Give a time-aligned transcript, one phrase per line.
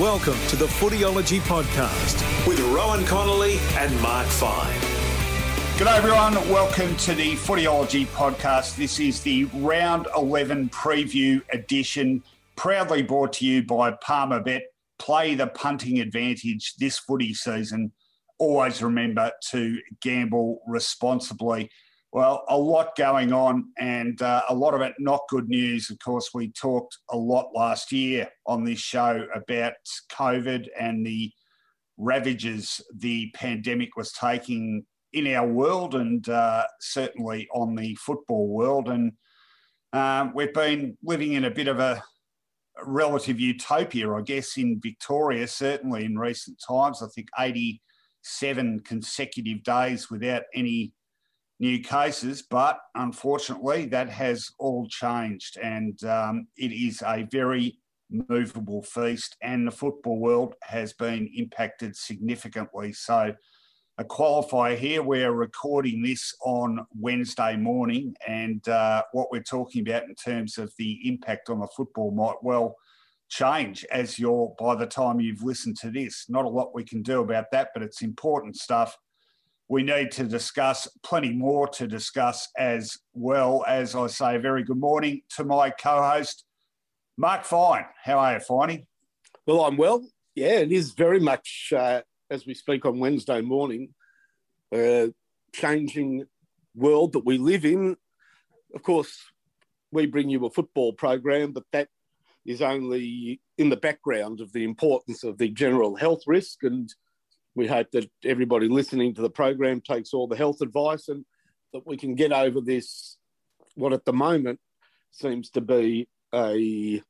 [0.00, 4.78] Welcome to the Footyology Podcast with Rowan Connolly and Mark Fine.
[5.78, 8.76] G'day everyone, welcome to the Footyology Podcast.
[8.76, 12.22] This is the Round 11 preview edition,
[12.56, 14.64] proudly brought to you by Palmer Bet.
[14.98, 17.90] Play the punting advantage this footy season.
[18.36, 21.70] Always remember to gamble responsibly.
[22.12, 25.90] Well, a lot going on, and uh, a lot of it not good news.
[25.90, 29.74] Of course, we talked a lot last year on this show about
[30.10, 31.30] COVID and the
[31.98, 38.88] ravages the pandemic was taking in our world and uh, certainly on the football world.
[38.88, 39.12] And
[39.92, 42.02] um, we've been living in a bit of a
[42.84, 47.02] relative utopia, I guess, in Victoria, certainly in recent times.
[47.02, 50.92] I think 87 consecutive days without any
[51.58, 57.78] new cases, but unfortunately, that has all changed, and um, it is a very
[58.10, 62.92] movable feast, and the football world has been impacted significantly.
[62.92, 63.34] So,
[63.98, 70.04] a qualifier here, we're recording this on Wednesday morning, and uh, what we're talking about
[70.04, 72.76] in terms of the impact on the football might well
[73.28, 76.26] change as you're by the time you've listened to this.
[76.28, 78.96] Not a lot we can do about that, but it's important stuff
[79.68, 83.64] we need to discuss plenty more to discuss as well.
[83.66, 86.44] As I say, very good morning to my co host,
[87.16, 87.86] Mark Fine.
[88.02, 88.86] How are you, Finey?
[89.46, 90.06] Well, I'm well.
[90.34, 93.94] Yeah, it is very much uh, as we speak on Wednesday morning,
[95.52, 96.26] changing
[96.74, 97.96] world that we live in.
[98.74, 99.18] Of course,
[99.90, 101.88] we bring you a football program, but that
[102.44, 106.92] is only in the background of the importance of the general health risk and
[107.56, 111.24] we hope that everybody listening to the program takes all the health advice and
[111.72, 113.16] that we can get over this,
[113.74, 114.60] what at the moment
[115.10, 117.02] seems to be a,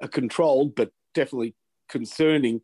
[0.00, 1.54] a controlled but definitely
[1.90, 2.62] concerning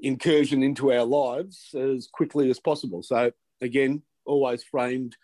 [0.00, 3.02] incursion into our lives as quickly as possible.
[3.02, 3.32] So,
[3.62, 5.16] again, always framed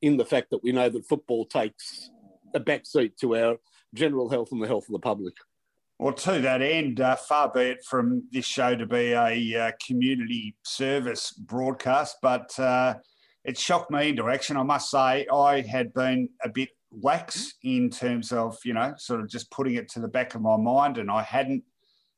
[0.00, 2.08] in the fact that we know that football takes
[2.54, 3.58] a backseat to our
[3.92, 5.34] general health and the health of the public.
[6.00, 9.72] Well, to that end, uh, far be it from this show to be a uh,
[9.86, 12.94] community service broadcast, but uh,
[13.44, 14.56] it shocked me into action.
[14.56, 19.20] I must say, I had been a bit lax in terms of, you know, sort
[19.20, 21.64] of just putting it to the back of my mind, and I hadn't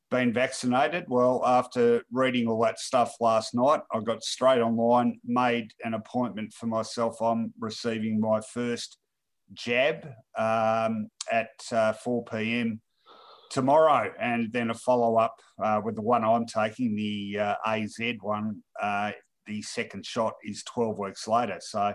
[0.09, 1.03] been vaccinated.
[1.09, 6.53] Well, after reading all that stuff last night, I got straight online, made an appointment
[6.53, 7.21] for myself.
[7.21, 8.97] I'm receiving my first
[9.51, 10.07] jab
[10.37, 12.79] um, at uh, 4 p.m
[13.53, 17.97] tomorrow, and then a follow up uh, with the one I'm taking, the uh, AZ
[18.19, 18.61] one.
[18.81, 19.11] Uh,
[19.45, 21.57] the second shot is 12 weeks later.
[21.59, 21.93] So,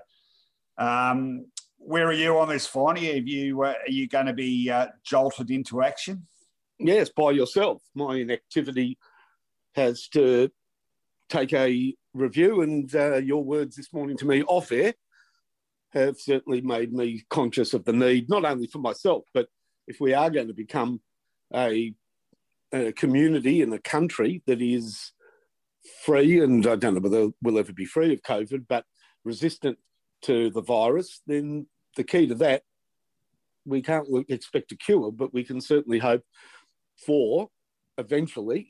[0.78, 1.46] um,
[1.78, 3.14] where are you on this, Finey?
[3.14, 6.26] Have you uh, are you going to be uh, jolted into action?
[6.78, 7.82] Yes, by yourself.
[7.94, 8.96] My inactivity
[9.74, 10.50] has to
[11.28, 12.90] take a review, and
[13.26, 14.94] your words this morning to me off air
[15.90, 19.48] have certainly made me conscious of the need, not only for myself, but
[19.86, 21.00] if we are going to become
[21.54, 21.94] a,
[22.72, 25.12] a community in a country that is
[26.04, 28.84] free, and I don't know whether we'll ever be free of COVID, but
[29.24, 29.78] resistant
[30.22, 31.66] to the virus, then
[31.96, 32.62] the key to that,
[33.64, 36.22] we can't expect a cure, but we can certainly hope
[37.04, 37.48] for
[37.98, 38.68] eventually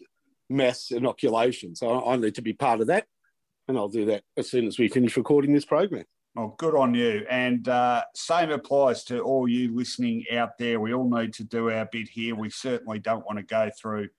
[0.51, 1.75] mass inoculation.
[1.75, 3.07] So I need to be part of that,
[3.67, 6.05] and I'll do that as soon as we finish recording this program.
[6.41, 7.27] Oh, good on you.
[7.29, 10.79] And uh, same applies to all you listening out there.
[10.79, 12.37] We all need to do our bit here.
[12.37, 14.11] We certainly don't want to go through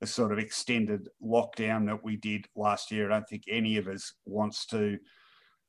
[0.00, 3.06] the sort of extended lockdown that we did last year.
[3.06, 4.98] I don't think any of us wants to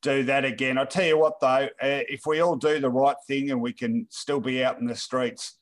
[0.02, 0.80] do that again.
[0.80, 3.72] I tell you what, though, uh, if we all do the right thing and we
[3.72, 5.60] can still be out in the streets,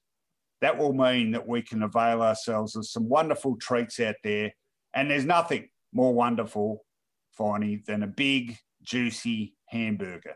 [0.61, 4.53] that will mean that we can avail ourselves of some wonderful treats out there.
[4.93, 6.85] And there's nothing more wonderful,
[7.37, 8.57] Finey, than a big,
[8.89, 10.35] juicy hamburger.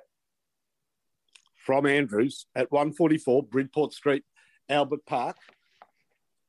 [1.66, 4.24] From Andrews at 144 Bridport Street,
[4.70, 5.38] Albert Park.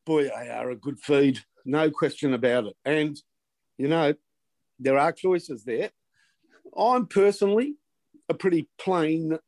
[0.04, 2.76] Boy, they are a good feed, no question about it.
[2.84, 3.16] And,
[3.78, 4.14] you know,
[4.78, 5.90] there are choices there.
[6.76, 7.76] I'm personally
[8.28, 9.38] a pretty plain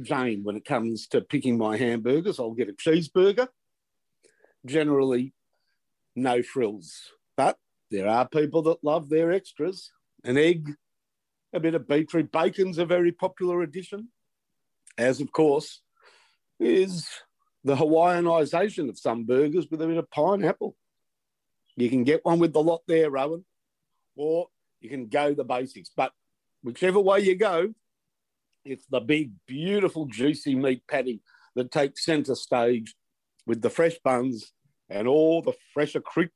[0.00, 2.38] Jane when it comes to picking my hamburgers.
[2.38, 3.48] I'll get a cheeseburger,
[4.64, 5.32] generally
[6.14, 6.92] no frills.
[7.36, 7.56] But
[7.90, 9.90] there are people that love their extras.
[10.24, 10.74] An egg,
[11.56, 12.30] a bit of beetroot.
[12.30, 14.08] Bacon's a very popular addition,
[14.96, 15.80] as of course
[16.60, 17.08] is
[17.64, 20.76] the Hawaiianization of some burgers with a bit of pineapple.
[21.76, 23.44] You can get one with the lot there, Rowan,
[24.14, 24.46] or
[24.80, 25.90] you can go the basics.
[25.94, 26.12] But
[26.62, 27.74] whichever way you go,
[28.64, 31.22] it's the big, beautiful, juicy meat patty
[31.54, 32.94] that takes centre stage
[33.46, 34.52] with the fresh buns
[34.88, 36.30] and all the fresher creek.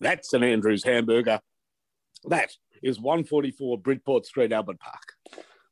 [0.00, 1.40] That's an Andrews hamburger.
[2.24, 2.50] That
[2.82, 5.14] is 144 Bridport Street, Albert Park.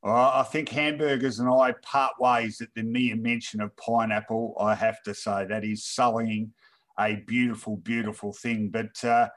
[0.02, 4.56] Uh, I think hamburgers and I part ways at the mere mention of pineapple.
[4.58, 6.52] I have to say that is sullying
[6.98, 8.70] a beautiful, beautiful thing.
[8.70, 9.28] But uh,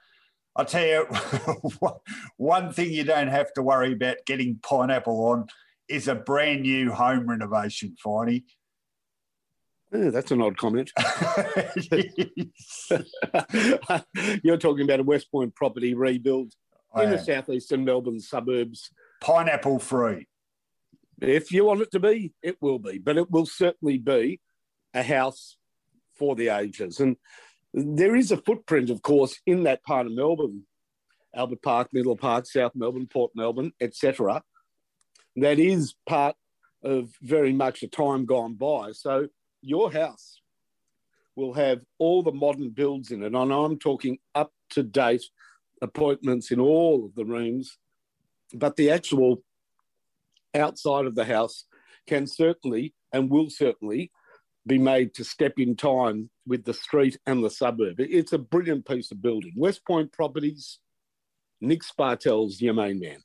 [0.56, 1.06] I'll tell you,
[2.38, 5.48] one thing you don't have to worry about getting pineapple on
[5.90, 8.44] is a brand new home renovation, Finey.
[9.92, 10.92] Yeah, that's an odd comment.
[14.44, 16.54] You're talking about a West Point property rebuild
[16.94, 18.92] Oh, in the southeastern Melbourne suburbs.
[19.22, 20.28] Pineapple free.
[21.22, 24.42] If you want it to be, it will be, but it will certainly be
[24.94, 25.58] a house
[26.18, 27.00] for the ages.
[27.00, 27.16] And
[27.74, 30.64] there is a footprint, of course, in that part of Melbourne,
[31.36, 34.44] Albert Park, Middle Park, South Melbourne, Port Melbourne, etc.
[35.36, 36.36] That is part
[36.84, 38.92] of very much a time gone by.
[38.92, 39.30] So
[39.62, 40.42] your house
[41.36, 45.24] will have all the modern builds in it, and I'm talking up to date
[45.84, 47.78] appointments in all of the rooms,
[48.54, 49.44] but the actual
[50.56, 51.66] outside of the house
[52.08, 54.12] can certainly and will certainly
[54.66, 57.96] be made to step in time with the street and the suburb.
[58.00, 59.54] It's a brilliant piece of building.
[59.58, 60.80] West Point Properties,
[61.60, 63.20] Nick Spartel's your main man.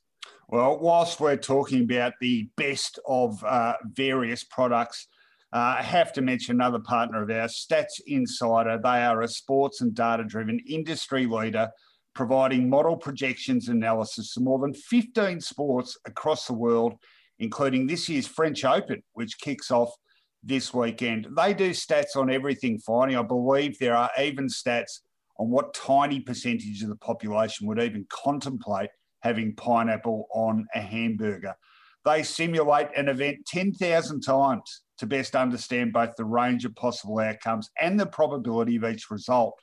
[0.49, 5.07] Well, whilst we're talking about the best of uh, various products,
[5.53, 8.79] uh, I have to mention another partner of ours, Stats Insider.
[8.81, 11.69] They are a sports and data driven industry leader
[12.19, 16.95] providing model projections analysis to more than 15 sports across the world
[17.39, 19.89] including this year's French Open, which kicks off
[20.43, 21.29] this weekend.
[21.37, 23.17] They do stats on everything, Finey.
[23.17, 24.99] I believe there are even stats
[25.37, 28.89] on what tiny percentage of the population would even contemplate
[29.21, 31.55] having pineapple on a hamburger.
[32.03, 37.69] They simulate an event 10,000 times to best understand both the range of possible outcomes
[37.79, 39.53] and the probability of each result.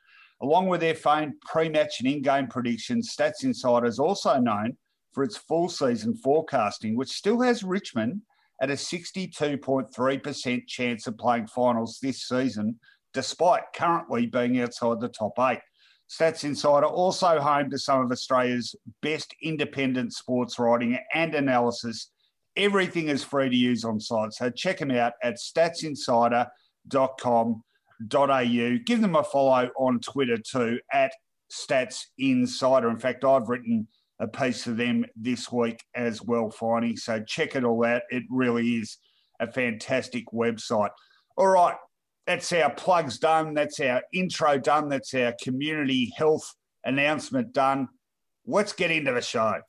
[0.43, 4.77] Along with their famed pre match and in game predictions, Stats Insider is also known
[5.13, 8.21] for its full season forecasting, which still has Richmond
[8.61, 12.79] at a 62.3% chance of playing finals this season,
[13.15, 15.61] despite currently being outside the top eight.
[16.09, 22.11] Stats Insider also home to some of Australia's best independent sports writing and analysis.
[22.57, 24.33] Everything is free to use on site.
[24.33, 27.63] So check them out at statsinsider.com.au.
[28.07, 31.13] Give them a follow on Twitter too at
[31.53, 32.91] Stats Insider.
[32.91, 33.89] In fact, I've written
[34.19, 36.99] a piece of them this week as well, Finey.
[36.99, 38.03] So check it all out.
[38.11, 38.99] It really is
[39.41, 40.91] a fantastic website.
[41.37, 41.77] All right,
[42.27, 43.55] that's our plugs done.
[43.55, 44.89] That's our intro done.
[44.89, 46.55] That's our community health
[46.85, 47.89] announcement done.
[48.47, 49.61] Let's get into the show.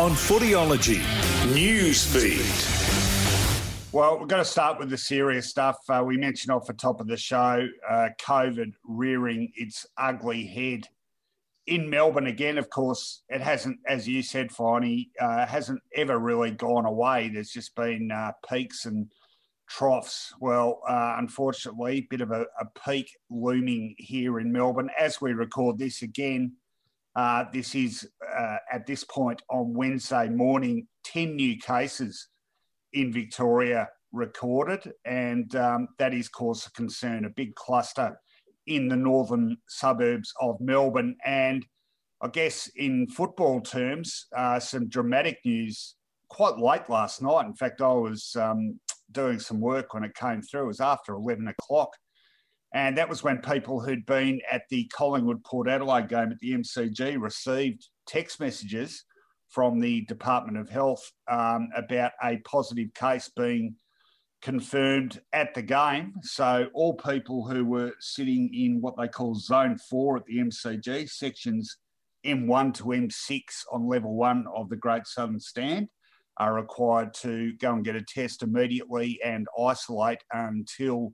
[0.00, 1.02] On Footyology
[1.52, 2.81] Newsfeed.
[3.92, 5.76] Well, we're going to start with the serious stuff.
[5.86, 10.88] Uh, we mentioned off the top of the show uh, COVID rearing its ugly head
[11.66, 16.50] in Melbourne again, of course, it hasn't, as you said, Finey, uh, hasn't ever really
[16.50, 17.28] gone away.
[17.28, 19.06] There's just been uh, peaks and
[19.68, 20.32] troughs.
[20.40, 25.32] Well, uh, unfortunately, a bit of a, a, peak looming here in Melbourne as we
[25.32, 26.54] record this again.
[27.14, 28.08] Uh, this is
[28.72, 32.28] at this point on Wednesday morning, 10 new cases
[32.92, 38.18] in Victoria recorded, and um, that is cause of concern, a big cluster
[38.66, 41.16] in the northern suburbs of Melbourne.
[41.24, 41.64] And
[42.20, 45.96] I guess in football terms, uh, some dramatic news
[46.28, 47.46] quite late last night.
[47.46, 48.78] In fact, I was um,
[49.10, 50.64] doing some work when it came through.
[50.64, 51.90] It was after 11 o'clock.
[52.74, 56.52] And that was when people who'd been at the Collingwood Port Adelaide game at the
[56.52, 59.04] MCG received text messages
[59.52, 63.76] from the Department of Health um, about a positive case being
[64.40, 66.14] confirmed at the game.
[66.22, 71.08] So all people who were sitting in what they call zone four at the MCG,
[71.08, 71.76] sections
[72.24, 75.88] M1 to M6 on level one of the Great Southern Stand,
[76.38, 81.12] are required to go and get a test immediately and isolate until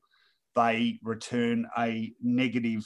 [0.54, 2.85] they return a negative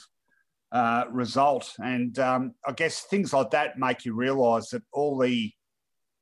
[0.73, 1.71] uh, result.
[1.81, 5.53] And um, I guess things like that make you realise that all the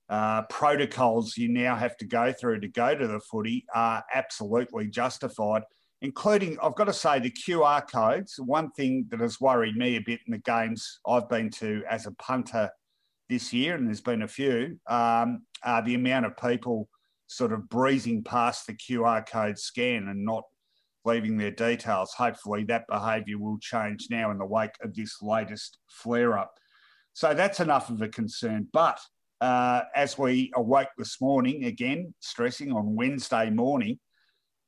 [0.09, 4.87] uh, protocols you now have to go through to go to the footy are absolutely
[4.87, 5.63] justified.
[6.01, 8.39] including, I've got to say, the QR codes.
[8.39, 12.07] One thing that has worried me a bit in the games I've been to as
[12.07, 12.69] a punter
[13.29, 16.89] this year, and there's been a few, um, are the amount of people
[17.27, 20.43] sort of breezing past the QR code scan and not
[21.05, 22.13] leaving their details.
[22.13, 26.53] Hopefully, that behaviour will change now in the wake of this latest flare up.
[27.13, 28.67] So that's enough of a concern.
[28.71, 28.99] But
[29.41, 33.99] uh, as we awoke this morning, again, stressing on Wednesday morning,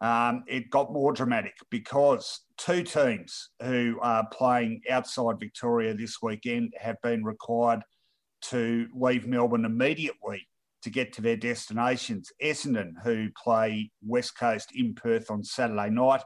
[0.01, 6.73] um, it got more dramatic because two teams who are playing outside Victoria this weekend
[6.77, 7.81] have been required
[8.41, 10.45] to leave Melbourne immediately
[10.83, 12.31] to get to their destinations.
[12.41, 16.21] Essendon, who play West Coast in Perth on Saturday night,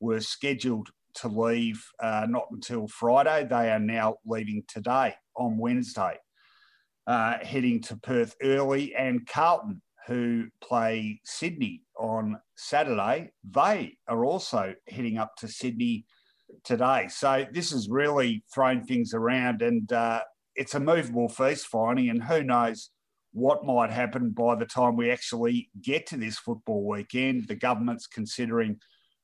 [0.00, 3.46] were scheduled to leave uh, not until Friday.
[3.48, 6.18] They are now leaving today on Wednesday,
[7.06, 8.94] uh, heading to Perth early.
[8.94, 16.04] And Carlton, who play Sydney on Saturday, they are also heading up to Sydney
[16.64, 17.08] today.
[17.08, 20.22] So this has really thrown things around, and uh,
[20.56, 22.90] it's a movable feast Finey, and who knows
[23.32, 27.46] what might happen by the time we actually get to this football weekend.
[27.46, 28.78] The government's considering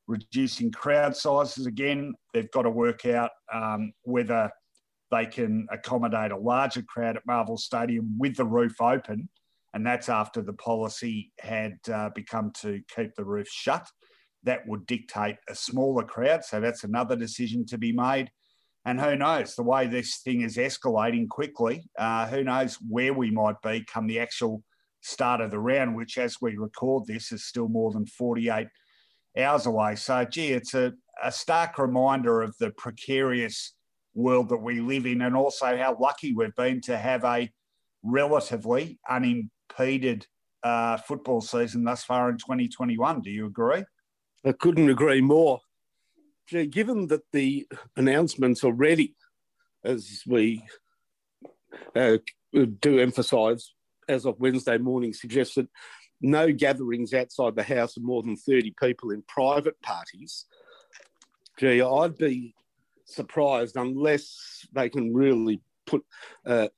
[0.07, 2.15] reducing crowd sizes again.
[2.33, 4.51] They've got to work out um, whether
[5.11, 9.29] they can accommodate a larger crowd at Marvel Stadium with the roof open.
[9.75, 13.87] And that's after the policy had uh, become to keep the roof shut.
[14.45, 16.45] That would dictate a smaller crowd.
[16.45, 18.31] So that's another decision to be made.
[18.87, 23.33] And who knows, the way this thing is escalating quickly, uh, who knows where we
[23.33, 24.63] might be come the actual
[25.01, 28.69] start of the round, which, as we record this, is still more than 48
[29.37, 29.97] hours away.
[29.97, 33.75] So, gee, it's a, a stark reminder of the precarious
[34.15, 37.51] world that we live in and also how lucky we've been to have a
[38.05, 40.29] relatively unimpeded
[40.63, 43.21] uh, football season thus far in 2021.
[43.21, 43.83] Do you agree?
[44.45, 45.59] I couldn't agree more
[46.49, 49.15] given that the announcements already,
[49.85, 50.65] as we
[51.95, 52.19] uh,
[52.81, 53.73] do emphasise,
[54.09, 55.69] as of Wednesday morning, suggest that
[56.21, 60.47] no gatherings outside the house of more than 30 people in private parties.
[61.59, 62.55] Gee, I'd be
[63.05, 66.05] surprised unless they can really put
[66.45, 66.69] uh,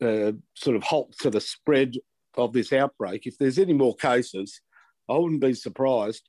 [0.00, 1.94] uh, sort of halt to the spread
[2.36, 3.26] of this outbreak.
[3.26, 4.60] If there's any more cases,
[5.08, 6.28] I wouldn't be surprised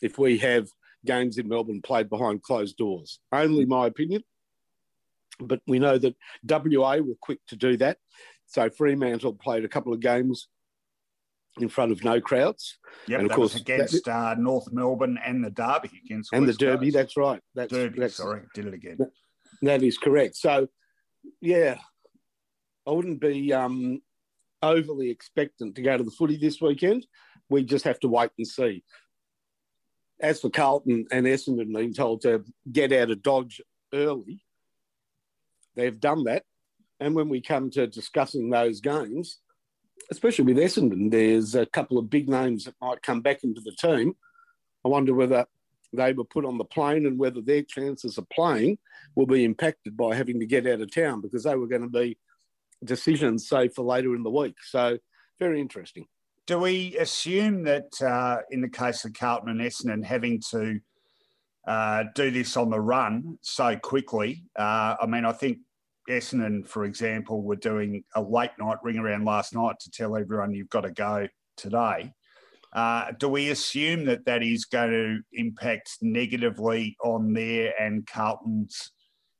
[0.00, 0.68] if we have
[1.04, 3.20] games in Melbourne played behind closed doors.
[3.32, 4.22] Only my opinion.
[5.40, 6.16] But we know that
[6.48, 7.98] WA were quick to do that.
[8.46, 10.48] So Fremantle played a couple of games
[11.60, 12.78] in front of no crowds.
[13.06, 16.58] Yeah, and of course against that, uh, North Melbourne and the Derby against and West
[16.58, 16.86] the Derby.
[16.86, 16.94] Coast.
[16.94, 17.40] That's right.
[17.54, 18.00] That's, Derby.
[18.00, 18.96] That's, sorry, did it again.
[18.98, 19.10] That,
[19.62, 20.36] that is correct.
[20.36, 20.68] So,
[21.40, 21.78] yeah,
[22.86, 24.00] I wouldn't be um,
[24.62, 27.06] overly expectant to go to the footy this weekend.
[27.50, 28.84] We just have to wait and see
[30.20, 33.60] as for Carlton and Essendon being told to get out of Dodge
[33.92, 34.44] early,
[35.76, 36.44] they've done that.
[37.00, 39.38] And when we come to discussing those games,
[40.10, 43.72] especially with Essendon, there's a couple of big names that might come back into the
[43.72, 44.14] team.
[44.84, 45.46] I wonder whether
[45.92, 48.78] they were put on the plane and whether their chances of playing
[49.14, 51.88] will be impacted by having to get out of town because they were going to
[51.88, 52.18] be
[52.84, 54.56] decisions, say, for later in the week.
[54.62, 54.98] So,
[55.38, 56.06] very interesting
[56.48, 60.80] do we assume that uh, in the case of Carlton and Essendon having to
[61.68, 64.44] uh, do this on the run so quickly?
[64.58, 65.58] Uh, I mean, I think
[66.08, 70.54] Essendon, for example, were doing a late night ring around last night to tell everyone
[70.54, 71.28] you've got to go
[71.58, 72.14] today.
[72.72, 78.92] Uh, do we assume that that is going to impact negatively on their and Carlton's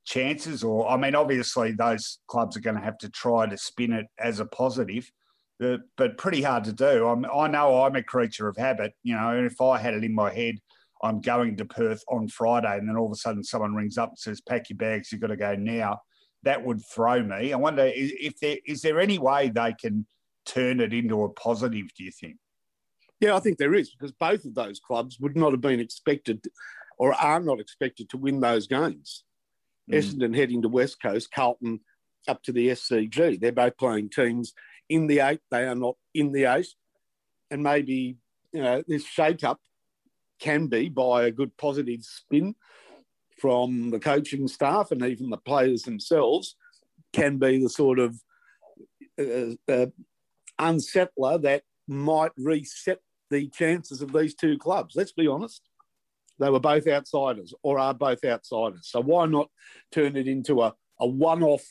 [0.05, 0.62] chances?
[0.62, 4.07] Or, I mean, obviously, those clubs are going to have to try to spin it
[4.19, 5.11] as a positive
[5.59, 7.07] but, but pretty hard to do.
[7.07, 10.05] I'm, I know I'm a creature of habit, you know, and if I had it
[10.05, 10.57] in my head,
[11.03, 14.11] I'm going to Perth on Friday, and then all of a sudden someone rings up
[14.11, 16.00] and says, "Pack your bags, you've got to go now."
[16.45, 17.53] That would throw me.
[17.53, 20.07] I wonder if there is there any way they can
[20.45, 21.87] turn it into a positive.
[21.97, 22.37] Do you think?
[23.21, 26.45] Yeah, I think there is because both of those clubs would not have been expected,
[26.99, 29.25] or are not expected to win those games.
[29.91, 29.99] Mm.
[29.99, 31.81] Essendon heading to West Coast, Carlton
[32.27, 33.41] up to the SCG.
[33.41, 34.53] They're both playing teams
[34.88, 35.40] in the eight.
[35.50, 36.68] They are not in the eight.
[37.50, 38.16] And maybe,
[38.52, 39.61] you know, this shake up
[40.40, 42.54] can be by a good positive spin
[43.38, 46.57] from the coaching staff and even the players themselves
[47.12, 48.21] can be the sort of
[49.18, 49.87] uh, uh,
[50.59, 54.95] unsettler that might reset the chances of these two clubs.
[54.97, 55.62] Let's be honest.
[56.38, 58.88] They were both outsiders or are both outsiders.
[58.90, 59.49] So why not
[59.90, 61.64] turn it into a, a one off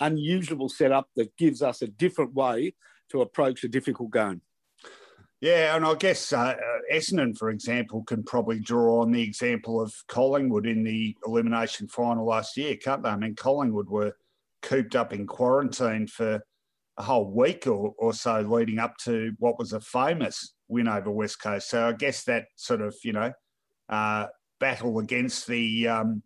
[0.00, 2.74] unusual setup that gives us a different way
[3.10, 4.40] to approach a difficult game.
[5.40, 6.54] Yeah, and I guess uh, uh,
[6.92, 12.24] Essendon, for example, can probably draw on the example of Collingwood in the elimination final
[12.24, 13.10] last year, can't they?
[13.10, 14.14] I mean, Collingwood were
[14.62, 16.40] cooped up in quarantine for
[16.96, 21.10] a whole week or, or so leading up to what was a famous win over
[21.10, 21.68] West Coast.
[21.68, 23.30] So I guess that sort of, you know,
[23.90, 24.26] uh,
[24.58, 26.22] battle against the um,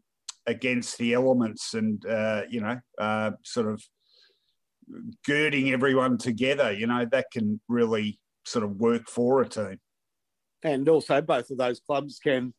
[0.46, 3.82] against the elements and uh, you know, uh, sort of
[5.26, 9.78] girding everyone together, you know, that can really sort of work for a team.
[10.62, 12.52] And also, both of those clubs can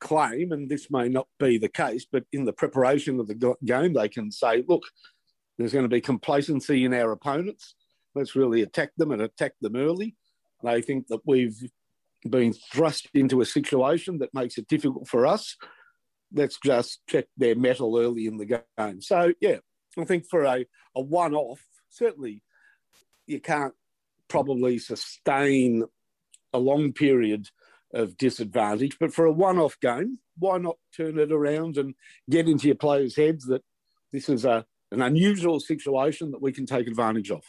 [0.00, 3.92] claim, and this may not be the case, but in the preparation of the game,
[3.94, 4.84] they can say, look,
[5.56, 7.74] there's going to be complacency in our opponents.
[8.14, 10.16] Let's really attack them and attack them early.
[10.62, 11.56] They think that we've
[12.28, 15.56] been thrust into a situation that makes it difficult for us.
[16.32, 19.00] Let's just check their mettle early in the game.
[19.00, 19.58] So, yeah,
[19.98, 22.42] I think for a, a one off, certainly
[23.26, 23.74] you can't
[24.28, 25.84] probably sustain
[26.52, 27.48] a long period
[27.94, 28.98] of disadvantage.
[28.98, 31.94] But for a one off game, why not turn it around and
[32.28, 33.62] get into your players' heads that
[34.12, 37.42] this is a, an unusual situation that we can take advantage of?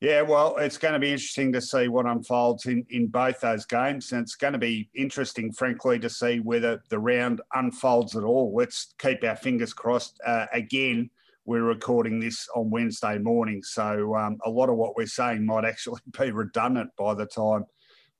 [0.00, 3.64] Yeah, well, it's going to be interesting to see what unfolds in, in both those
[3.64, 4.12] games.
[4.12, 8.52] And it's going to be interesting, frankly, to see whether the round unfolds at all.
[8.54, 10.20] Let's keep our fingers crossed.
[10.26, 11.10] Uh, again,
[11.46, 13.62] we're recording this on Wednesday morning.
[13.62, 17.64] So um, a lot of what we're saying might actually be redundant by the time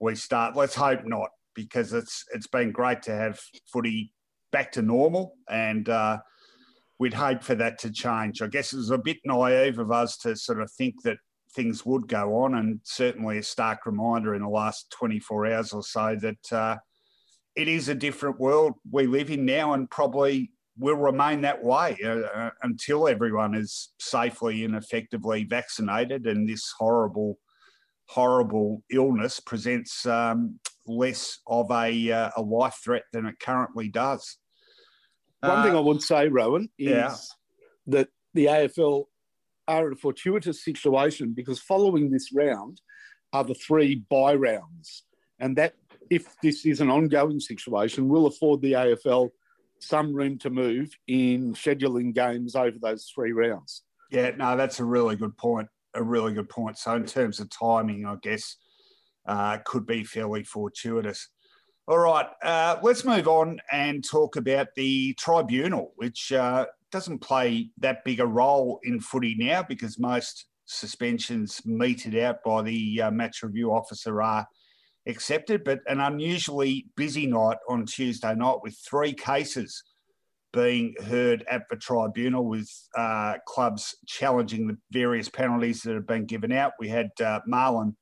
[0.01, 0.57] we start.
[0.57, 3.41] Let's hope not, because it's it's been great to have
[3.73, 4.13] footy
[4.53, 6.19] back to normal, and uh,
[6.99, 8.43] we'd hope for that to change.
[8.43, 11.19] I guess it was a bit naive of us to sort of think that
[11.55, 15.83] things would go on, and certainly a stark reminder in the last 24 hours or
[15.83, 16.77] so that uh,
[17.57, 21.97] it is a different world we live in now, and probably will remain that way
[22.05, 27.39] uh, uh, until everyone is safely and effectively vaccinated and this horrible,
[28.09, 34.37] horrible illness presents um, less of a, uh, a life threat than it currently does.
[35.41, 37.15] One thing I would say, Rowan, is yeah.
[37.89, 39.05] that the AFL
[39.67, 42.81] are a fortuitous situation because following this round
[43.33, 45.05] are the three bye rounds.
[45.41, 45.75] And that,
[46.11, 49.31] if this is an ongoing situation, will afford the AFL–
[49.85, 53.83] some room to move in scheduling games over those three rounds.
[54.11, 55.69] Yeah, no, that's a really good point.
[55.95, 56.79] A really good point.
[56.79, 58.57] So, in terms of timing, I guess
[59.27, 61.29] uh, could be fairly fortuitous.
[61.87, 67.71] All right, uh, let's move on and talk about the tribunal, which uh, doesn't play
[67.79, 73.11] that big a role in footy now because most suspensions meted out by the uh,
[73.11, 74.47] match review officer are
[75.09, 79.83] accepted, but an unusually busy night on Tuesday night with three cases
[80.53, 86.27] being heard at the tribunal with uh, clubs challenging the various penalties that have been
[86.27, 86.75] given out.
[86.79, 87.97] We had uh, Marlon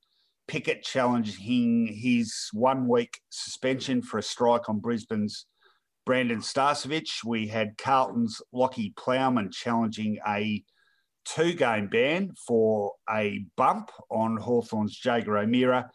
[0.48, 5.46] Pickett challenging his one week suspension for a strike on Brisbane's
[6.04, 7.24] Brandon Starcevich.
[7.24, 10.62] We had Carlton's Lachie Plowman challenging a
[11.24, 15.90] two game ban for a bump on Hawthorn's Jaeger O'Meara.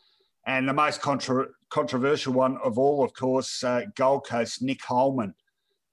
[0.45, 5.33] And the most contra- controversial one of all, of course, uh, Gold Coast Nick Holman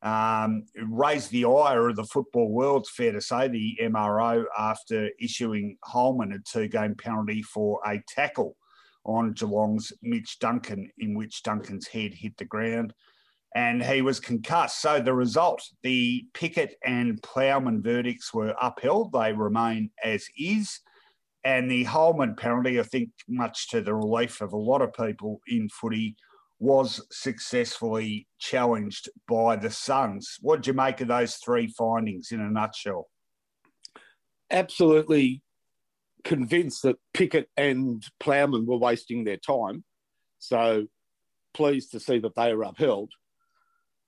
[0.03, 5.77] um, raised the ire of the football world, fair to say, the MRO, after issuing
[5.83, 8.57] Holman a two game penalty for a tackle
[9.05, 12.95] on Geelong's Mitch Duncan, in which Duncan's head hit the ground
[13.55, 14.81] and he was concussed.
[14.81, 19.13] So the result, the Pickett and Plowman verdicts were upheld.
[19.13, 20.81] They remain as is.
[21.45, 25.41] And the Holman penalty, I think, much to the relief of a lot of people
[25.47, 26.17] in footy,
[26.59, 30.39] was successfully challenged by the Suns.
[30.41, 33.09] What did you make of those three findings in a nutshell?
[34.51, 35.43] Absolutely
[36.25, 39.85] convinced that Pickett and Plowman were wasting their time.
[40.39, 40.87] So
[41.53, 43.13] pleased to see that they were upheld.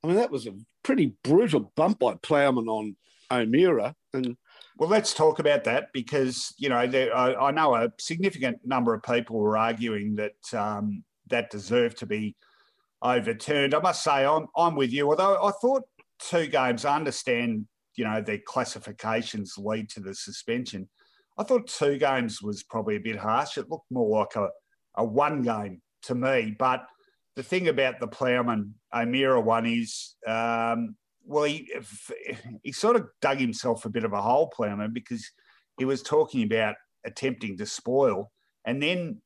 [0.06, 2.94] I mean, that was a pretty brutal bump by Plowman on
[3.28, 3.92] O'Meara.
[4.14, 4.36] And
[4.78, 8.94] well, let's talk about that because you know there, I, I, know a significant number
[8.94, 12.36] of people were arguing that um, that deserved to be
[13.02, 13.74] overturned.
[13.74, 15.10] I must say I'm I'm with you.
[15.10, 15.82] Although I thought
[16.20, 17.66] two games, I understand
[17.96, 20.88] you know their classifications lead to the suspension.
[21.36, 23.58] I thought two games was probably a bit harsh.
[23.58, 24.50] It looked more like a,
[24.94, 26.54] a one game to me.
[26.56, 26.86] But
[27.34, 31.70] the thing about the Plowman O'Meara one is um, well, he
[32.62, 35.28] he sort of dug himself a bit of a hole, Plowman, because
[35.78, 38.30] he was talking about attempting to spoil,
[38.64, 39.20] and then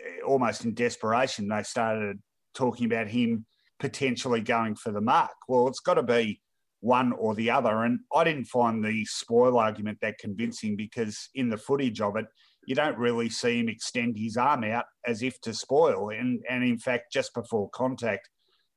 [0.00, 2.18] eh, almost in desperation, they started
[2.54, 3.46] talking about him
[3.78, 5.32] potentially going for the mark.
[5.48, 6.40] Well, it's got to be
[6.80, 11.50] one or the other, and I didn't find the spoil argument that convincing because in
[11.50, 12.26] the footage of it,
[12.66, 16.10] you don't really see him extend his arm out as if to spoil.
[16.10, 18.28] And, and in fact, just before contact,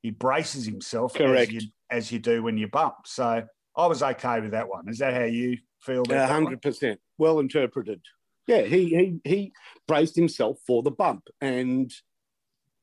[0.06, 1.50] he braces himself Correct.
[1.50, 2.94] As, you, as you do when you bump.
[3.06, 3.44] So
[3.76, 4.88] I was okay with that one.
[4.88, 6.04] Is that how you feel?
[6.04, 7.00] About hundred percent.
[7.18, 8.02] Well interpreted.
[8.46, 9.52] Yeah, he he he
[9.88, 11.92] braced himself for the bump, and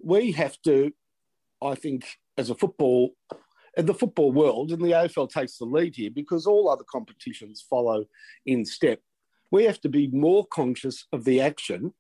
[0.01, 0.91] we have to,
[1.63, 3.13] I think, as a football,
[3.77, 7.65] in the football world, and the AFL takes the lead here because all other competitions
[7.71, 8.05] follow
[8.47, 8.99] in step.
[9.53, 11.95] We have to be more conscious of the action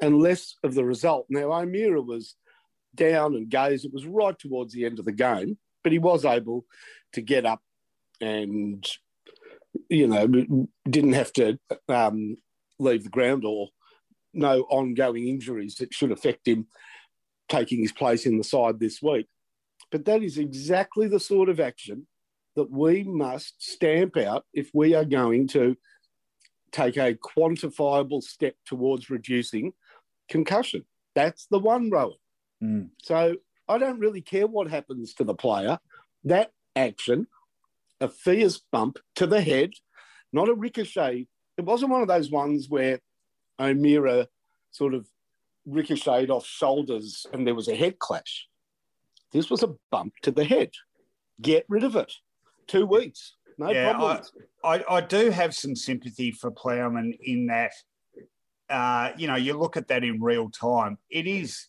[0.00, 1.26] and less of the result.
[1.28, 2.36] Now, O'Meara was
[2.94, 3.84] down and gaze.
[3.84, 6.64] It was right towards the end of the game, but he was able
[7.12, 7.60] to get up
[8.20, 8.86] and,
[9.88, 10.26] you know,
[10.88, 12.36] didn't have to um,
[12.78, 13.68] leave the ground or
[14.34, 16.66] no ongoing injuries that should affect him
[17.48, 19.26] taking his place in the side this week.
[19.90, 22.06] But that is exactly the sort of action
[22.56, 25.76] that we must stamp out if we are going to
[26.70, 29.72] take a quantifiable step towards reducing
[30.28, 30.84] concussion.
[31.14, 32.16] That's the one, Rowan.
[32.62, 32.90] Mm.
[33.02, 33.36] So
[33.68, 35.78] I don't really care what happens to the player.
[36.24, 37.26] That action,
[38.00, 39.72] a fierce bump to the head,
[40.32, 41.26] not a ricochet.
[41.58, 43.00] It wasn't one of those ones where
[43.58, 44.28] O'Meara
[44.70, 45.06] sort of
[45.66, 48.48] ricocheted off shoulders and there was a head clash.
[49.32, 50.70] This was a bump to the head.
[51.40, 52.12] Get rid of it.
[52.66, 53.34] Two weeks.
[53.58, 54.32] No Yeah, problems.
[54.64, 57.72] I, I do have some sympathy for Plowman in that,
[58.70, 60.98] uh, you know, you look at that in real time.
[61.10, 61.68] It is,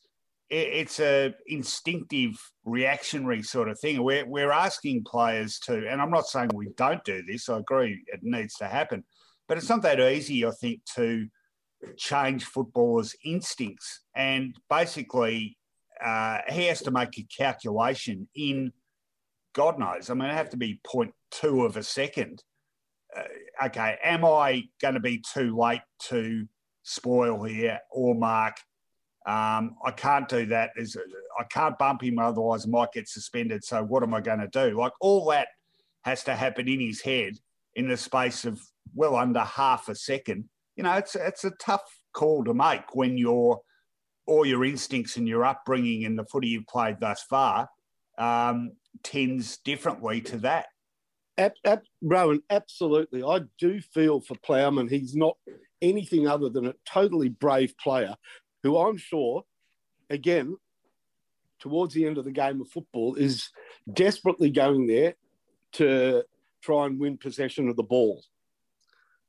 [0.49, 4.03] it's a instinctive, reactionary sort of thing.
[4.03, 7.49] We're we're asking players to, and I'm not saying we don't do this.
[7.49, 9.03] I agree, it needs to happen,
[9.47, 10.45] but it's not that easy.
[10.45, 11.27] I think to
[11.97, 15.57] change footballers' instincts, and basically,
[16.03, 18.71] uh, he has to make a calculation in.
[19.53, 20.09] God knows.
[20.09, 22.43] I mean, it have to be 0.2 of a second
[23.15, 26.47] uh, okay, am I going to be too late to
[26.83, 28.57] spoil here or mark?
[29.25, 30.71] Um, I can't do that.
[30.75, 30.97] There's,
[31.39, 33.63] I can't bump him, otherwise I might get suspended.
[33.63, 34.77] So what am I going to do?
[34.77, 35.47] Like all that
[36.03, 37.33] has to happen in his head
[37.75, 38.61] in the space of
[38.93, 40.49] well under half a second.
[40.75, 41.83] You know, it's it's a tough
[42.13, 43.61] call to make when your
[44.25, 47.69] all your instincts and your upbringing and the footy you've played thus far
[48.17, 48.71] um,
[49.03, 50.67] tends differently to that.
[51.37, 53.23] Ab, ab, Rowan, absolutely.
[53.23, 54.87] I do feel for Plowman.
[54.87, 55.35] He's not
[55.81, 58.15] anything other than a totally brave player
[58.63, 59.43] who I'm sure,
[60.09, 60.57] again,
[61.59, 63.49] towards the end of the game of football, is
[63.91, 65.15] desperately going there
[65.73, 66.23] to
[66.61, 68.23] try and win possession of the ball.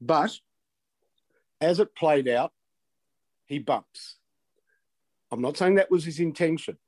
[0.00, 0.38] But
[1.60, 2.52] as it played out,
[3.46, 4.16] he bumps.
[5.30, 6.78] I'm not saying that was his intention,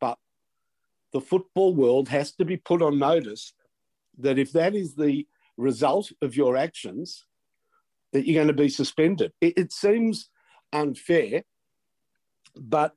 [0.00, 0.18] but
[1.12, 3.52] the football world has to be put on notice
[4.18, 7.24] that if that is the result of your actions,
[8.12, 9.32] that you're going to be suspended.
[9.40, 10.28] It, it, seems
[10.72, 11.44] unfair,
[12.56, 12.94] but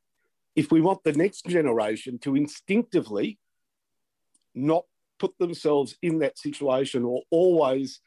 [0.56, 3.38] if we want the next generation to instinctively
[4.54, 4.86] not
[5.20, 8.00] put themselves in that situation or always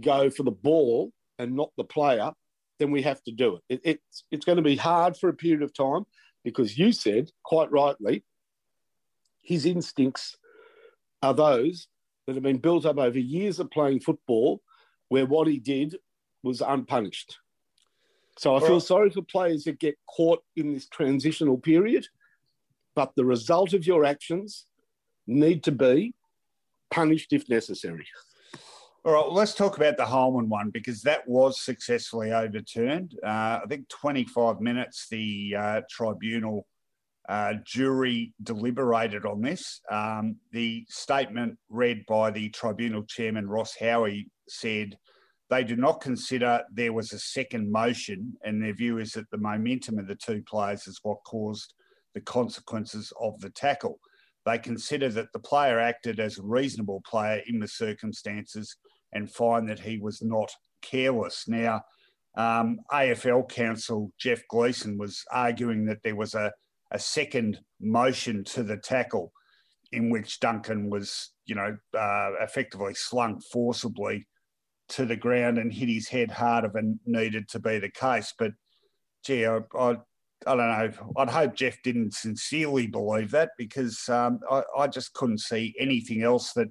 [0.00, 2.32] go for the ball and not the player,
[2.78, 3.62] then we have to do it.
[3.68, 6.04] it it's, it's going to be hard for a period of time
[6.44, 8.24] because you said, quite rightly,
[9.42, 10.36] his instincts
[11.22, 11.88] are those
[12.26, 14.62] that have been built up over years of playing football
[15.08, 15.96] where what he did
[16.42, 17.38] was unpunished.
[18.38, 22.06] So I feel Well- sorry for players that get caught in this transitional period,
[22.94, 24.66] but the result of your actions
[25.26, 26.14] need to be
[26.90, 28.06] punished if necessary.
[29.04, 33.18] All right, well, let's talk about the Holman one because that was successfully overturned.
[33.24, 36.66] Uh, I think 25 minutes the uh, tribunal
[37.28, 39.80] uh, jury deliberated on this.
[39.90, 44.98] Um, the statement read by the tribunal chairman, Ross Howie, said
[45.50, 49.38] they do not consider there was a second motion, and their view is that the
[49.38, 51.74] momentum of the two players is what caused
[52.14, 53.98] the consequences of the tackle.
[54.46, 58.76] They consider that the player acted as a reasonable player in the circumstances
[59.12, 60.50] and find that he was not
[60.82, 61.46] careless.
[61.48, 61.82] Now,
[62.36, 66.52] um, AFL counsel Jeff Gleeson was arguing that there was a,
[66.92, 69.32] a second motion to the tackle
[69.90, 74.26] in which Duncan was, you know, uh, effectively slung forcibly
[74.90, 78.34] to the ground and hit his head harder than needed to be the case.
[78.38, 78.52] But,
[79.24, 79.96] gee, I, I,
[80.46, 80.90] I don't know.
[81.16, 86.22] I'd hope Jeff didn't sincerely believe that because um, I, I just couldn't see anything
[86.22, 86.68] else that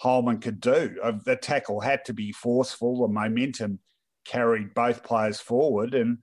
[0.00, 0.96] Holman could do.
[1.02, 3.02] Uh, The tackle had to be forceful.
[3.02, 3.78] The momentum
[4.24, 6.18] carried both players forward, and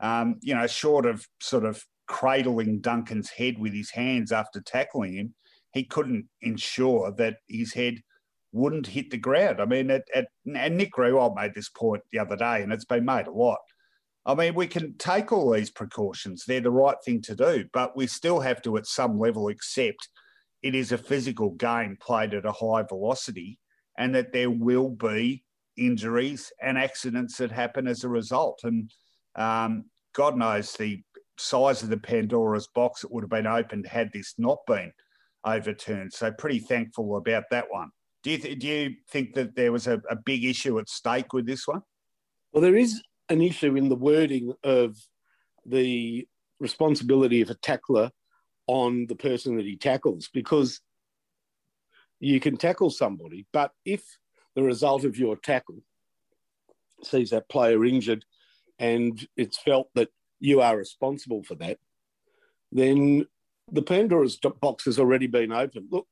[0.00, 5.14] um, you know, short of sort of cradling Duncan's head with his hands after tackling
[5.14, 5.34] him,
[5.72, 8.02] he couldn't ensure that his head
[8.52, 9.60] wouldn't hit the ground.
[9.60, 12.84] I mean, at, at, and Nick Riewoldt made this point the other day, and it's
[12.84, 13.58] been made a lot.
[14.24, 16.44] I mean, we can take all these precautions.
[16.46, 20.08] They're the right thing to do, but we still have to, at some level, accept
[20.62, 23.58] it is a physical game played at a high velocity
[23.98, 25.44] and that there will be
[25.76, 28.60] injuries and accidents that happen as a result.
[28.62, 28.90] And
[29.34, 31.02] um, God knows the
[31.38, 34.92] size of the Pandora's box that would have been opened had this not been
[35.44, 36.12] overturned.
[36.12, 37.90] So, pretty thankful about that one.
[38.22, 41.32] Do you, th- do you think that there was a, a big issue at stake
[41.32, 41.82] with this one?
[42.52, 44.96] Well, there is an issue in the wording of
[45.66, 46.26] the
[46.60, 48.10] responsibility of a tackler
[48.66, 50.80] on the person that he tackles because
[52.20, 54.04] you can tackle somebody, but if
[54.54, 55.82] the result of your tackle
[57.02, 58.24] sees that player injured
[58.78, 60.08] and it's felt that
[60.38, 61.78] you are responsible for that,
[62.70, 63.26] then
[63.70, 65.88] the Pandora's box has already been opened.
[65.90, 66.06] Look,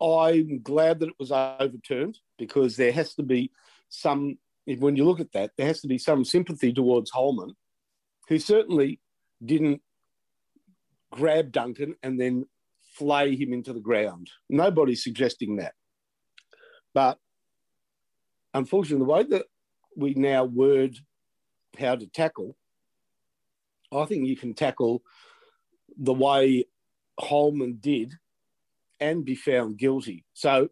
[0.00, 3.50] I'm glad that it was overturned because there has to be
[3.88, 7.56] some, when you look at that, there has to be some sympathy towards Holman,
[8.28, 9.00] who certainly
[9.44, 9.82] didn't
[11.10, 12.46] grab Duncan and then
[12.92, 14.30] flay him into the ground.
[14.48, 15.74] Nobody's suggesting that.
[16.94, 17.18] But
[18.54, 19.46] unfortunately, the way that
[19.96, 20.96] we now word
[21.78, 22.56] how to tackle,
[23.92, 25.02] I think you can tackle
[25.96, 26.64] the way
[27.18, 28.14] Holman did
[29.00, 30.24] and be found guilty.
[30.34, 30.68] So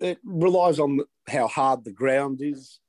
[0.00, 2.80] it relies on how hard the ground is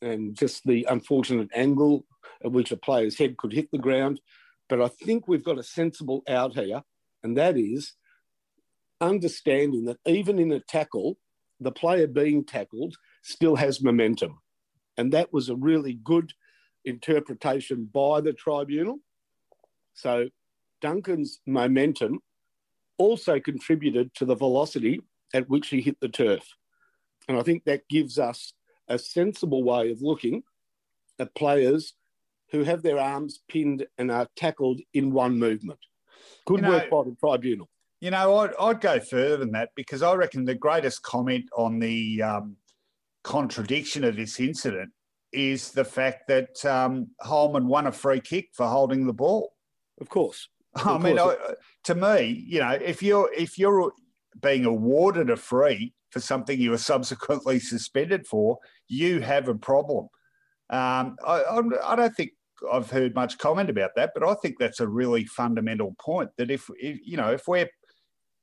[0.00, 2.06] and just the unfortunate angle
[2.44, 4.20] at which a player's head could hit the ground.
[4.68, 6.82] But I think we've got a sensible out here,
[7.22, 7.94] and that is
[9.00, 11.18] understanding that even in a tackle,
[11.60, 14.38] the player being tackled still has momentum.
[14.96, 16.32] And that was a really good
[16.84, 18.98] interpretation by the tribunal.
[19.94, 20.28] So
[20.80, 22.20] Duncan's momentum
[23.02, 25.00] also contributed to the velocity
[25.34, 26.44] at which he hit the turf.
[27.28, 28.52] And I think that gives us
[28.88, 30.44] a sensible way of looking
[31.18, 31.94] at players
[32.52, 35.80] who have their arms pinned and are tackled in one movement.
[36.46, 37.68] Good you know, work by the tribunal.
[38.00, 41.80] You know, I'd, I'd, go further than that because I reckon the greatest comment on
[41.80, 42.56] the um,
[43.24, 44.90] contradiction of this incident
[45.32, 49.52] is the fact that um, Holman won a free kick for holding the ball.
[50.00, 50.48] Of course.
[50.74, 51.36] I mean, I,
[51.84, 53.92] to me, you know, if you're if you're
[54.40, 58.58] being awarded a free for something you were subsequently suspended for,
[58.88, 60.08] you have a problem.
[60.70, 61.42] Um, I,
[61.86, 62.32] I, don't think
[62.70, 66.30] I've heard much comment about that, but I think that's a really fundamental point.
[66.38, 67.68] That if, if you know if we're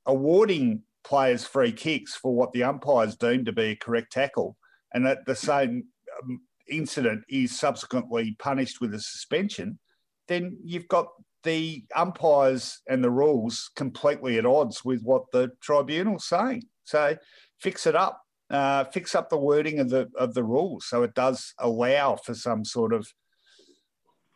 [0.05, 4.57] awarding players free kicks for what the umpires deem to be a correct tackle,
[4.93, 5.85] and that the same
[6.23, 9.79] um, incident is subsequently punished with a suspension,
[10.27, 11.07] then you've got
[11.43, 16.63] the umpires and the rules completely at odds with what the tribunal's saying.
[16.83, 17.17] So
[17.59, 21.13] fix it up, uh, fix up the wording of the of the rules so it
[21.13, 23.07] does allow for some sort of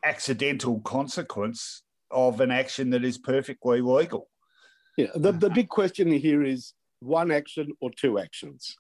[0.04, 4.30] accidental consequence of an action that is perfectly legal.
[4.98, 8.76] Yeah, the, the big question here is one action or two actions.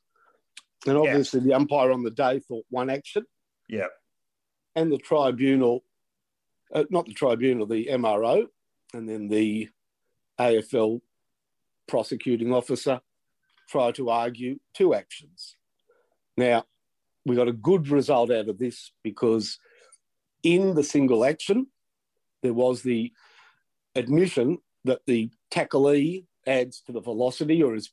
[0.85, 1.45] And obviously, yeah.
[1.45, 3.23] the umpire on the day thought one action.
[3.69, 3.87] Yeah.
[4.75, 5.83] And the tribunal,
[6.73, 8.47] uh, not the tribunal, the MRO,
[8.93, 9.69] and then the
[10.39, 11.01] AFL
[11.87, 13.01] prosecuting officer
[13.69, 15.55] try to argue two actions.
[16.37, 16.65] Now,
[17.25, 19.59] we got a good result out of this because
[20.43, 21.67] in the single action,
[22.41, 23.13] there was the
[23.95, 27.91] admission that the tacklee adds to the velocity or is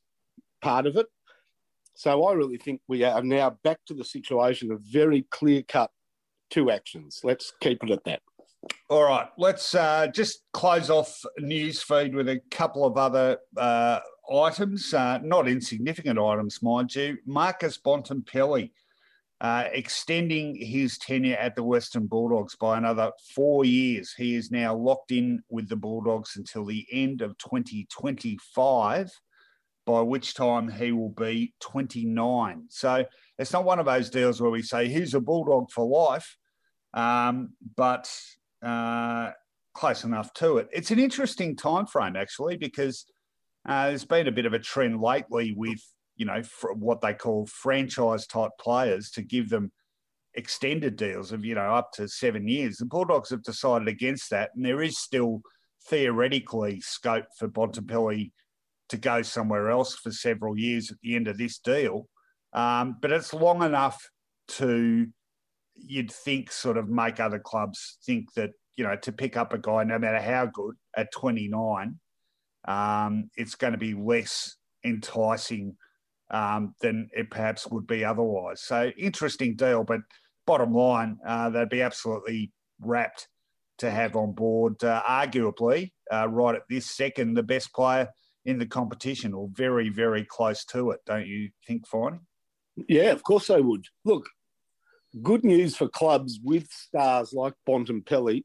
[0.61, 1.07] part of it.
[1.95, 5.91] So I really think we are now back to the situation of very clear cut
[6.49, 7.21] two actions.
[7.23, 8.21] Let's keep it at that.
[8.89, 13.99] All right, let's uh, just close off news feed with a couple of other uh,
[14.31, 17.17] items, uh, not insignificant items, mind you.
[17.25, 18.71] Marcus Bontempelli
[19.41, 24.13] uh, extending his tenure at the Western Bulldogs by another four years.
[24.13, 29.11] He is now locked in with the Bulldogs until the end of 2025
[29.87, 32.65] by which time he will be 29.
[32.69, 33.03] So
[33.39, 36.37] it's not one of those deals where we say he's a bulldog for life,
[36.93, 38.13] um, but
[38.61, 39.31] uh,
[39.73, 40.67] close enough to it.
[40.71, 43.05] It's an interesting time frame actually because
[43.67, 45.79] uh, there's been a bit of a trend lately with
[46.15, 46.41] you know
[46.73, 49.71] what they call franchise type players to give them
[50.35, 52.77] extended deals of you know up to seven years.
[52.77, 55.41] The Bulldogs have decided against that, and there is still
[55.87, 58.31] theoretically scope for Bontempelli
[58.89, 62.07] to go somewhere else for several years at the end of this deal.
[62.53, 64.09] Um, but it's long enough
[64.49, 65.07] to,
[65.75, 69.57] you'd think, sort of make other clubs think that, you know, to pick up a
[69.57, 71.99] guy, no matter how good, at 29,
[72.67, 75.75] um, it's going to be less enticing
[76.29, 78.61] um, than it perhaps would be otherwise.
[78.61, 79.83] So interesting deal.
[79.83, 80.01] But
[80.47, 83.27] bottom line, uh, they'd be absolutely rapt
[83.79, 88.09] to have on board, uh, arguably, uh, right at this second, the best player
[88.45, 92.19] in the competition, or very, very close to it, don't you think, Finey?
[92.87, 93.85] Yeah, of course they would.
[94.05, 94.27] Look,
[95.21, 98.43] good news for clubs with stars like Bontempelli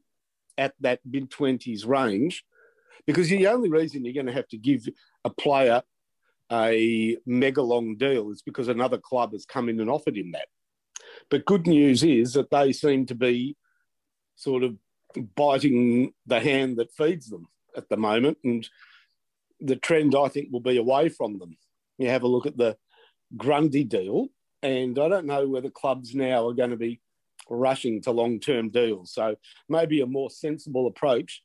[0.57, 2.43] at that mid 20s range,
[3.05, 4.87] because the only reason you're going to have to give
[5.23, 5.81] a player
[6.51, 10.47] a mega long deal is because another club has come in and offered him that.
[11.29, 13.55] But good news is that they seem to be
[14.35, 14.75] sort of
[15.35, 18.37] biting the hand that feeds them at the moment.
[18.43, 18.67] And
[19.59, 21.57] the trend, I think, will be away from them.
[21.97, 22.77] You have a look at the
[23.35, 24.27] Grundy deal,
[24.67, 26.99] and I don't know whether clubs now are going to be
[27.49, 29.11] rushing to long term deals.
[29.13, 29.35] So
[29.69, 31.41] maybe a more sensible approach.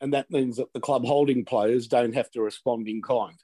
[0.00, 3.36] And that means that the club holding players don't have to respond in kind.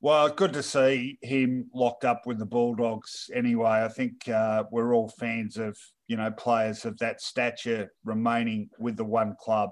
[0.00, 3.30] Well, good to see him locked up with the Bulldogs.
[3.32, 8.70] Anyway, I think uh, we're all fans of you know players of that stature remaining
[8.78, 9.70] with the one club.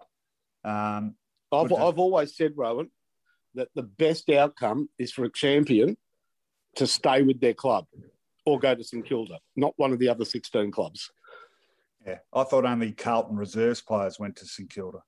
[0.65, 1.17] Um,
[1.51, 1.73] I've.
[1.73, 2.91] I've always said, Rowan,
[3.55, 5.97] that the best outcome is for a champion
[6.77, 7.87] to stay with their club
[8.45, 11.11] or go to St Kilda, not one of the other 16 clubs.
[12.07, 14.99] Yeah, I thought only Carlton reserves players went to St Kilda.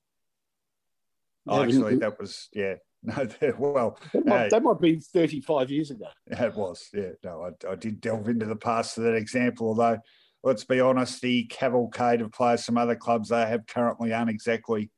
[1.45, 2.75] Yeah, Actually, that was yeah.
[3.03, 3.27] No,
[3.59, 6.07] well, that might, that might, be 35 years ago.
[6.25, 7.11] It was, yeah.
[7.23, 9.99] No, I, I did delve into the past of that example, although
[10.45, 14.89] let's be honest, the cavalcade of players from other clubs they have currently aren't exactly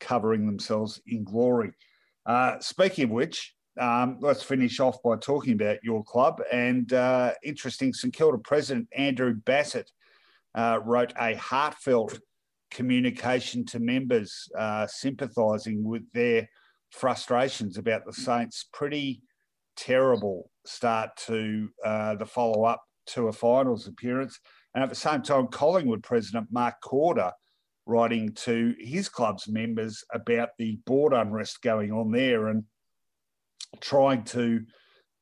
[0.00, 1.72] covering themselves in glory.
[2.26, 6.42] Uh, speaking of which, um, let's finish off by talking about your club.
[6.52, 9.90] And uh, interesting, St Kilda president Andrew Bassett
[10.54, 12.18] uh, wrote a heartfelt
[12.70, 16.48] communication to members uh, sympathising with their
[16.90, 19.22] frustrations about the Saints' pretty
[19.76, 24.38] terrible start to uh, the follow up to a finals appearance.
[24.74, 27.32] And at the same time, Collingwood president Mark Korda
[27.86, 32.64] writing to his club's members about the board unrest going on there and
[33.80, 34.64] trying to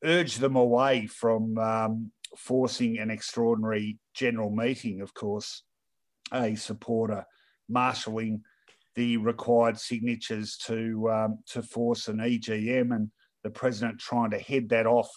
[0.03, 5.63] urge them away from um, forcing an extraordinary general meeting, of course,
[6.33, 7.25] a supporter
[7.69, 8.41] marshalling
[8.95, 13.09] the required signatures to um, to force an EGM, and
[13.43, 15.09] the president trying to head that off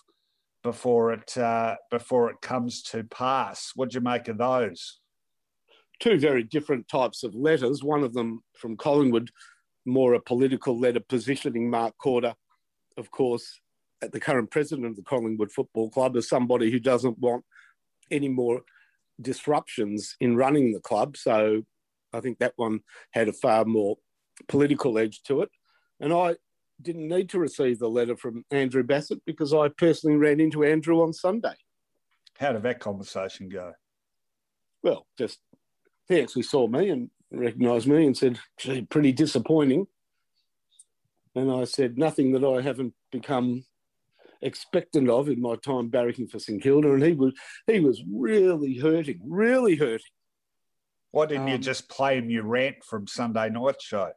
[0.62, 3.73] before it uh, before it comes to pass.
[3.75, 5.01] What do you make of those?
[6.01, 7.83] Two very different types of letters.
[7.83, 9.31] One of them from Collingwood,
[9.85, 12.35] more a political letter positioning Mark Korda,
[12.96, 13.61] of course,
[14.02, 17.44] at the current president of the Collingwood Football Club as somebody who doesn't want
[18.11, 18.62] any more
[19.20, 21.16] disruptions in running the club.
[21.16, 21.62] So
[22.12, 22.80] I think that one
[23.11, 23.96] had a far more
[24.48, 25.50] political edge to it.
[26.00, 26.37] And I
[26.83, 31.02] didn't need to receive the letter from Andrew Bassett because I personally ran into Andrew
[31.02, 31.54] on Sunday.
[32.38, 33.72] How did that conversation go?
[34.83, 35.38] Well, just
[36.09, 39.87] he actually saw me and recognised me and said, gee, pretty disappointing.
[41.35, 43.64] And I said, nothing that I haven't become
[44.40, 46.92] expectant of in my time barracking for St Kilda.
[46.92, 47.33] And he was
[47.66, 50.07] he was really hurting, really hurting.
[51.11, 54.12] Why didn't um, you just play him your rant from Sunday night show?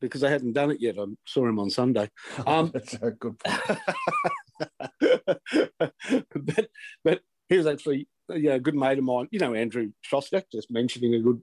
[0.00, 0.98] Because I hadn't done it yet.
[0.98, 2.10] I saw him on Sunday.
[2.46, 3.78] Um, That's a good point.
[6.34, 6.68] but,
[7.04, 9.28] but he was actually yeah, a good mate of mine.
[9.30, 11.42] You know, Andrew Shostak, just mentioning a good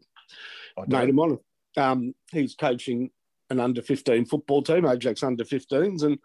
[0.87, 1.37] mate of mine.
[1.77, 3.11] Um, he's coaching
[3.49, 6.03] an under 15 football team, Ajax under 15s.
[6.03, 6.19] And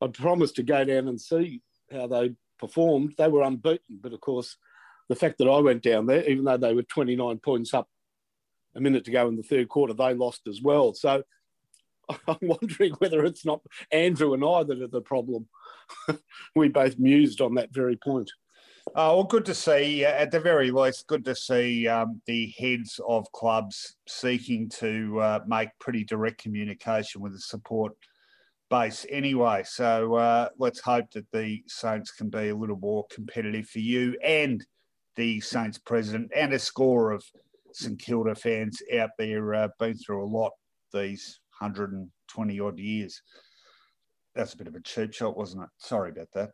[0.00, 3.14] I promised to go down and see how they performed.
[3.16, 4.56] They were unbeaten, but of course,
[5.08, 7.88] the fact that I went down there, even though they were 29 points up
[8.74, 10.94] a minute to go in the third quarter, they lost as well.
[10.94, 11.22] So
[12.28, 15.48] I'm wondering whether it's not Andrew and I that are the problem.
[16.56, 18.30] we both mused on that very point.
[18.94, 22.52] Oh, well, good to see, uh, at the very least, good to see um, the
[22.58, 27.92] heads of clubs seeking to uh, make pretty direct communication with the support
[28.70, 29.62] base anyway.
[29.64, 34.18] So uh, let's hope that the Saints can be a little more competitive for you
[34.22, 34.64] and
[35.14, 37.24] the Saints president and a score of
[37.72, 40.52] St Kilda fans out there uh, been through a lot
[40.92, 43.22] these 120 odd years.
[44.34, 45.70] That's a bit of a cheap shot, wasn't it?
[45.78, 46.50] Sorry about that.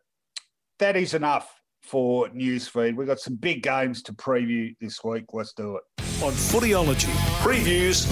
[0.77, 2.95] That is enough for Newsfeed.
[2.95, 5.25] We've got some big games to preview this week.
[5.33, 5.83] Let's do it.
[6.23, 7.11] On Footyology,
[7.41, 8.05] previews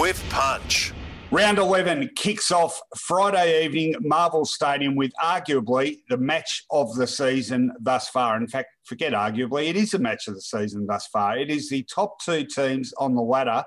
[0.00, 0.92] with Punch.
[1.30, 7.72] Round 11 kicks off Friday evening, Marvel Stadium, with arguably the match of the season
[7.80, 8.36] thus far.
[8.36, 11.36] In fact, forget arguably, it is a match of the season thus far.
[11.36, 13.64] It is the top two teams on the ladder,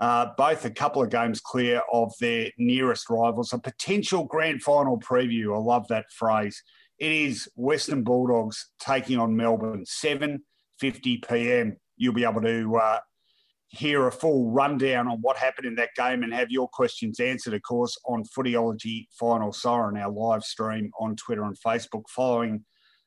[0.00, 3.52] uh, both a couple of games clear of their nearest rivals.
[3.52, 5.54] A potential grand final preview.
[5.54, 6.60] I love that phrase.
[7.00, 11.76] It is Western Bulldogs taking on Melbourne, 7.50 p.m.
[11.96, 12.98] You'll be able to uh,
[13.68, 17.54] hear a full rundown on what happened in that game and have your questions answered,
[17.54, 22.66] of course, on Footyology Final Siren, our live stream on Twitter and Facebook following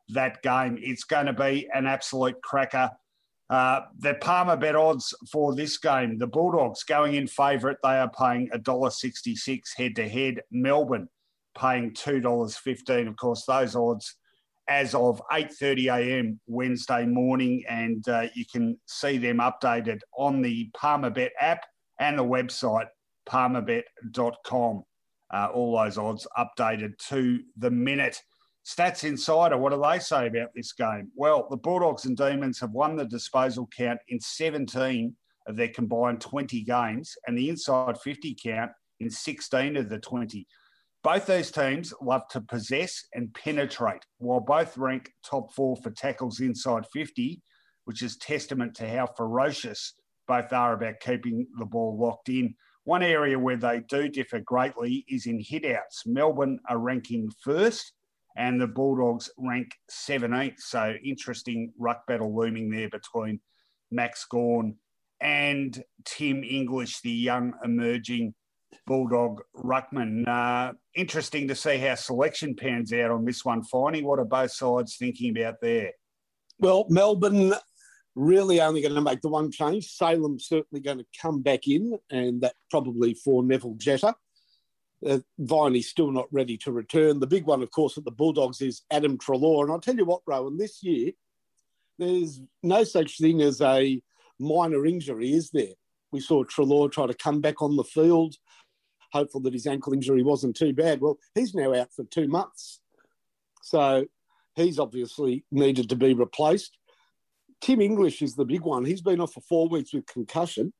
[0.10, 0.80] that game.
[0.82, 2.89] It's going to be an absolute cracker.
[3.48, 8.10] Uh, the Palmer bet odds for this game, the Bulldogs going in favourite, they are
[8.10, 10.41] paying $1.66 head to head.
[10.50, 11.10] Melbourne
[11.58, 13.08] paying $2.15.
[13.08, 14.16] Of course, those odds
[14.68, 16.39] as of 8:30 a.m.
[16.47, 21.66] Wednesday morning, and uh, you can see them updated on the PalmerBet app
[21.99, 22.88] and the website
[23.30, 24.84] palmerbet.com.
[25.34, 28.22] Uh, all those odds updated to the minute.
[28.66, 31.12] Stats Insider, what do they say about this game?
[31.16, 35.16] Well, the Bulldogs and Demons have won the disposal count in 17
[35.47, 40.47] of their combined 20 games, and the inside 50 count in 16 of the 20.
[41.04, 46.39] Both these teams love to possess and penetrate, while both rank top four for tackles
[46.39, 47.41] inside 50,
[47.84, 49.95] which is testament to how ferocious
[50.30, 52.56] both are about keeping the ball locked in.
[52.86, 56.06] One area where they do differ greatly is in hitouts.
[56.06, 57.91] Melbourne are ranking first,
[58.38, 60.60] and the Bulldogs rank 17th.
[60.60, 63.41] So interesting ruck battle looming there between
[63.91, 64.76] Max Gawn
[65.20, 68.36] and Tim English, the young emerging
[68.86, 70.28] Bulldog Ruckman.
[70.28, 74.03] Uh, interesting to see how selection pans out on this one, Finey.
[74.03, 75.91] What are both sides thinking about there?
[76.59, 77.53] Well, Melbourne
[78.15, 79.88] really only going to make the one change.
[79.88, 84.15] Salem certainly going to come back in, and that probably for Neville Jetta.
[85.05, 87.19] Uh, Viney's still not ready to return.
[87.19, 89.63] The big one, of course, at the Bulldogs is Adam Treloar.
[89.63, 91.11] And I'll tell you what, Rowan, this year,
[91.99, 94.01] there's no such thing as a
[94.39, 95.74] minor injury, is there?
[96.11, 98.36] We saw Treloar try to come back on the field
[99.14, 100.99] hopeful that his ankle injury wasn't too bad.
[100.99, 102.82] Well, he's now out for two months.
[103.61, 104.05] So
[104.55, 106.78] he's obviously needed to be replaced.
[107.61, 108.84] Tim English is the big one.
[108.84, 110.74] He's been off for four weeks with concussion.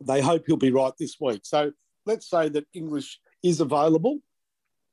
[0.00, 1.42] They hope he'll be right this week.
[1.44, 1.72] So
[2.06, 4.20] let's say that English is available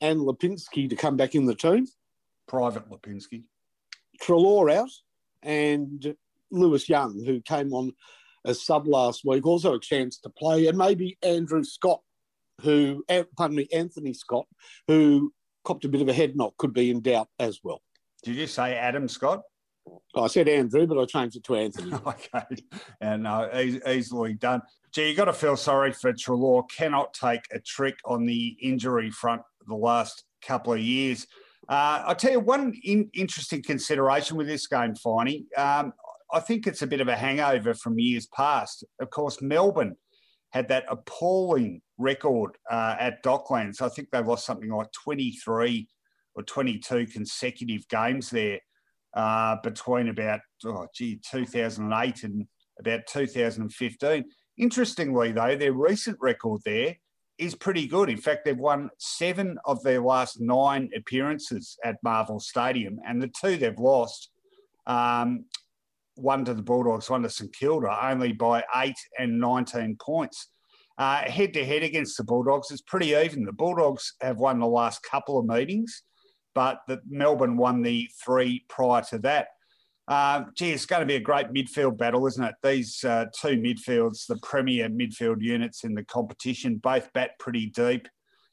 [0.02, 1.88] and Lipinski to come back in the team.
[2.48, 3.44] Private Lipinski.
[4.22, 4.89] Treloar out
[5.44, 6.16] and
[6.52, 7.94] Lewis Young, who came on
[8.46, 12.02] as sub last week, also a chance to play, and maybe Andrew Scott
[12.62, 13.03] who,
[13.38, 14.45] pardon me, Anthony Scott,
[14.88, 15.34] who
[15.64, 17.82] copped a bit of a head knock, could be in doubt as well.
[18.24, 19.41] Did you say Adam Scott?
[20.16, 21.93] I said Andrew, but I changed it to Anthony.
[22.05, 22.45] okay,
[22.99, 23.49] and uh,
[23.88, 24.62] easily done.
[24.91, 26.64] Gee, you got to feel sorry for Treloar.
[26.70, 31.26] Cannot take a trick on the injury front the last couple of years.
[31.70, 35.45] Uh, I'll tell you one in, interesting consideration with this game, Finey.
[35.57, 35.93] Um,
[36.34, 38.84] I think it's a bit of a hangover from years past.
[38.99, 39.95] Of course, Melbourne
[40.51, 43.82] had that appalling record uh, at Docklands.
[43.82, 45.88] I think they lost something like 23
[46.36, 48.60] or 22 consecutive games there
[49.14, 52.47] uh, between about, oh, gee, 2008 and
[52.80, 54.26] about 2015.
[54.58, 56.95] Interestingly, though, their recent record there
[57.38, 58.10] is pretty good.
[58.10, 63.32] In fact, they've won seven of their last nine appearances at Marvel Stadium, and the
[63.39, 64.30] two they've lost,
[64.86, 65.45] um,
[66.16, 70.49] one to the Bulldogs, one to St Kilda, only by eight and 19 points.
[71.02, 73.43] Head to head against the Bulldogs, it's pretty even.
[73.43, 76.04] The Bulldogs have won the last couple of meetings,
[76.54, 79.47] but the Melbourne won the three prior to that.
[80.08, 82.56] Uh, gee, it's going to be a great midfield battle, isn't it?
[82.62, 88.08] These uh, two midfields, the premier midfield units in the competition, both bat pretty deep.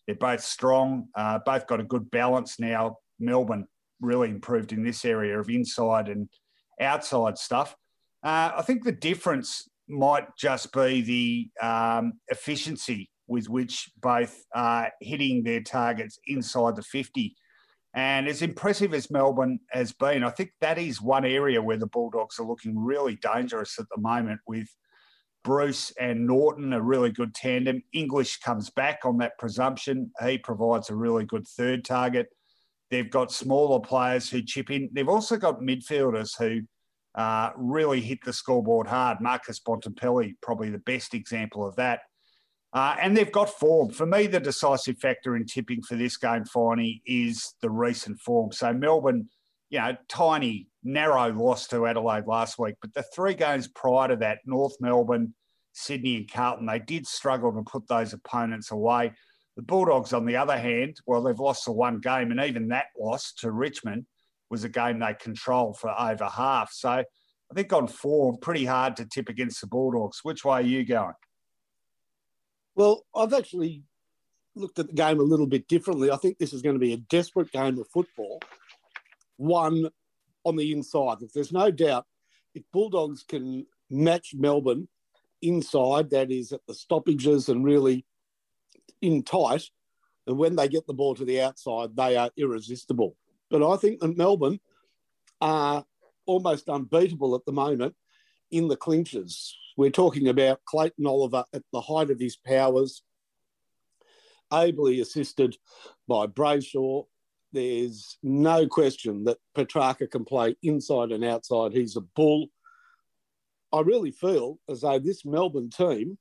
[0.06, 2.96] They're both strong, uh, both got a good balance now.
[3.18, 3.66] Melbourne
[4.00, 6.28] really improved in this area of inside and
[6.80, 7.74] outside stuff.
[8.22, 14.90] Uh, I think the difference might just be the um, efficiency with which both are
[15.00, 17.36] hitting their targets inside the 50.
[17.94, 21.86] And as impressive as Melbourne has been, I think that is one area where the
[21.86, 24.68] Bulldogs are looking really dangerous at the moment with
[25.44, 27.82] Bruce and Norton, a really good tandem.
[27.92, 30.10] English comes back on that presumption.
[30.24, 32.28] He provides a really good third target.
[32.90, 34.90] They've got smaller players who chip in.
[34.92, 36.62] They've also got midfielders who
[37.14, 39.20] uh, really hit the scoreboard hard.
[39.20, 42.00] Marcus Bontempelli, probably the best example of that.
[42.72, 43.90] Uh, and they've got form.
[43.90, 48.52] For me, the decisive factor in tipping for this game, Finey, is the recent form.
[48.52, 49.28] So Melbourne,
[49.70, 54.16] you know, tiny, narrow loss to Adelaide last week, but the three games prior to
[54.16, 55.34] that, North Melbourne,
[55.72, 59.12] Sydney, and Carlton, they did struggle to put those opponents away.
[59.56, 62.86] The Bulldogs, on the other hand, well, they've lost the one game, and even that
[62.98, 64.06] loss to Richmond
[64.50, 66.72] was a game they controlled for over half.
[66.72, 70.20] So I think on form, pretty hard to tip against the Bulldogs.
[70.22, 71.14] Which way are you going?
[72.74, 73.82] Well, I've actually
[74.54, 76.10] looked at the game a little bit differently.
[76.10, 78.40] I think this is going to be a desperate game of football,
[79.36, 79.88] one
[80.44, 81.18] on the inside.
[81.22, 82.06] If there's no doubt
[82.54, 84.88] if Bulldogs can match Melbourne
[85.42, 88.04] inside, that is at the stoppages and really
[89.00, 89.64] in tight,
[90.26, 93.16] and when they get the ball to the outside, they are irresistible.
[93.50, 94.60] But I think that Melbourne
[95.40, 95.84] are
[96.26, 97.94] almost unbeatable at the moment
[98.50, 99.56] in the clinches.
[99.76, 103.02] We're talking about Clayton Oliver at the height of his powers,
[104.52, 105.56] ably assisted
[106.06, 107.04] by Brayshaw.
[107.52, 111.72] There's no question that Petracca can play inside and outside.
[111.72, 112.48] He's a bull.
[113.72, 116.18] I really feel as though this Melbourne team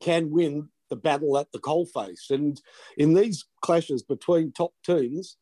[0.00, 2.30] can win the battle at the coalface.
[2.30, 2.60] And
[2.96, 5.36] in these clashes between top teams,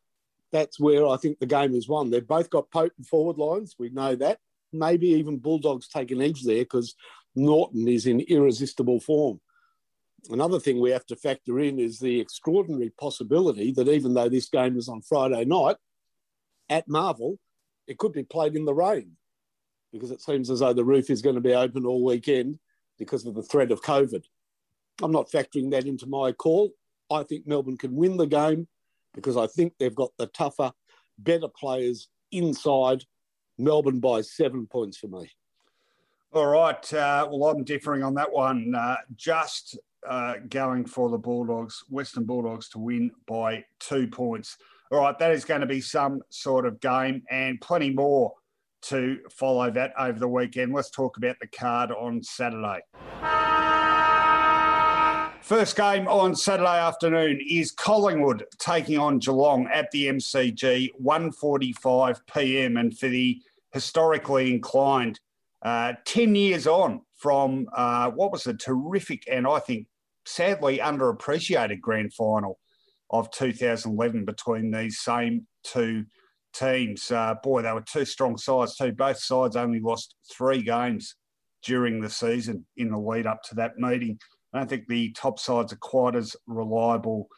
[0.54, 2.10] that's where I think the game is won.
[2.10, 3.74] They've both got potent forward lines.
[3.76, 4.38] We know that.
[4.72, 6.94] Maybe even Bulldogs take an edge there because
[7.34, 9.40] Norton is in irresistible form.
[10.30, 14.48] Another thing we have to factor in is the extraordinary possibility that even though this
[14.48, 15.76] game is on Friday night
[16.70, 17.36] at Marvel,
[17.88, 19.16] it could be played in the rain
[19.92, 22.60] because it seems as though the roof is going to be open all weekend
[22.96, 24.22] because of the threat of COVID.
[25.02, 26.70] I'm not factoring that into my call.
[27.10, 28.68] I think Melbourne can win the game
[29.14, 30.72] because I think they've got the tougher,
[31.18, 33.04] better players inside.
[33.56, 35.30] Melbourne by seven points for me.
[36.32, 36.92] All right.
[36.92, 38.74] Uh, well, I'm differing on that one.
[38.74, 44.56] Uh, just uh, going for the Bulldogs, Western Bulldogs, to win by two points.
[44.90, 45.16] All right.
[45.16, 48.32] That is going to be some sort of game and plenty more
[48.82, 50.74] to follow that over the weekend.
[50.74, 52.80] Let's talk about the card on Saturday.
[55.44, 62.78] First game on Saturday afternoon is Collingwood taking on Geelong at the MCG, 1.45 p.m.
[62.78, 65.20] And for the historically inclined,
[65.60, 69.86] uh, 10 years on from uh, what was a terrific and I think
[70.24, 72.58] sadly underappreciated grand final
[73.10, 76.06] of 2011 between these same two
[76.54, 77.10] teams.
[77.10, 78.92] Uh, boy, they were two strong sides too.
[78.92, 81.16] Both sides only lost three games
[81.62, 84.18] during the season in the lead up to that meeting.
[84.54, 87.28] I don't think the top sides are quite as reliable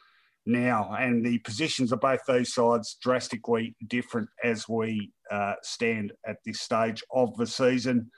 [0.45, 6.37] now, and the positions of both those sides drastically different as we uh, stand at
[6.45, 8.11] this stage of the season.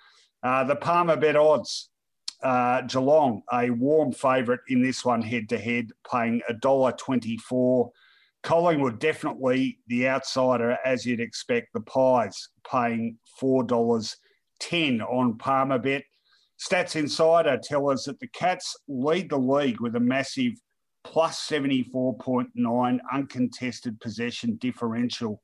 [0.43, 1.89] Uh, the Palmer bet odds.
[2.41, 7.89] Uh, Geelong, a warm favourite in this one head to head, paying $1.24.
[8.43, 11.73] Collingwood, definitely the outsider, as you'd expect.
[11.73, 16.03] The Pies paying $4.10 on Palmer bet.
[16.59, 20.53] Stats Insider tell us that the Cats lead the league with a massive
[21.05, 25.41] plus 74.9 uncontested possession differential.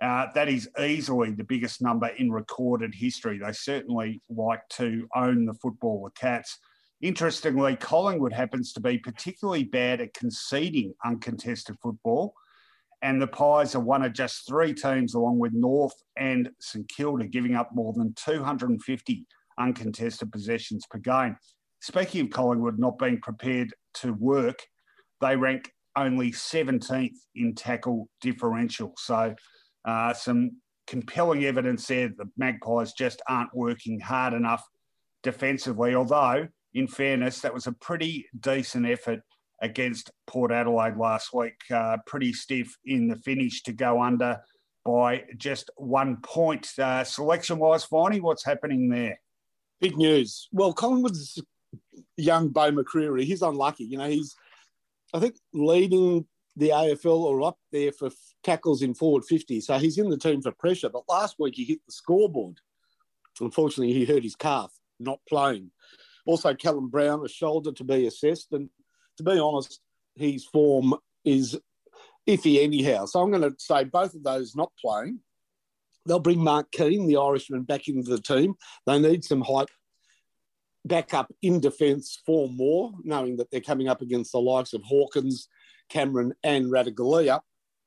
[0.00, 3.38] Uh, that is easily the biggest number in recorded history.
[3.38, 6.58] They certainly like to own the football, the Cats.
[7.00, 12.34] Interestingly, Collingwood happens to be particularly bad at conceding uncontested football.
[13.02, 17.26] And the Pies are one of just three teams, along with North and St Kilda,
[17.26, 19.26] giving up more than 250
[19.58, 21.36] uncontested possessions per game.
[21.80, 24.58] Speaking of Collingwood not being prepared to work,
[25.20, 28.92] they rank only 17th in tackle differential.
[28.98, 29.34] So,
[29.84, 30.52] uh, some
[30.86, 34.64] compelling evidence there that the Magpies just aren't working hard enough
[35.22, 35.94] defensively.
[35.94, 39.20] Although, in fairness, that was a pretty decent effort
[39.62, 41.56] against Port Adelaide last week.
[41.72, 44.38] Uh, pretty stiff in the finish to go under
[44.84, 46.68] by just one point.
[46.78, 49.18] Uh, selection wise, Finey, what's happening there?
[49.80, 50.48] Big news.
[50.52, 51.42] Well, Collingwood's
[52.16, 53.84] young Beau McCreery, he's unlucky.
[53.84, 54.34] You know, he's,
[55.12, 58.10] I think, leading the AFL or up there for
[58.42, 59.60] tackles in forward 50.
[59.60, 60.88] So he's in the team for pressure.
[60.88, 62.58] But last week he hit the scoreboard.
[63.40, 65.70] Unfortunately, he hurt his calf, not playing.
[66.24, 68.52] Also, Callum Brown, a shoulder to be assessed.
[68.52, 68.70] And
[69.18, 69.80] to be honest,
[70.14, 71.58] his form is
[72.26, 73.04] iffy anyhow.
[73.04, 75.20] So I'm going to say both of those not playing.
[76.06, 78.54] They'll bring Mark Keane, the Irishman, back into the team.
[78.86, 79.68] They need some height
[80.84, 84.82] back up in defence for more, knowing that they're coming up against the likes of
[84.84, 85.48] Hawkins,
[85.88, 87.40] Cameron, and Ratugolea.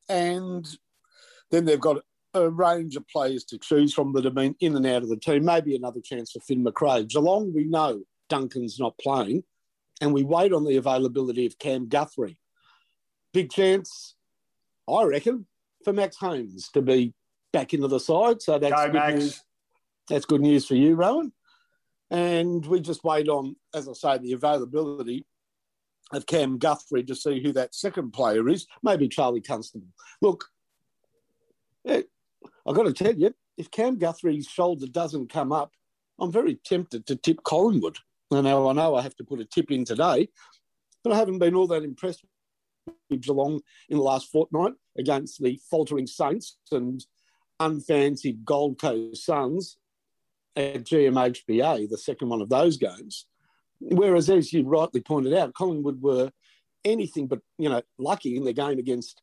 [0.10, 0.68] And
[1.50, 2.04] then they've got
[2.34, 5.18] a range of players to choose from that have been in and out of the
[5.18, 5.46] team.
[5.46, 7.06] Maybe another chance for Finn Macrae.
[7.06, 9.44] Geelong, we know Duncan's not playing,
[10.02, 12.38] and we wait on the availability of Cam Guthrie.
[13.34, 14.16] Big chance,
[14.88, 15.46] I reckon,
[15.84, 17.14] for Max Holmes to be
[17.52, 18.42] back into the side.
[18.42, 19.44] So that's Go, good news.
[20.10, 21.32] That's good news for you, Rowan.
[22.10, 25.26] And we just wait on, as I say, the availability
[26.12, 28.66] of Cam Guthrie to see who that second player is.
[28.82, 29.88] Maybe Charlie Constable.
[30.22, 30.46] Look,
[31.86, 32.04] eh,
[32.68, 35.72] I've got to tell you, if Cam Guthrie's shoulder doesn't come up,
[36.20, 37.98] I'm very tempted to tip Collingwood.
[38.32, 40.30] Now I know I have to put a tip in today,
[41.04, 42.24] but I haven't been all that impressed
[43.10, 47.04] with Geelong in the last fortnight against the faltering Saints and
[47.60, 49.78] unfancied Gold Coast Suns
[50.56, 53.26] at GMHBA, the second one of those games.
[53.80, 56.32] Whereas, as you rightly pointed out, Collingwood were
[56.86, 59.22] anything but you know lucky in their game against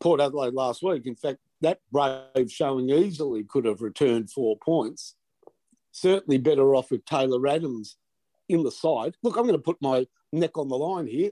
[0.00, 1.06] Port Adelaide last week.
[1.06, 5.14] In fact, that brave showing easily could have returned four points.
[5.92, 7.96] Certainly better off with Taylor Adams
[8.48, 9.14] in the side.
[9.22, 11.30] Look, I'm going to put my neck on the line here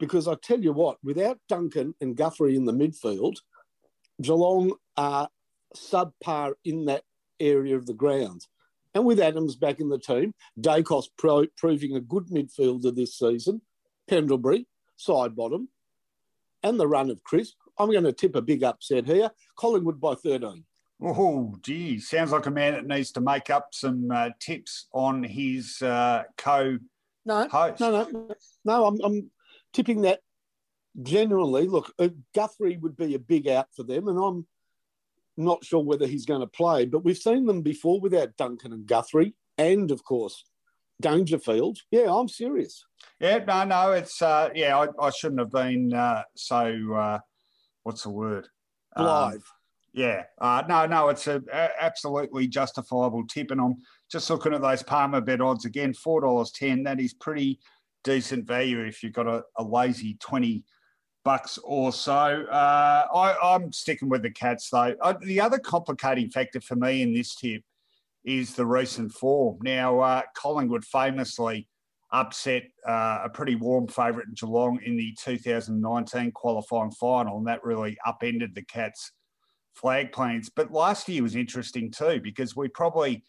[0.00, 3.36] because I tell you what, without Duncan and Guthrie in the midfield,
[4.20, 5.28] Geelong are
[5.76, 7.02] subpar in that
[7.40, 8.46] area of the ground.
[8.94, 13.60] And with Adams back in the team, Daicos pro- proving a good midfielder this season,
[14.08, 14.66] Pendlebury,
[14.98, 15.68] Sidebottom,
[16.62, 19.30] and the run of Crisp, I'm going to tip a big upset here.
[19.56, 20.64] Collingwood by 13.
[21.00, 25.22] Oh, gee, sounds like a man that needs to make up some uh, tips on
[25.22, 26.78] his uh, co
[27.24, 27.78] no, host.
[27.78, 28.84] No, no, no.
[28.86, 29.30] I'm, I'm
[29.72, 30.20] tipping that
[31.00, 31.68] generally.
[31.68, 34.46] Look, uh, Guthrie would be a big out for them, and I'm
[35.38, 38.86] not sure whether he's going to play, but we've seen them before without Duncan and
[38.86, 40.44] Guthrie, and of course,
[41.00, 41.78] Dangerfield.
[41.90, 42.84] Yeah, I'm serious.
[43.20, 46.92] Yeah, no, no, it's uh, yeah, I, I shouldn't have been uh, so.
[46.94, 47.18] Uh,
[47.84, 48.48] what's the word?
[48.96, 49.34] Live.
[49.34, 49.42] Um,
[49.94, 53.76] yeah, uh, no, no, it's a, a, absolutely justifiable tip, and I'm
[54.10, 55.94] just looking at those Palmer bet odds again.
[55.94, 56.82] Four dollars ten.
[56.84, 57.60] That is pretty
[58.04, 60.64] decent value if you've got a, a lazy twenty
[61.24, 62.44] bucks or so.
[62.50, 64.94] Uh, I, am sticking with the Cats though.
[65.02, 67.62] Uh, the other complicating factor for me in this tip
[68.24, 69.58] is the recent form.
[69.62, 71.68] Now, uh, Collingwood famously
[72.10, 77.64] upset uh, a pretty warm favourite in Geelong in the 2019 qualifying final, and that
[77.64, 79.12] really upended the Cats'
[79.74, 80.50] flag plans.
[80.54, 83.22] But last year was interesting too because we probably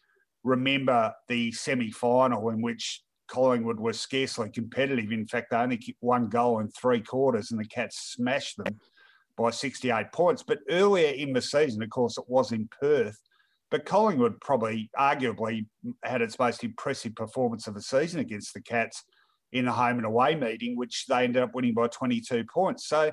[0.44, 5.12] remember the semi final in which Collingwood was scarcely competitive.
[5.12, 8.80] In fact, they only kicked one goal in three quarters, and the Cats smashed them
[9.38, 10.44] by 68 points.
[10.44, 13.20] But earlier in the season, of course, it was in Perth.
[13.72, 15.66] But Collingwood probably, arguably,
[16.04, 19.04] had its most impressive performance of the season against the Cats
[19.52, 22.88] in the home and away meeting, which they ended up winning by 22 points.
[22.88, 23.12] So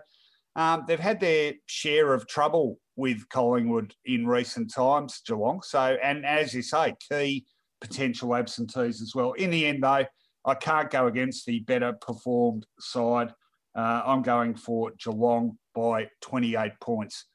[0.57, 5.61] um, they've had their share of trouble with Collingwood in recent times, Geelong.
[5.63, 7.45] So, and as you say, key
[7.81, 9.33] potential absentees as well.
[9.33, 10.05] In the end, though,
[10.45, 13.33] I can't go against the better performed side.
[13.75, 17.27] Uh, I'm going for Geelong by 28 points.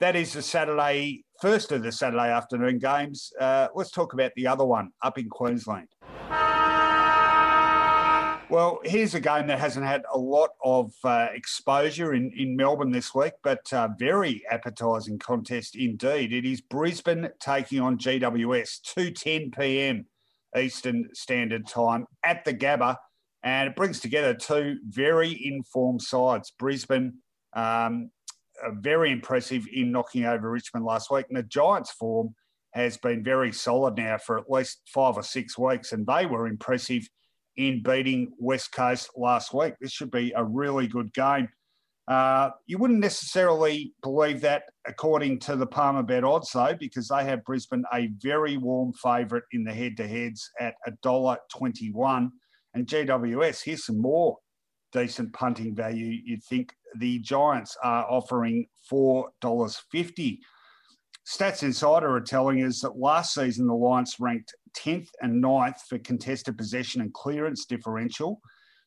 [0.00, 3.32] That is the Saturday, first of the Saturday afternoon games.
[3.40, 5.88] Uh, let's talk about the other one up in Queensland.
[8.52, 12.92] Well, here's a game that hasn't had a lot of uh, exposure in, in Melbourne
[12.92, 16.34] this week, but uh, very appetising contest indeed.
[16.34, 20.04] It is Brisbane taking on GWS, 2.10 p.m.
[20.54, 22.96] Eastern Standard Time at the Gabba,
[23.42, 26.52] and it brings together two very informed sides.
[26.58, 27.14] Brisbane,
[27.54, 28.10] um,
[28.74, 32.34] very impressive in knocking over Richmond last week, and the Giants' form
[32.72, 36.46] has been very solid now for at least five or six weeks, and they were
[36.46, 37.08] impressive–
[37.56, 39.74] in beating West Coast last week.
[39.80, 41.48] This should be a really good game.
[42.08, 47.24] Uh, you wouldn't necessarily believe that according to the Palmer bet odds, though, because they
[47.24, 50.74] have Brisbane a very warm favourite in the head to heads at
[51.04, 52.30] $1.21.
[52.74, 54.38] And GWS, here's some more
[54.92, 56.18] decent punting value.
[56.24, 60.38] You'd think the Giants are offering $4.50.
[61.26, 65.98] Stats Insider are telling us that last season the Lions ranked 10th and 9th for
[65.98, 68.40] contested possession and clearance differential.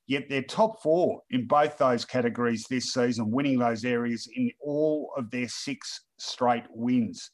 [0.07, 5.11] Yet they're top four in both those categories this season, winning those areas in all
[5.17, 7.31] of their six straight wins.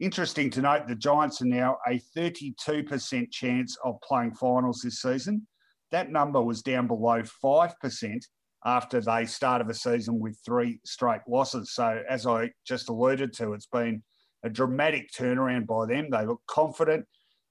[0.00, 5.46] Interesting to note, the Giants are now a 32% chance of playing finals this season.
[5.90, 8.22] That number was down below 5%
[8.64, 11.72] after they started the season with three straight losses.
[11.72, 14.02] So, as I just alluded to, it's been
[14.44, 16.08] a dramatic turnaround by them.
[16.10, 17.06] They look confident.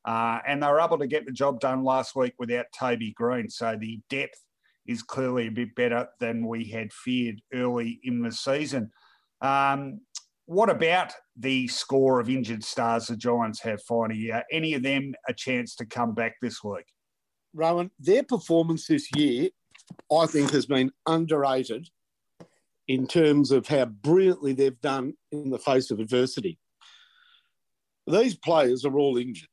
[0.06, 3.50] Uh, and they were able to get the job done last week without Toby Green.
[3.50, 4.42] So the depth
[4.88, 8.90] is clearly a bit better than we had feared early in the season.
[9.42, 10.00] Um,
[10.46, 14.32] what about the score of injured stars the Giants have finding?
[14.32, 16.86] Uh, any of them a chance to come back this week?
[17.54, 19.50] Rowan, their performance this year,
[20.10, 21.90] I think, has been underrated
[22.88, 26.58] in terms of how brilliantly they've done in the face of adversity.
[28.08, 29.50] These players are all injured.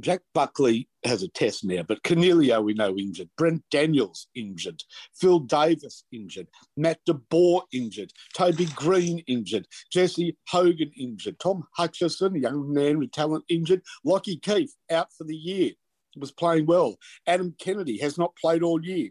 [0.00, 3.28] Jack Buckley has a test now, but Coniglio we know injured.
[3.36, 4.82] Brent Daniels injured.
[5.14, 6.48] Phil Davis injured.
[6.76, 8.12] Matt De Boer injured.
[8.34, 9.66] Toby Green injured.
[9.92, 11.38] Jesse Hogan injured.
[11.38, 13.82] Tom Hutchesson, young man with talent, injured.
[14.04, 15.72] Lachie Keeffe out for the year.
[16.16, 16.96] Was playing well.
[17.26, 19.10] Adam Kennedy has not played all year.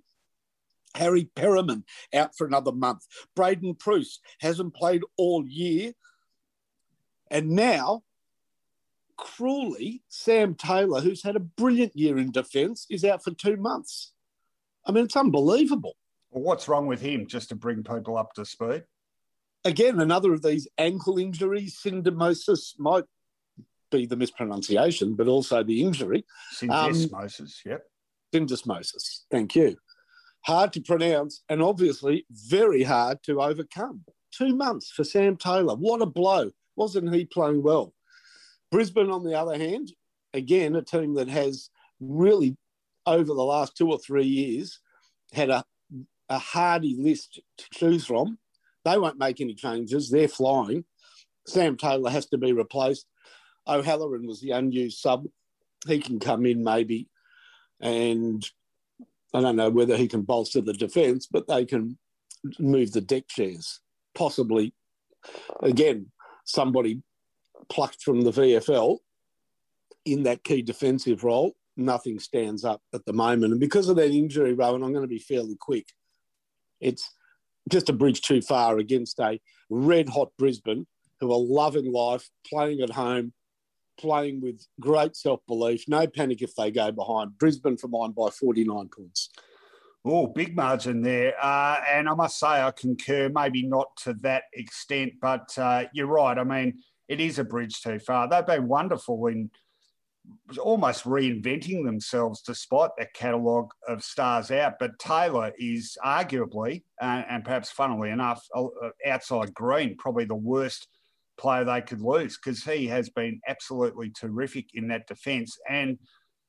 [0.96, 3.06] Harry Perryman out for another month.
[3.36, 5.94] Braydon Preuss hasn't played all year.
[7.34, 8.04] And now
[9.18, 14.14] cruelly, Sam Taylor, who's had a brilliant year in defence, is out for two months.
[14.86, 15.96] I mean, it's unbelievable.
[16.30, 18.84] Well, what's wrong with him, just to bring people up to speed?
[19.66, 23.06] Again, another of these ankle injuries, syndesmosis might
[23.92, 26.26] be the mispronunciation, but also the injury.
[26.56, 27.84] Syndesmosis, um, yep.
[28.34, 29.78] Syndesmosis, thank you.
[30.42, 34.04] Hard to pronounce and obviously very hard to overcome.
[34.32, 35.76] Two months for Sam Taylor.
[35.76, 36.52] What a blow.
[36.76, 37.94] Wasn't he playing well?
[38.72, 39.94] Brisbane, on the other hand,
[40.34, 41.70] again, a team that has
[42.00, 42.58] really,
[43.06, 44.80] over the last two or three years,
[45.32, 45.64] had a,
[46.30, 48.40] a hardy list to choose from.
[48.86, 50.10] They won't make any changes.
[50.10, 50.86] They're flying.
[51.46, 53.06] Sam Taylor has to be replaced.
[53.68, 55.26] O'Halloran was the unused sub.
[55.88, 57.10] He can come in maybe,
[57.82, 58.44] and
[59.34, 61.98] I don't know whether he can bolster the defence, but they can
[62.60, 63.82] move the deck chairs.
[64.16, 64.74] Possibly,
[65.62, 66.12] again,
[66.44, 67.02] somebody
[67.70, 69.00] plucked from the VFL
[70.06, 71.56] in that key defensive role.
[71.76, 73.52] Nothing stands up at the moment.
[73.52, 75.88] And because of that injury, Rowan, I'm going to be fairly quick.
[76.80, 77.10] It's
[77.70, 79.40] just a bridge too far against a
[79.70, 80.86] red hot Brisbane
[81.20, 83.34] who are loving life, playing at home,
[83.98, 85.86] playing with great self belief.
[85.88, 87.38] No panic if they go behind.
[87.38, 89.30] Brisbane for mine by 49 points.
[90.06, 91.34] Oh, big margin there.
[91.42, 96.08] Uh, and I must say, I concur, maybe not to that extent, but uh, you're
[96.08, 96.38] right.
[96.38, 98.28] I mean, it is a bridge too far.
[98.28, 99.50] They've been wonderful in
[100.62, 104.74] almost reinventing themselves despite that catalogue of stars out.
[104.80, 108.46] But Taylor is arguably, uh, and perhaps funnily enough,
[109.06, 110.88] outside green, probably the worst
[111.38, 115.98] player they could lose because he has been absolutely terrific in that defence and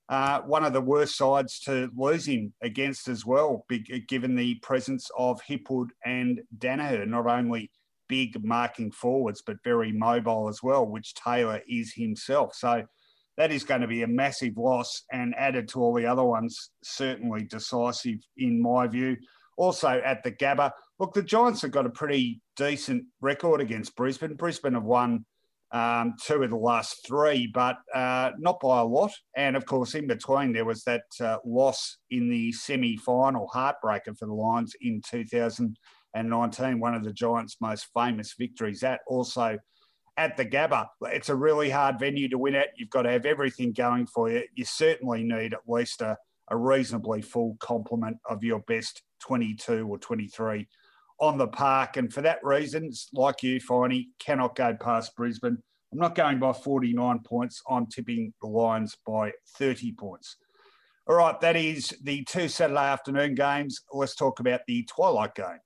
[0.09, 3.65] uh, one of the worst sides to lose him against as well,
[4.09, 7.71] given the presence of Hipwood and Daniher, not only
[8.09, 12.55] big marking forwards, but very mobile as well, which Taylor is himself.
[12.55, 12.85] So
[13.37, 16.71] that is going to be a massive loss and added to all the other ones,
[16.83, 19.17] certainly decisive in my view.
[19.57, 24.35] Also at the Gabba, look, the Giants have got a pretty decent record against Brisbane.
[24.35, 25.25] Brisbane have won
[25.75, 29.12] um, two of the last three, but uh, not by a lot.
[29.37, 34.16] And of course, in between, there was that uh, loss in the semi final heartbreaker
[34.16, 38.81] for the Lions in 2019, one of the Giants' most famous victories.
[38.81, 39.59] That also
[40.16, 40.87] at the Gabba.
[41.03, 42.68] It's a really hard venue to win at.
[42.77, 44.45] You've got to have everything going for you.
[44.55, 46.16] You certainly need at least a,
[46.49, 50.68] a reasonably full complement of your best 22 or 23
[51.21, 51.97] on the park.
[51.97, 55.59] And for that reason, like you, Finey, cannot go past Brisbane.
[55.93, 57.62] I'm not going by 49 points.
[57.69, 60.37] I'm tipping the Lions by 30 points.
[61.07, 63.81] All right, that is the two Saturday afternoon games.
[63.93, 65.61] Let's talk about the twilight game.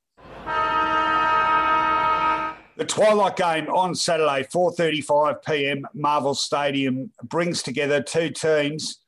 [2.77, 5.87] The twilight game on Saturday, 4:35 p.m.
[5.95, 9.01] Marvel Stadium brings together two teams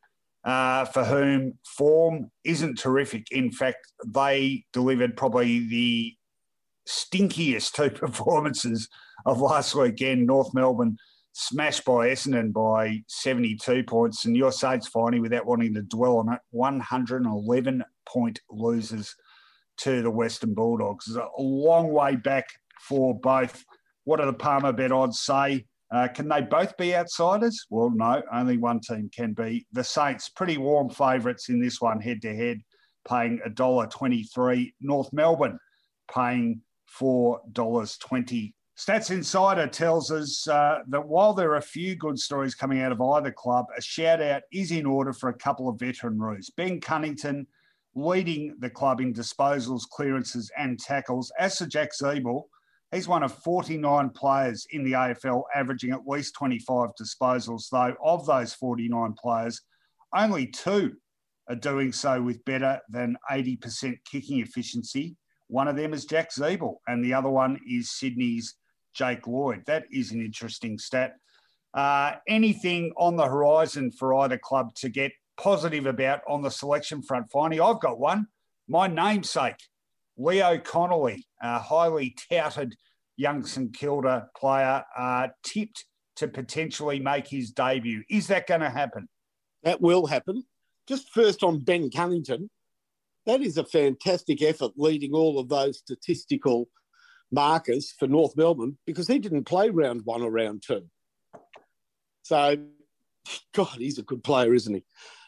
[0.44, 3.30] uh, for whom form isn't terrific.
[3.30, 6.14] In fact, they delivered probably the
[6.88, 8.88] stinkiest two performances
[9.26, 10.26] of last weekend.
[10.26, 10.96] North Melbourne
[11.32, 16.32] smashed by Essendon by 72 points, and your Saints finally, without wanting to dwell on
[16.32, 19.14] it, 111 point losers
[19.78, 21.06] to the Western Bulldogs.
[21.08, 22.48] It's a long way back
[22.80, 23.64] for both.
[24.04, 25.66] What do the Palmer bet odds say?
[25.92, 27.66] Uh, can they both be outsiders?
[27.68, 29.66] Well, no, only one team can be.
[29.72, 32.60] The Saints, pretty warm favourites in this one, head to head,
[33.08, 34.72] paying $1.23.
[34.80, 35.58] North Melbourne
[36.12, 36.60] paying
[36.98, 38.52] $4.20.
[38.78, 42.92] Stats Insider tells us uh, that while there are a few good stories coming out
[42.92, 46.50] of either club, a shout out is in order for a couple of veteran roos.
[46.56, 47.46] Ben Cunnington
[47.94, 51.30] leading the club in disposals, clearances, and tackles.
[51.38, 52.44] As for Jack Ziebell,
[52.90, 58.24] he's one of 49 players in the AFL averaging at least 25 disposals, though of
[58.26, 59.60] those 49 players,
[60.14, 60.94] only two
[61.48, 65.16] are doing so with better than 80% kicking efficiency.
[65.50, 68.54] One of them is Jack Ziebell, and the other one is Sydney's
[68.94, 69.64] Jake Lloyd.
[69.66, 71.16] That is an interesting stat.
[71.74, 77.02] Uh, anything on the horizon for either club to get positive about on the selection
[77.02, 77.32] front?
[77.32, 78.28] Finally, I've got one.
[78.68, 79.56] My namesake,
[80.16, 82.76] Leo Connolly, a highly touted
[83.16, 85.84] young St Kilda player, uh, tipped
[86.16, 88.04] to potentially make his debut.
[88.08, 89.08] Is that going to happen?
[89.64, 90.44] That will happen.
[90.86, 92.50] Just first on Ben Cunnington
[93.26, 96.68] that is a fantastic effort leading all of those statistical
[97.30, 100.86] markers for North Melbourne because he didn't play round one or round two.
[102.22, 102.56] So,
[103.54, 104.84] God, he's a good player, isn't he?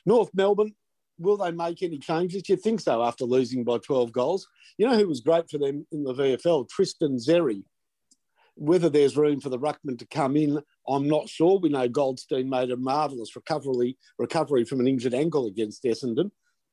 [0.07, 0.74] North Melbourne,
[1.18, 2.49] will they make any changes?
[2.49, 4.49] You think so after losing by 12 goals?
[4.78, 6.68] You know who was great for them in the VFL?
[6.68, 7.62] Tristan Xerri.
[8.55, 11.59] Whether there's room for the ruckman to come in, I'm not sure.
[11.59, 16.30] We know Goldstein made a marvellous recovery recovery from an injured ankle against Essendon,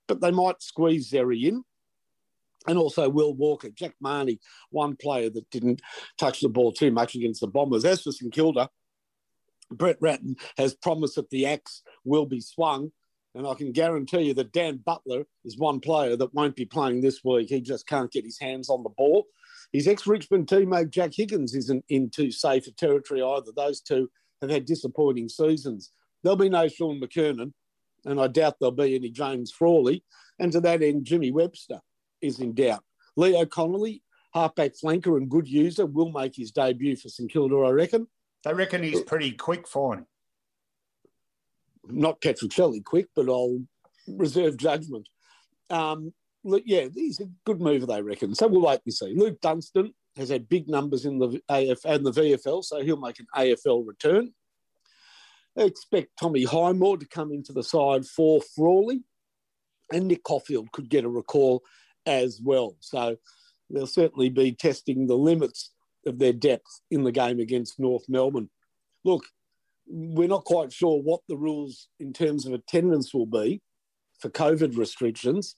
[0.10, 1.64] but they might squeeze Xerri in.
[2.68, 5.82] And also Will Walker, Jack Mahony, one player that didn't
[6.18, 7.86] touch the ball too much against the Bombers.
[7.86, 8.70] As for St Kilda,
[9.72, 12.91] Brett Ratten has promised that the axe will be swung.
[13.34, 16.99] And I can guarantee you that Dan Butler is one player that won't be playing
[16.99, 17.47] this week.
[17.49, 19.28] He just can't get his hands on the ball.
[19.72, 23.51] His ex Richmond teammate Jack Higgins isn't in too safe a territory either.
[23.55, 24.10] Those two
[24.41, 25.91] have had disappointing seasons.
[26.24, 27.53] There'll be no Shaun McKernan,
[28.06, 30.04] and I doubt there'll be any James Frawley.
[30.39, 31.80] And to that end, Jimmy Webster
[32.22, 32.84] is in doubt.
[33.16, 37.72] Leo Connolly, halfback flanker and good user, will make his debut for St Kilda, I
[37.72, 38.08] reckon.
[38.43, 40.06] They reckon he's pretty quick for him.
[41.88, 43.62] Not Petruccelli quick, but I'll
[44.08, 45.10] reserve judgment.
[45.70, 48.34] Um, yeah, he's a good mover, they reckon.
[48.36, 49.14] So we'll wait and see.
[49.16, 53.20] Luke Dunstan has had big numbers in the AF and the VFL, so he'll make
[53.20, 54.34] an AFL return.
[55.60, 59.03] Expect Tommy Highmore to come into the side for Frawley,
[59.91, 61.64] and Nick Coffield could get a recall
[62.05, 62.78] as well.
[62.80, 63.18] So
[63.70, 65.72] they'll certainly be testing the limits
[66.05, 68.49] of their depth in the game against North Melbourne.
[69.03, 69.26] Look,
[69.86, 73.62] we're not quite sure what the rules in terms of attendance will be
[74.20, 75.57] for COVID restrictions,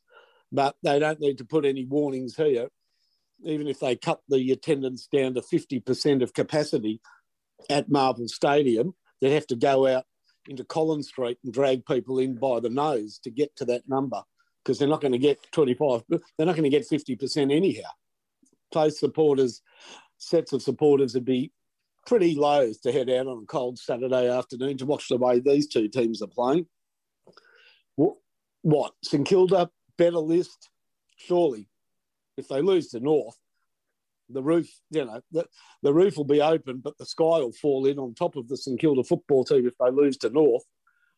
[0.51, 2.69] but they don't need to put any warnings here.
[3.43, 7.01] Even if they cut the attendance down to 50% of capacity
[7.69, 10.05] at Marvel Stadium, they'd have to go out
[10.49, 14.21] into Collins Street and drag people in by the nose to get to that number
[14.63, 17.89] because they're not going to get 25, they're not going to get 50% anyhow.
[18.71, 19.61] Place supporters
[20.17, 21.51] sets of supporters would be
[22.05, 25.67] pretty loath to head out on a cold Saturday afternoon to watch the way these
[25.67, 26.65] two teams are playing.
[28.63, 28.93] What?
[29.03, 30.69] St Kilda, better list?
[31.17, 31.67] Surely.
[32.37, 33.37] If they lose to North,
[34.33, 35.45] the roof, you know, the,
[35.83, 38.57] the roof will be open, but the sky will fall in on top of the
[38.57, 40.63] St Kilda football team if they lose to North.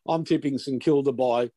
[0.08, 1.50] I'm tipping St Kilda by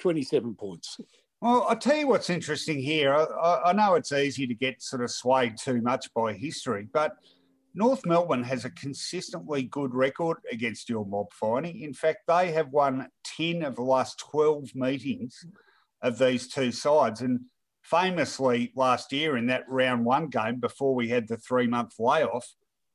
[0.00, 0.98] 27 points.
[1.40, 3.14] Well, I'll tell you what's interesting here.
[3.14, 7.16] I, I, know it's easy to get sort of swayed too much by history, but
[7.74, 11.80] North Melbourne has a consistently good record against your mob fighting.
[11.80, 15.46] In fact, they have won 10 of the last 12 meetings
[16.02, 17.20] of these two sides.
[17.20, 17.40] And
[17.90, 22.46] famously, last year in that round one game, before we had the three month layoff,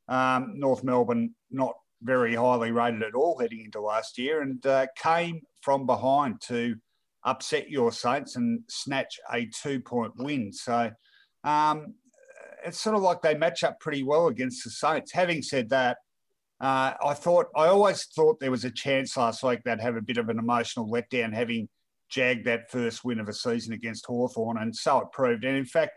[0.07, 4.87] um, North Melbourne not very highly rated at all heading into last year and uh,
[4.97, 6.75] came from behind to
[7.23, 10.53] upset your Saints and snatch a two point win.
[10.53, 10.91] So
[11.43, 11.95] um,
[12.65, 15.11] it's sort of like they match up pretty well against the Saints.
[15.11, 15.97] Having said that,
[16.61, 20.01] uh, I thought I always thought there was a chance last week they'd have a
[20.01, 21.67] bit of an emotional letdown having
[22.15, 25.43] jagged that first win of a season against Hawthorn, and so it proved.
[25.43, 25.91] And in fact,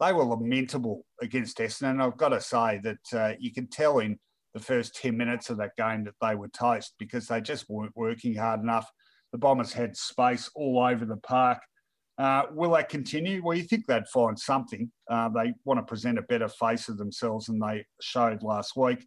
[0.00, 1.92] they were lamentable against Essendon.
[1.92, 4.18] And I've got to say that uh, you can tell in
[4.52, 7.96] the first 10 minutes of that game that they were toast because they just weren't
[7.96, 8.90] working hard enough
[9.32, 11.58] the Bombers had space all over the park.
[12.18, 13.42] Uh, will that continue?
[13.42, 14.92] Well, you think they'd find something.
[15.10, 19.06] Uh, they want to present a better face of themselves than they showed last week.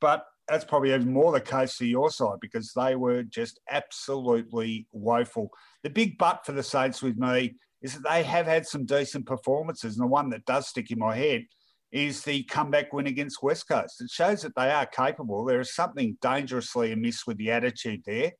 [0.00, 4.86] But that's probably even more the case for your side because they were just absolutely
[4.92, 5.50] woeful.
[5.82, 9.26] The big but for the Saints with me is that they have had some decent
[9.26, 9.96] performances.
[9.96, 11.44] And the one that does stick in my head
[11.90, 14.00] is the comeback win against West Coast.
[14.00, 15.44] It shows that they are capable.
[15.44, 18.32] There is something dangerously amiss with the attitude there.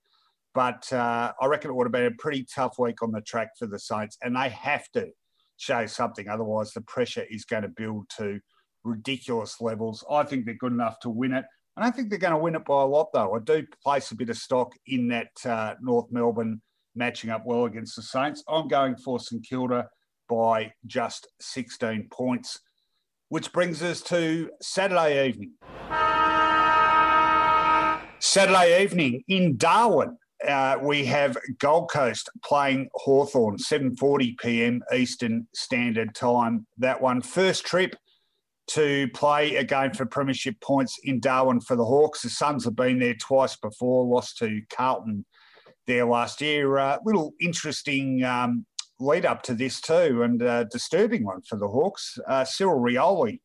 [0.54, 3.50] But uh, I reckon it would have been a pretty tough week on the track
[3.58, 5.08] for the Saints, and they have to
[5.56, 6.28] show something.
[6.28, 8.40] Otherwise, the pressure is going to build to
[8.84, 10.04] ridiculous levels.
[10.10, 11.44] I think they're good enough to win it.
[11.76, 13.34] I don't think they're going to win it by a lot, though.
[13.34, 16.60] I do place a bit of stock in that uh, North Melbourne
[16.94, 18.44] matching up well against the Saints.
[18.46, 19.88] I'm going for St Kilda
[20.28, 22.60] by just 16 points,
[23.30, 25.52] which brings us to Saturday evening.
[28.18, 34.82] Saturday evening in Darwin, uh, we have Gold Coast playing Hawthorn, 7:40 p.m.
[34.94, 36.66] Eastern Standard Time.
[36.76, 37.96] That one first trip
[38.68, 42.22] to play a game for premiership points in Darwin for the Hawks.
[42.22, 45.24] The Suns have been there twice before, lost to Carlton
[45.86, 46.78] there last year.
[46.78, 48.64] Uh, little interesting um,
[49.00, 52.18] lead up to this too, and a disturbing one for the Hawks.
[52.28, 53.40] Uh, Cyril Rioli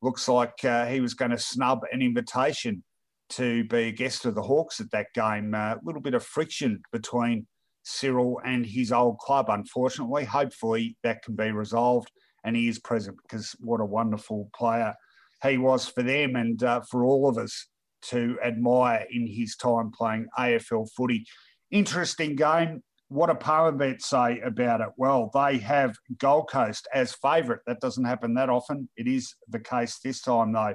[0.00, 2.82] looks like uh, he was going to snub an invitation
[3.30, 5.54] to be a guest of the Hawks at that game.
[5.54, 7.46] A little bit of friction between
[7.82, 10.24] Cyril and his old club, unfortunately.
[10.24, 12.10] Hopefully that can be resolved
[12.44, 14.94] and he is present because what a wonderful player
[15.42, 17.66] he was for them and uh, for all of us
[18.02, 21.26] to admire in his time playing AFL footy.
[21.70, 22.82] Interesting game.
[23.08, 24.88] What do Palmerbet say about it?
[24.96, 27.60] Well, they have Gold Coast as favourite.
[27.66, 28.88] That doesn't happen that often.
[28.96, 30.74] It is the case this time, though.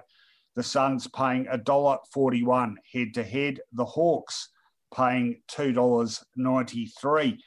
[0.55, 3.59] The Suns paying $1.41 head to head.
[3.74, 4.49] The Hawks
[4.95, 7.38] paying $2.93.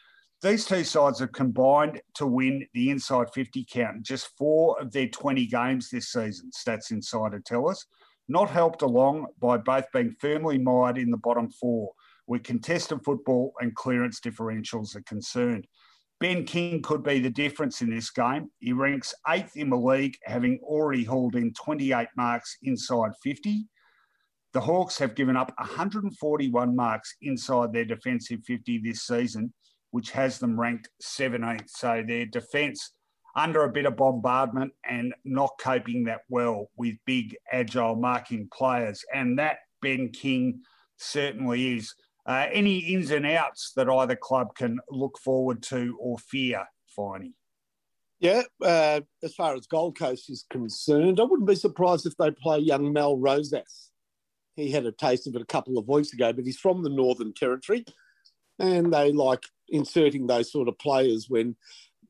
[0.43, 4.91] These two sides have combined to win the inside 50 count in just four of
[4.91, 7.84] their 20 games this season, Stats Insider tell us.
[8.26, 11.91] Not helped along by both being firmly mired in the bottom four,
[12.24, 15.66] where contested football and clearance differentials are concerned.
[16.20, 18.51] Ben King could be the difference in this game.
[18.61, 23.66] He ranks eighth in the league, having already hauled in 28 marks inside 50.
[24.53, 29.53] The Hawks have given up 141 marks inside their defensive 50 this season,
[29.91, 31.68] which has them ranked 17th.
[31.68, 32.93] So their defence
[33.36, 39.05] under a bit of bombardment and not coping that well with big, agile marking players.
[39.14, 40.61] And that Ben King
[40.97, 41.95] certainly is.
[42.26, 46.64] Uh, any ins and outs that either club can look forward to or fear,
[46.97, 47.32] Finey?
[48.20, 52.30] Yeah, uh, as far as Gold Coast is concerned, I wouldn't be surprised if they
[52.30, 53.91] play young Mal Rosas.
[54.55, 56.91] He had a taste of it a couple of weeks ago, but he's from the
[56.91, 57.86] Northern Territory
[58.61, 61.57] and they like inserting those sort of players when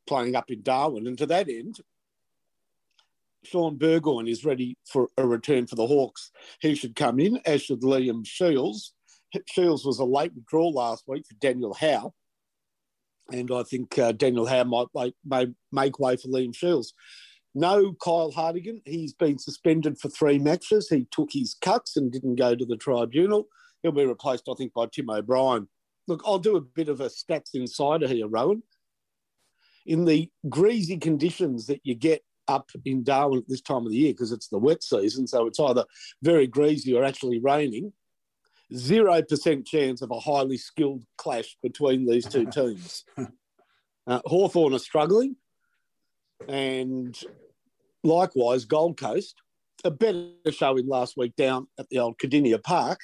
[0.07, 1.07] playing up in Darwin.
[1.07, 1.81] And to that end,
[3.45, 6.31] Shaun Burgoyne is ready for a return for the Hawks.
[6.61, 8.93] He should come in, as should Liam Shields.
[9.47, 12.13] Shields was a late withdrawal last week for Daniel Howe.
[13.33, 16.93] And I think uh, Daniel Howe might, might, may make way for Liam Shields.
[17.55, 18.83] No Kyle Hartigan.
[18.85, 20.89] He's been suspended for three matches.
[20.89, 23.49] He took his cuts and didn't go to the tribunal.
[23.83, 25.69] He'll be replaced, I think, by Tim O'Brien.
[26.11, 28.65] Look, I'll do a bit of a stats insider here, Rowan.
[29.87, 33.97] In the greasy conditions that you get up in Darwin at this time of the
[33.97, 35.85] year, because it's the wet season, so it's either
[36.21, 37.93] very greasy or actually raining,
[38.73, 43.05] 0% chance of a highly skilled clash between these two teams.
[43.17, 45.37] Uh, Hawthorn are struggling,
[46.49, 47.17] and
[48.03, 49.37] likewise, Gold Coast,
[49.85, 52.99] a better showing last week down at the old Kardinia Park,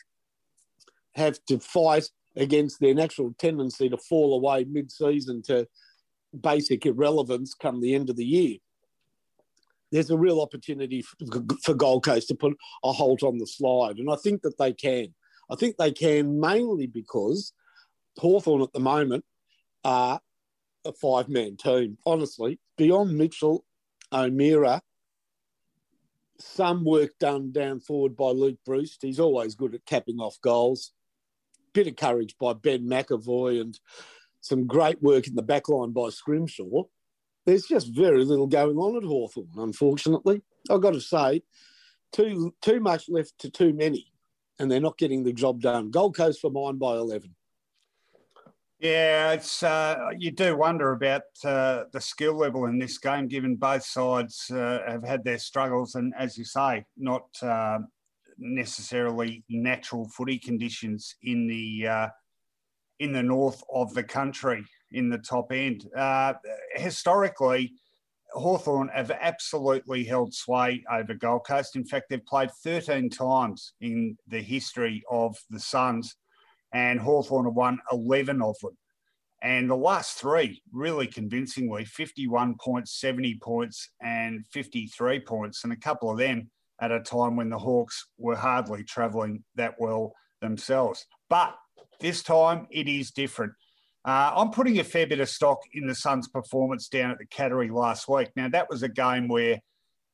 [1.15, 5.67] have to fight against their natural tendency to fall away mid-season to
[6.39, 8.59] basic irrelevance come the end of the year.
[9.93, 11.03] There's a real opportunity
[11.63, 14.73] for Gold Coast to put a halt on the slide, and I think that they
[14.73, 15.15] can.
[15.51, 17.53] I think they can mainly because
[18.19, 19.25] Hawthorn at the moment
[19.85, 20.21] are
[20.85, 21.99] a five-man team.
[22.05, 23.65] Honestly, beyond Mitchell,
[24.13, 24.83] O'Meara,
[26.39, 28.99] some work done down forward by Luke Breust.
[29.03, 30.93] He's always good at capping off goals
[31.77, 33.79] bit of courage by Ben McEvoy and
[34.41, 36.85] some great work in the back line by Scrimshaw.
[37.45, 40.41] There's just very little going on at Hawthorn, unfortunately.
[40.71, 41.43] I've got to say,
[42.13, 44.07] too too much left to too many,
[44.59, 45.91] and they're not getting the job done.
[45.91, 47.35] Gold Coast for mine by 11.
[48.79, 53.57] Yeah, it's uh, you do wonder about uh, the skill level in this game, given
[53.57, 57.79] both sides uh, have had their struggles, and as you say, not uh,
[58.39, 62.09] necessarily natural footy conditions in the uh,
[62.99, 65.87] in the north of the country in the top end.
[65.97, 66.35] Uh,
[66.75, 67.73] historically,
[68.33, 71.77] Hawthorn have absolutely held sway over Gold Coast.
[71.77, 76.17] In fact, they've played 13 times in the history of the Suns,
[76.73, 78.77] and Hawthorn have won 11 of them.
[79.43, 85.63] And the last three, really convincingly 51 points, 70 points, and 53 points.
[85.63, 86.51] And a couple of them
[86.81, 91.07] at a time when the Hawks were hardly travelling that well themselves.
[91.29, 91.55] But
[92.01, 93.53] this time it is different.
[94.05, 97.27] Uh, I'm putting a fair bit of stock in the Suns' performance down at the
[97.27, 98.31] Cattery last week.
[98.37, 99.59] Now, that was a game where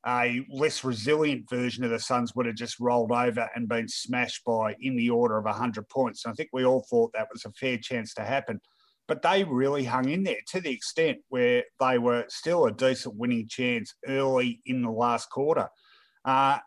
[0.05, 4.43] a less resilient version of the Suns would have just rolled over and been smashed
[4.45, 6.25] by in the order of 100 points.
[6.25, 8.59] And I think we all thought that was a fair chance to happen.
[9.07, 13.15] But they really hung in there to the extent where they were still a decent
[13.15, 15.69] winning chance early in the last quarter.
[16.25, 16.59] Uh,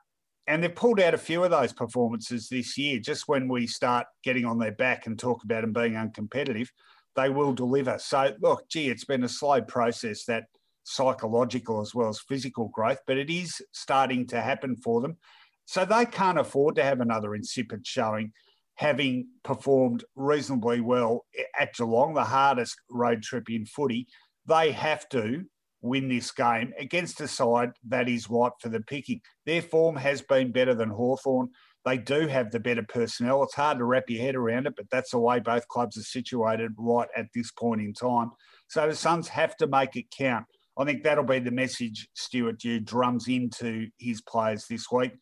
[0.47, 3.01] and they've pulled out a few of those performances this year.
[3.01, 6.69] Just when we start getting on their back and talk about them being uncompetitive,
[7.17, 7.99] they will deliver.
[7.99, 10.45] So, look, gee, it's been a slow process that
[10.85, 15.17] psychological as well as physical growth, but it is starting to happen for them.
[15.65, 18.33] So they can't afford to have another insipid showing,
[18.77, 21.27] having performed reasonably well
[21.59, 24.07] at Geelong, the hardest road trip in footy.
[24.47, 25.45] They have to
[25.83, 29.21] win this game against a side that is ripe for the picking.
[29.45, 31.49] Their form has been better than Hawthorn.
[31.85, 33.45] They do have the better personnel.
[33.45, 36.03] It's hard to wrap your head around it, but that's the way both clubs are
[36.03, 38.33] situated right at this point in time.
[38.69, 40.47] So the Suns have to make it count.
[40.77, 45.13] I think that'll be the message Stuart Dew drums into his players this week.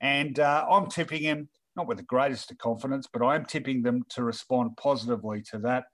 [0.00, 3.82] And uh, I'm tipping him, not with the greatest of confidence, but I am tipping
[3.82, 5.84] them to respond positively to that.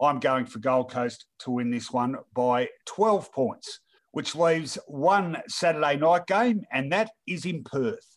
[0.00, 3.80] I'm going for Gold Coast to win this one by 12 points,
[4.12, 8.16] which leaves one Saturday night game, and that is in Perth.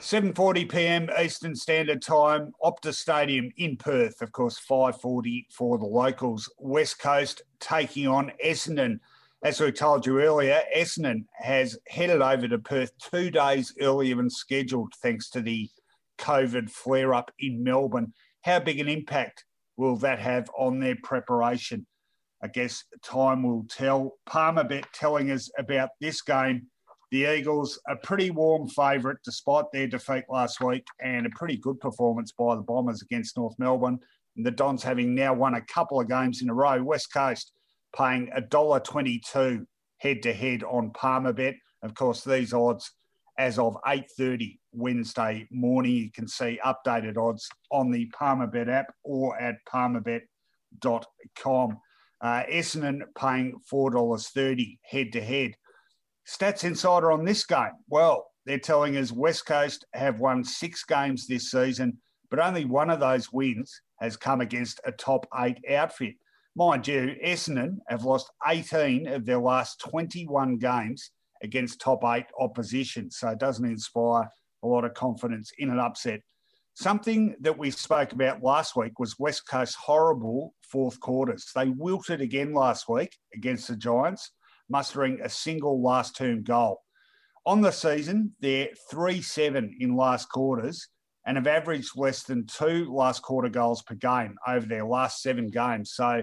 [0.00, 1.10] 7:40 p.m.
[1.20, 4.22] Eastern Standard Time, Optus Stadium in Perth.
[4.22, 6.48] Of course, 5:40 for the locals.
[6.58, 9.00] West Coast taking on Essendon.
[9.42, 14.30] As we told you earlier, Essendon has headed over to Perth two days earlier than
[14.30, 15.68] scheduled, thanks to the
[16.18, 18.12] COVID flare-up in Melbourne.
[18.42, 19.44] How big an impact
[19.76, 21.86] will that have on their preparation?
[22.42, 24.16] I guess time will tell.
[24.26, 26.68] Palmerbet telling us about this game
[27.10, 31.80] the Eagles, a pretty warm favourite despite their defeat last week, and a pretty good
[31.80, 33.98] performance by the Bombers against North Melbourne.
[34.36, 36.82] And the Dons having now won a couple of games in a row.
[36.82, 37.52] West Coast
[37.96, 39.66] paying $1.22
[39.98, 41.56] head to head on Palmerbet.
[41.82, 42.92] Of course, these odds
[43.40, 45.92] as of 8.30 Wednesday morning.
[45.92, 50.28] You can see updated odds on the Palmerbet app or at palmerbet.com.
[52.20, 55.52] Uh, Essendon paying $4.30 head to head.
[56.28, 57.72] Stats Insider on this game.
[57.88, 61.96] Well, they're telling us West Coast have won six games this season,
[62.30, 66.12] but only one of those wins has come against a top eight outfit.
[66.56, 71.10] Mind you, Essendon have lost 18 of their last 21 games
[71.42, 73.10] against top eight opposition.
[73.10, 74.28] So it doesn't inspire
[74.62, 76.20] a lot of confidence in an upset.
[76.74, 81.46] Something that we spoke about last week was West Coast horrible fourth quarters.
[81.54, 84.30] They wilted again last week against the Giants
[84.70, 86.80] mustering a single last term goal.
[87.44, 90.88] On the season, they're 3 7 in last quarters
[91.26, 95.48] and have averaged less than two last quarter goals per game over their last seven
[95.48, 95.92] games.
[95.92, 96.22] So,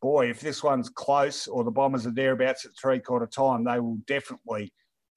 [0.00, 3.80] boy, if this one's close or the Bombers are thereabouts at three quarter time, they
[3.80, 4.72] will definitely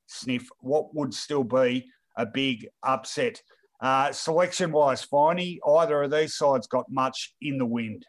[0.08, 3.42] sniff what would still be a big upset.
[3.80, 8.06] Uh, selection wise, Finey, either of these sides got much in the wind.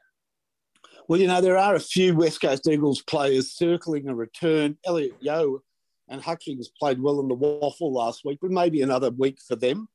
[1.09, 4.77] Well, you know, there are a few West Coast Eagles players circling a return.
[4.85, 5.63] Elliot Yeo
[6.09, 9.89] and Hutchings played well in the WAFL last week, but maybe another week for them.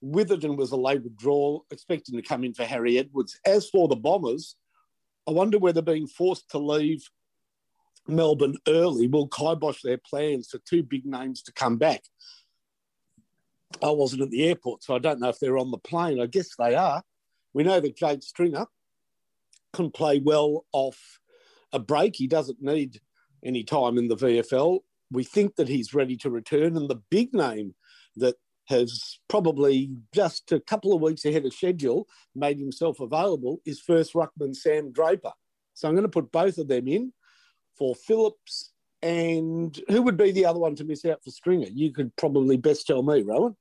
[0.00, 3.38] Witherden was a late withdrawal, expecting to come in for Harry Edwards.
[3.46, 4.56] As for the Bombers,
[5.28, 7.08] I wonder whether being forced to leave
[8.08, 12.02] Melbourne early will kibosh their plans for two big names to come back.
[13.82, 16.20] I wasn't at the airport, so I don't know if they're on the plane.
[16.20, 17.02] I guess they are.
[17.54, 18.66] We know that Jake Stringer
[19.72, 21.20] can play well off
[21.72, 22.16] a break.
[22.16, 23.00] He doesn't need
[23.44, 24.80] any time in the VFL.
[25.10, 26.76] We think that he's ready to return.
[26.76, 27.74] And the big name
[28.16, 28.36] that
[28.68, 34.14] has probably just a couple of weeks ahead of schedule made himself available is first
[34.14, 35.32] ruckman Sam Draper.
[35.74, 37.12] So I'm going to put both of them in
[37.76, 38.72] for Phillips.
[39.02, 41.68] And who would be the other one to miss out for Stringer?
[41.72, 43.56] You could probably best tell me, Rowan.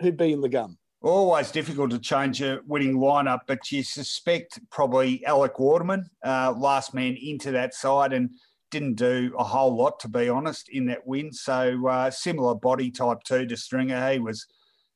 [0.00, 0.76] Who'd be in the gun?
[1.02, 6.92] Always difficult to change a winning lineup, but you suspect probably Alec Waterman, uh, last
[6.92, 8.30] man into that side, and
[8.70, 11.32] didn't do a whole lot, to be honest, in that win.
[11.32, 14.12] So uh, similar body type too to Stringer.
[14.12, 14.46] He was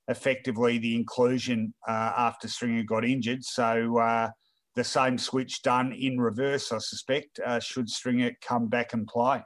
[0.09, 3.45] effectively the inclusion uh, after Stringer got injured.
[3.45, 4.31] So uh,
[4.75, 9.43] the same switch done in reverse, I suspect, uh, should Stringer come back and play.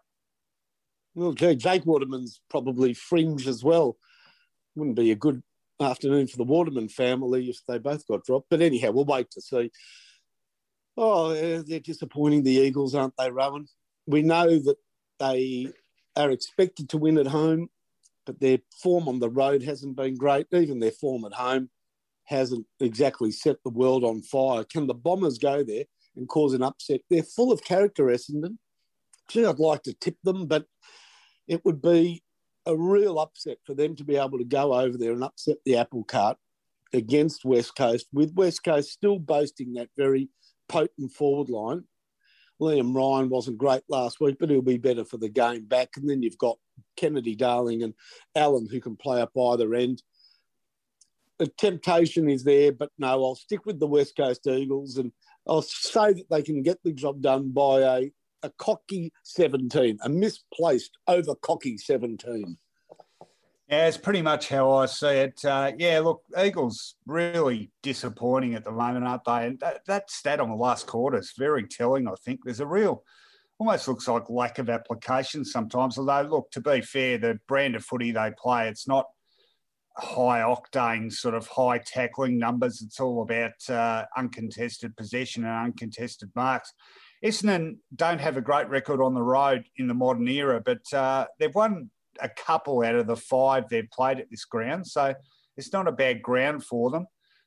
[1.15, 3.97] Well, Jake Waterman's probably fringe as well.
[4.77, 5.43] Wouldn't be a good
[5.81, 8.49] afternoon for the Waterman family if they both got dropped.
[8.51, 9.71] But anyhow, we'll wait to see.
[10.97, 13.67] Oh, they're disappointing, the Eagles, aren't they, Rowan?
[14.09, 14.77] We know that
[15.21, 15.69] they
[16.17, 17.69] are expected to win at home,
[18.25, 20.47] but their form on the road hasn't been great.
[20.53, 21.69] Even their form at home
[22.25, 24.65] hasn't exactly set the world on fire.
[24.65, 25.85] Can the Bombers go there
[26.17, 27.03] and cause an upset?
[27.11, 28.57] They're full of character, Essendon.
[29.29, 30.65] Gee, I'd like to tip them, but
[31.47, 32.23] it would be
[32.65, 35.77] a real upset for them to be able to go over there and upset the
[35.77, 36.39] apple cart
[36.95, 40.31] against West Coast, with West Coast still boasting that very
[40.69, 41.85] potent forward line.
[42.61, 45.91] Liam Ryan wasn't great last week, but he'll be better for the game back.
[45.97, 46.59] And then you've got
[46.97, 47.95] Kennedy Darling and
[48.35, 50.03] Allen who can play up either end.
[51.39, 55.13] The temptation is there, but no, I'll stick with the West Coast Eagles and
[55.47, 58.11] I'll say that they can get the job done by a
[58.43, 62.57] a cocky 17, a misplaced over cocky 17.
[63.69, 65.45] Yeah, it's pretty much how I see it.
[65.45, 69.47] Uh, yeah, look, Eagles really disappointing at the moment, aren't they?
[69.47, 72.41] And that, that stat on the last quarter is very telling, I think.
[72.45, 73.05] There's a real,
[73.59, 75.99] almost looks like lack of application sometimes.
[75.99, 79.05] Although, look, to be fair, the brand of footy they play, it's not
[79.99, 82.81] high octane, sort of high tackling numbers.
[82.81, 86.73] It's all about uh, uncontested possession and uncontested marks.
[87.23, 91.27] Essendon don't have a great record on the road in the modern era, but uh,
[91.39, 91.91] they've won
[92.21, 94.87] a couple out of the five they've played at this ground.
[94.87, 95.15] So
[95.57, 97.07] it's not a bad ground for them.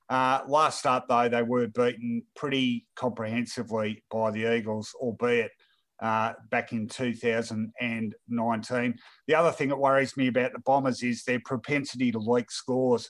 [0.10, 5.52] Uh, last start, though, they were beaten pretty comprehensively by the Eagles, albeit
[6.02, 8.96] uh, back in 2019.
[9.28, 13.10] The other thing that worries me about the Bombers is their propensity to leak scores.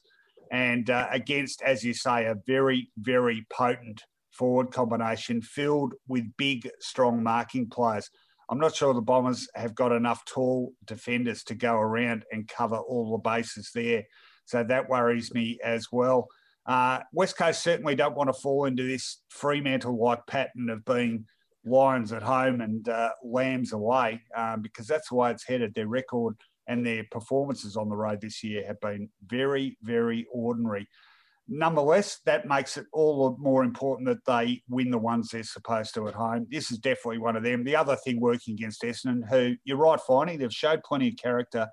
[0.52, 6.70] And uh, against, as you say, a very, very potent forward combination filled with big,
[6.80, 8.10] strong marking players.
[8.52, 12.78] I'm not sure the Bombers have got enough tall defenders to go around and cover
[12.78, 14.04] all the bases there.
[14.44, 16.28] So that worries me as well.
[16.66, 21.26] Uh, West Coast certainly don't want to fall into this Fremantle like pattern of being
[21.64, 25.74] Lions at home and uh, Lambs away um, because that's the way it's headed.
[25.74, 26.36] Their record
[26.68, 30.90] and their performances on the road this year have been very, very ordinary.
[31.48, 35.94] Nonetheless, that makes it all the more important that they win the ones they're supposed
[35.96, 36.48] to at home.
[36.50, 37.64] This is definitely one of them.
[37.64, 41.68] The other thing working against Essendon, who you're right, finding they've showed plenty of character,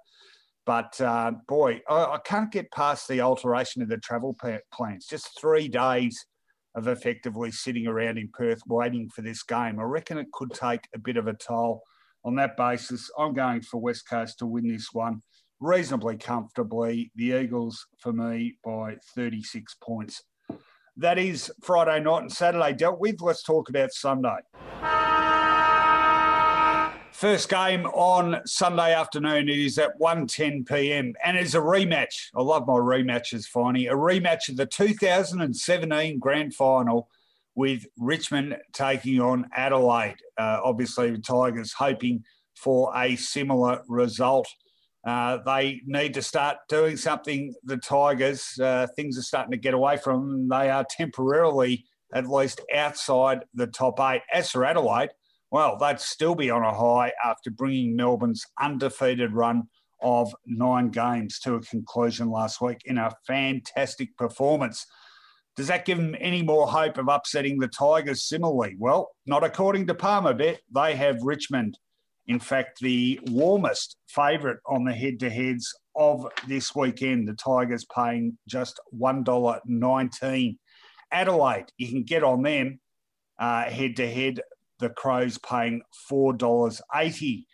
[0.66, 4.36] but uh, boy, I, I, can't get past the alteration of the travel
[4.72, 5.06] plans.
[5.06, 6.26] Just three days
[6.74, 9.80] of effectively sitting around in Perth waiting for this game.
[9.80, 11.82] I reckon it could take a bit of a toll.
[12.24, 15.22] On that basis, I'm going for West Coast to win this one
[15.60, 17.10] reasonably comfortably.
[17.16, 20.22] The Eagles, for me, by 36 points.
[20.96, 23.20] That is Friday night and Saturday dealt with.
[23.20, 24.38] Let's talk about Sunday.
[27.12, 31.14] First game on Sunday afternoon It is at 1.10 p.m.
[31.24, 32.28] and it's a rematch.
[32.36, 33.90] I love my rematches, Finey.
[33.90, 37.08] A rematch of the 2017 grand final
[37.56, 40.18] with Richmond taking on Adelaide.
[40.36, 42.22] Uh, obviously, the Tigers hoping
[42.54, 44.46] for a similar result.
[45.06, 47.54] Uh, they need to start doing something.
[47.64, 50.48] The Tigers, uh, things are starting to get away from them.
[50.48, 54.22] They are temporarily, at least, outside the top eight.
[54.32, 55.10] As for Adelaide,
[55.50, 59.64] well, they'd still be on a high after bringing Melbourne's undefeated run
[60.02, 64.86] of nine games to a conclusion last week in a fantastic performance.
[65.56, 68.76] Does that give them any more hope of upsetting the Tigers similarly?
[68.78, 70.58] Well, not according to Palmerbet.
[70.72, 71.78] They have Richmond,
[72.28, 77.26] in fact, the warmest favourite on the head to heads of this weekend.
[77.26, 80.58] The Tigers paying just $1.19.
[81.10, 82.80] Adelaide, you can get on them
[83.40, 84.42] head to head
[84.78, 85.80] the Crows paying
[86.12, 87.46] $4.80.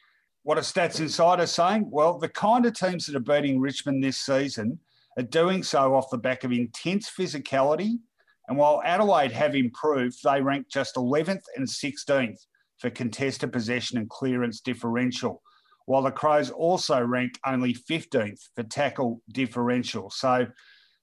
[0.42, 1.88] What are Stats Insider saying?
[1.90, 4.80] Well, the kind of teams that are beating Richmond this season
[5.16, 7.98] are doing so off the back of intense physicality.
[8.48, 12.44] And while Adelaide have improved, they rank just 11th and 16th
[12.78, 15.42] for contested possession and clearance differential,
[15.86, 20.10] while the Crows also rank only 15th for tackle differential.
[20.10, 20.46] So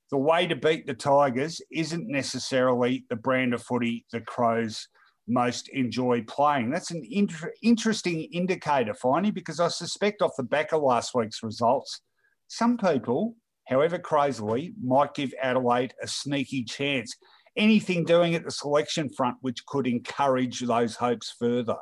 [0.10, 4.88] the way to beat the Tigers isn't necessarily the brand of footy the Crows
[5.28, 6.70] most enjoy playing.
[6.70, 11.44] That's an inter- interesting indicator, Finey, because I suspect off the back of last week's
[11.44, 12.02] results,
[12.48, 13.36] some people,
[13.68, 17.16] however crazily, might give Adelaide a sneaky chance.
[17.58, 21.78] Anything doing at the selection front which could encourage those hopes further?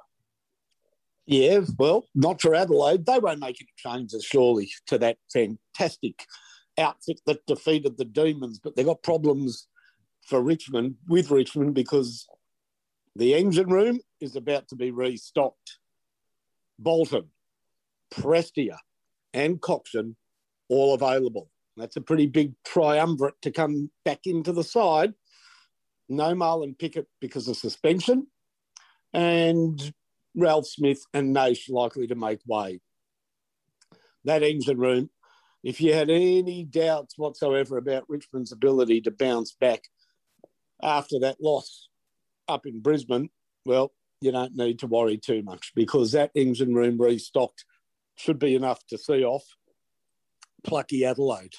[1.25, 3.05] Yeah, well, not for Adelaide.
[3.05, 6.25] They won't make any changes, surely, to that fantastic
[6.79, 9.67] outfit that defeated the Demons, but they've got problems
[10.25, 12.27] for Richmond with Richmond because
[13.15, 15.77] the engine room is about to be restocked.
[16.79, 17.29] Bolton,
[18.11, 18.77] Prestia,
[19.33, 20.15] and Cotchin
[20.67, 21.49] all available.
[21.77, 25.13] That's a pretty big triumvirate to come back into the side.
[26.09, 28.27] No Marlon Pickett because of suspension,
[29.13, 29.93] and
[30.35, 32.81] Ralph Smith and Nash likely to make way.
[34.25, 35.09] That engine room,
[35.63, 39.83] if you had any doubts whatsoever about Richmond's ability to bounce back
[40.81, 41.89] after that loss
[42.47, 43.29] up in Brisbane,
[43.65, 43.91] well,
[44.21, 47.65] you don't need to worry too much because that engine room restocked
[48.15, 49.45] should be enough to see off
[50.63, 51.55] plucky Adelaide.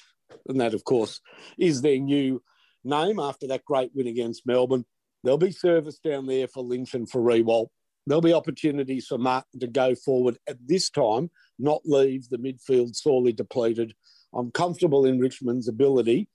[0.47, 1.19] And that, of course,
[1.57, 2.41] is their new
[2.83, 4.85] name after that great win against Melbourne.
[5.23, 7.67] There'll be service down there for and for Riewoldt.
[8.07, 11.29] There'll be opportunities for Martin to go forward at this time,
[11.59, 13.93] not leave the midfield sorely depleted.
[14.33, 16.27] I'm comfortable in Richmond's ability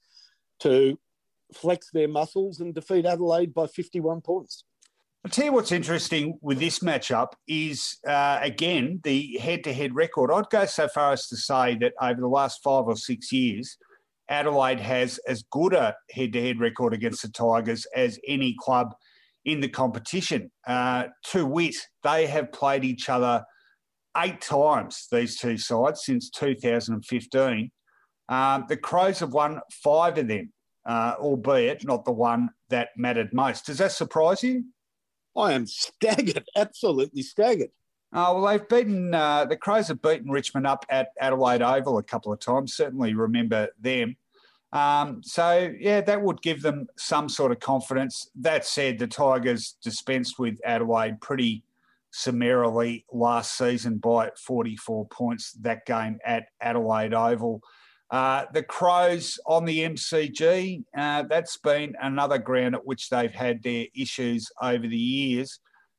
[0.61, 0.99] to
[1.55, 4.65] flex their muscles and defeat Adelaide by 51 points.
[5.25, 9.93] I'll tell you what's interesting with this matchup is, uh, again, the head to head
[9.93, 10.31] record.
[10.31, 13.77] I'd go so far as to say that over the last five or six years,
[14.29, 18.95] Adelaide has as good a head to head record against the Tigers as any club
[19.45, 20.51] in the competition.
[20.67, 23.45] Uh, to wit, they have played each other
[24.17, 27.71] eight times, these two sides, since 2015.
[28.29, 30.53] Um, the Crows have won five of them
[30.87, 33.67] uh, albeit not the one that mattered most.
[33.67, 34.65] Does that surprise you?
[35.37, 37.71] I am staggered, absolutely staggered.
[38.13, 42.03] Oh, well, they've beaten, uh, the Crows have beaten Richmond up at Adelaide Oval a
[42.03, 42.75] couple of times.
[42.75, 44.17] Certainly remember them.
[44.73, 48.31] Um, so, yeah, that would give them some sort of confidence.
[48.37, 51.65] That said, the Tigers dispensed with Adelaide pretty
[52.11, 57.61] summarily last season by 44 points, that game at Adelaide Oval.
[58.11, 63.63] Uh, the Crows on the MCG, uh, that's been another ground at which they've had
[63.63, 65.59] their issues over the years.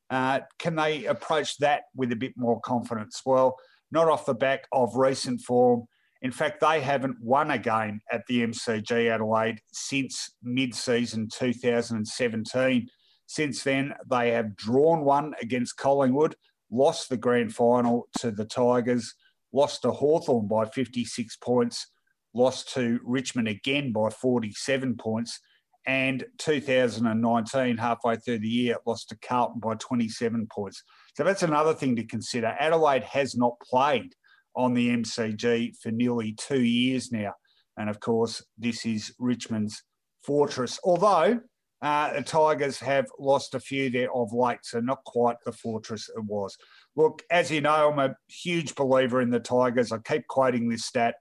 [0.09, 3.21] Uh, can they approach that with a bit more confidence?
[3.25, 3.57] Well,
[3.91, 5.87] not off the back of recent form.
[6.21, 12.87] In fact, they haven't won a game at the MCG Adelaide since mid season 2017.
[13.27, 16.35] Since then, they have drawn one against Collingwood,
[16.71, 19.13] lost the grand final to the Tigers,
[19.53, 21.87] lost to Hawthorn by 56 points,
[22.33, 25.39] lost to Richmond again by 47 points,
[25.87, 30.83] and 2019, halfway through the year, it lost to Carlton by 27 points.
[31.15, 32.55] So that's another thing to consider.
[32.59, 34.13] Adelaide has not played
[34.53, 37.33] on the MCG for nearly two years now.
[37.77, 39.81] And of course, this is Richmond's
[40.23, 40.77] fortress.
[40.83, 41.39] Although
[41.81, 46.09] uh, the Tigers have lost a few there of late, so not quite the fortress
[46.09, 46.57] it was.
[46.97, 49.93] Look, as you know, I'm a huge believer in the Tigers.
[49.93, 51.15] I keep quoting this stat.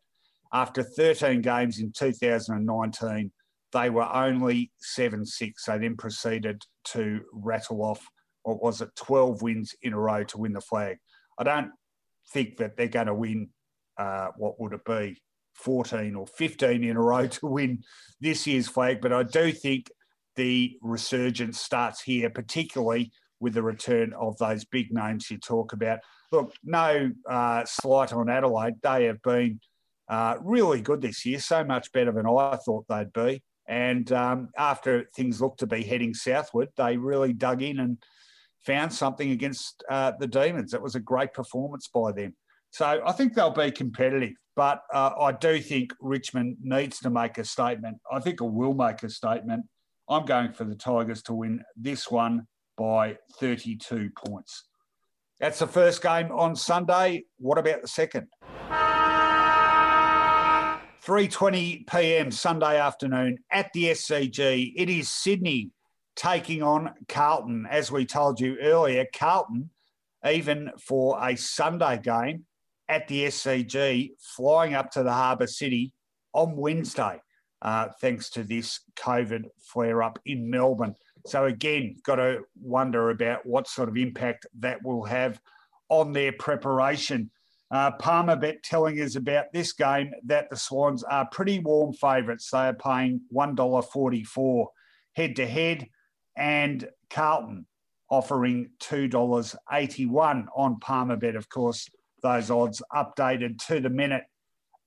[0.53, 3.31] After 13 games in 2019,
[3.73, 5.65] they were only 7 6.
[5.65, 8.07] They then proceeded to rattle off,
[8.43, 10.99] what was it, 12 wins in a row to win the flag.
[11.39, 11.73] I don't
[12.33, 13.51] think that they're going to win,
[13.99, 15.21] uh, what would it be,
[15.55, 17.83] 14 or 15 in a row to win
[18.21, 19.91] this year's flag, but I do think
[20.37, 23.11] the resurgence starts here, particularly
[23.41, 26.01] with the return of those big names you talk about.
[26.33, 28.75] Look, no uh, slight on Adelaide.
[28.83, 29.61] They have been
[30.09, 33.43] uh, really good this year, so much better than I thought they'd be.
[33.69, 37.99] And um, after things looked to be heading southward, they really dug in and
[38.65, 40.75] found something against uh, the Demons.
[40.75, 42.35] It was a great performance by them.
[42.71, 47.39] So I think they'll be competitive, but uh, I do think Richmond needs to make
[47.39, 47.99] a statement.
[48.13, 49.65] I think it will make a statement
[50.09, 54.65] I'm going for the Tigers to win this one by 32 points.
[55.41, 57.25] That's the first game on Sunday.
[57.39, 58.29] What about the second?
[61.07, 62.33] 3:20 p.m.
[62.33, 64.73] Sunday afternoon at the SCG.
[64.75, 65.71] It is Sydney
[66.17, 67.65] taking on Carlton.
[67.71, 69.71] As we told you earlier, Carlton,
[70.29, 72.45] even for a Sunday game
[72.89, 75.93] at the SCG, flying up to the Harbour City
[76.33, 77.21] on Wednesday
[77.63, 80.95] uh, thanks to this COVID flare up in Melbourne.
[81.27, 85.41] So, again, got to wonder about what sort of impact that will have
[85.89, 87.31] on their preparation.
[87.71, 92.51] Uh, Palmerbet telling us about this game that the Swans are pretty warm favourites.
[92.51, 94.67] They are paying $1.44
[95.15, 95.89] head to head,
[96.37, 97.67] and Carlton
[98.09, 101.37] offering $2.81 on Palmerbet.
[101.37, 101.89] Of course,
[102.23, 104.25] those odds updated to the minute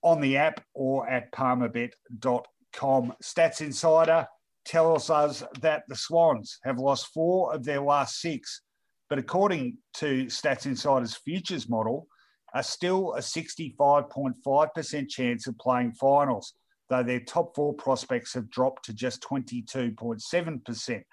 [0.01, 4.27] on the app or at palmerbet.com stats insider
[4.65, 8.61] tells us that the Swans have lost four of their last six,
[9.09, 12.07] but according to Stats Insider's futures model,
[12.53, 16.53] are still a 65.5% chance of playing finals,
[16.89, 21.03] though their top four prospects have dropped to just 22.7%.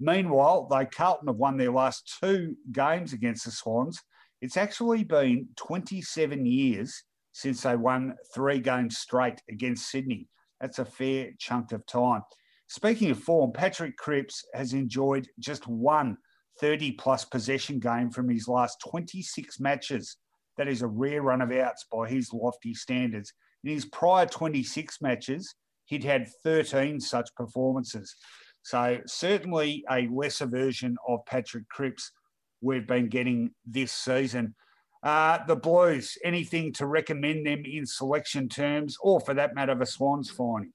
[0.00, 4.00] Meanwhile, though Carlton have won their last two games against the Swans,
[4.40, 10.28] it's actually been 27 years since they won three games straight against Sydney.
[10.60, 12.22] That's a fair chunk of time.
[12.68, 16.16] Speaking of form, Patrick Cripps has enjoyed just one
[16.60, 20.16] 30 plus possession game from his last 26 matches.
[20.56, 23.32] That is a rare run of outs by his lofty standards.
[23.64, 25.54] In his prior 26 matches,
[25.86, 28.14] he'd had 13 such performances.
[28.62, 32.12] So, certainly a lesser version of Patrick Cripps
[32.62, 34.54] we've been getting this season.
[35.02, 39.84] Uh, the Blues, anything to recommend them in selection terms, or for that matter, the
[39.84, 40.72] Swans finding?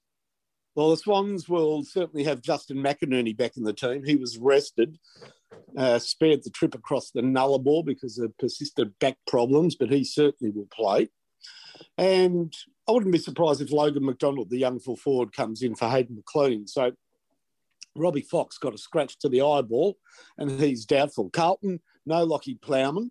[0.76, 4.04] Well, the Swans will certainly have Justin McInerney back in the team.
[4.06, 5.00] He was rested,
[5.78, 10.52] uh, spared the trip across the Nullarbor because of persistent back problems, but he certainly
[10.52, 11.10] will play.
[11.98, 12.54] And
[12.88, 16.16] I wouldn't be surprised if Logan McDonald, the young full forward, comes in for Hayden
[16.16, 16.68] McLean.
[16.68, 16.92] So
[17.96, 19.98] Robbie Fox got a scratch to the eyeball
[20.38, 21.30] and he's doubtful.
[21.30, 23.10] Carlton, no Lachie Plowman.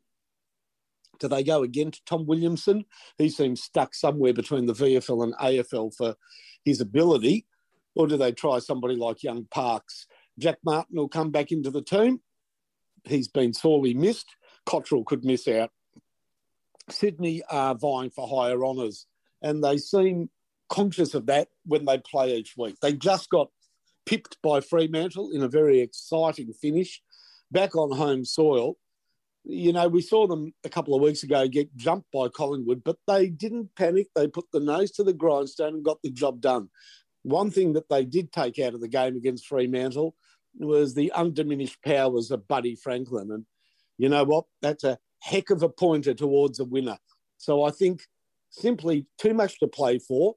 [1.19, 2.85] Do they go again to Tom Williamson?
[3.19, 6.15] He seems stuck somewhere between the VFL and AFL for
[6.65, 7.47] his ability.
[7.95, 10.07] Or do they try somebody like young Parks?
[10.39, 12.21] Jack Martin will come back into the team.
[13.05, 14.27] He's been sorely missed.
[14.67, 15.71] Cottrell could miss out.
[16.91, 19.07] Sydney are vying for higher honours,
[19.43, 20.31] and they seem
[20.69, 22.77] conscious of that when they play each week.
[22.81, 23.51] They just got
[24.07, 27.03] pipped by Fremantle in a very exciting finish
[27.51, 28.77] back on home soil
[29.49, 32.99] you know, we saw them a couple of weeks ago get jumped by Collingwood, but
[33.07, 34.09] they didn't panic.
[34.15, 36.69] They put the nose to the grindstone and got the job done.
[37.23, 40.15] One thing that they did take out of the game against Fremantle
[40.59, 43.31] was the undiminished powers of Buddy Franklin.
[43.31, 43.47] And
[43.97, 44.45] you know what?
[44.63, 46.99] That's a heck of a pointer towards a winner.
[47.37, 48.03] So I think
[48.51, 50.37] simply too much to play for.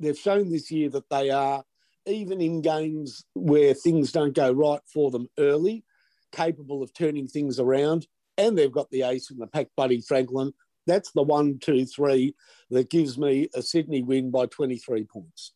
[0.00, 1.64] They've shown this year that they are,
[2.06, 5.84] even in games where things don't go right for them early,
[6.32, 8.06] capable of turning things around.
[8.36, 10.52] And they've got the ace in the pack, Buddy Franklin.
[10.86, 12.34] That's the one, two, three
[12.70, 15.52] that gives me a Sydney win by 23 points.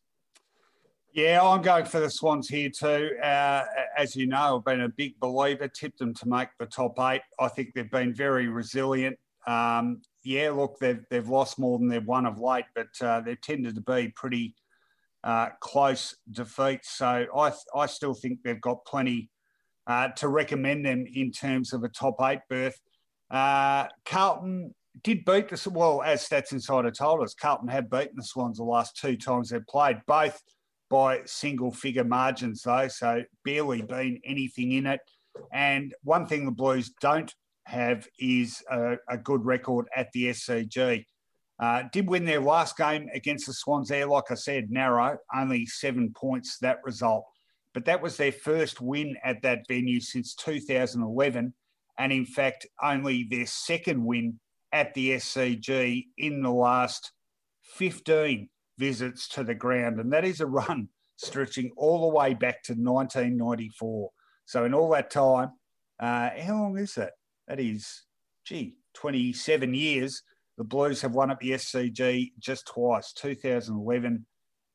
[1.13, 3.11] Yeah, I'm going for the Swans here too.
[3.21, 3.65] Uh,
[3.95, 7.21] as you know, I've been a big believer, tipped them to make the top eight.
[7.39, 9.19] I think they've been very resilient.
[9.45, 13.39] Um, yeah, look, they've, they've lost more than they've won of late, but uh, they've
[13.39, 14.55] tended to be pretty
[15.23, 16.89] uh, close defeats.
[16.89, 19.29] So I, I still think they've got plenty
[19.85, 22.81] uh, to recommend them in terms of a top eight berth.
[23.29, 24.73] Uh, Carlton
[25.03, 28.63] did beat the, well, as Stats Insider told us, Carlton have beaten the Swans the
[28.63, 30.41] last two times they've played, both–
[30.93, 34.99] by single figure margins, though, so barely been anything in it.
[35.51, 37.33] And one thing the Blues don't
[37.63, 41.03] have is a, a good record at the SCG.
[41.57, 45.65] Uh, did win their last game against the Swans there, like I said, narrow, only
[45.65, 47.25] seven points that result.
[47.73, 51.55] But that was their first win at that venue since 2011.
[51.97, 54.39] And in fact, only their second win
[54.71, 57.13] at the SCG in the last
[57.63, 58.47] 15
[58.77, 59.99] visits to the ground.
[59.99, 64.09] And that is a run stretching all the way back to 1994.
[64.45, 65.51] So, in all that time,
[65.99, 67.13] uh, how long is that?
[67.47, 68.03] That is,
[68.45, 70.21] gee, 27 years.
[70.57, 74.25] The Blues have won at the SCG just twice, 2011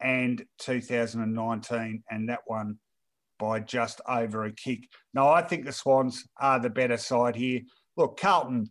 [0.00, 2.78] and 2019, and that one
[3.38, 4.80] by just over a kick.
[5.14, 7.60] Now, I think the Swans are the better side here.
[7.96, 8.70] Look, Carlton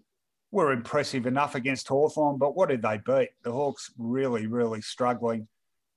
[0.52, 3.30] were impressive enough against Hawthorn, but what did they beat?
[3.44, 5.48] The Hawks really, really struggling.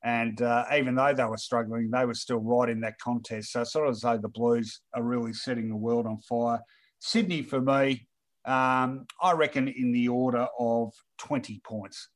[0.03, 3.53] And uh, even though they were struggling, they were still right in that contest.
[3.53, 6.61] So sort of as though the Blues are really setting the world on fire.
[6.99, 8.09] Sydney, for me,
[8.45, 12.09] um, I reckon in the order of 20 points.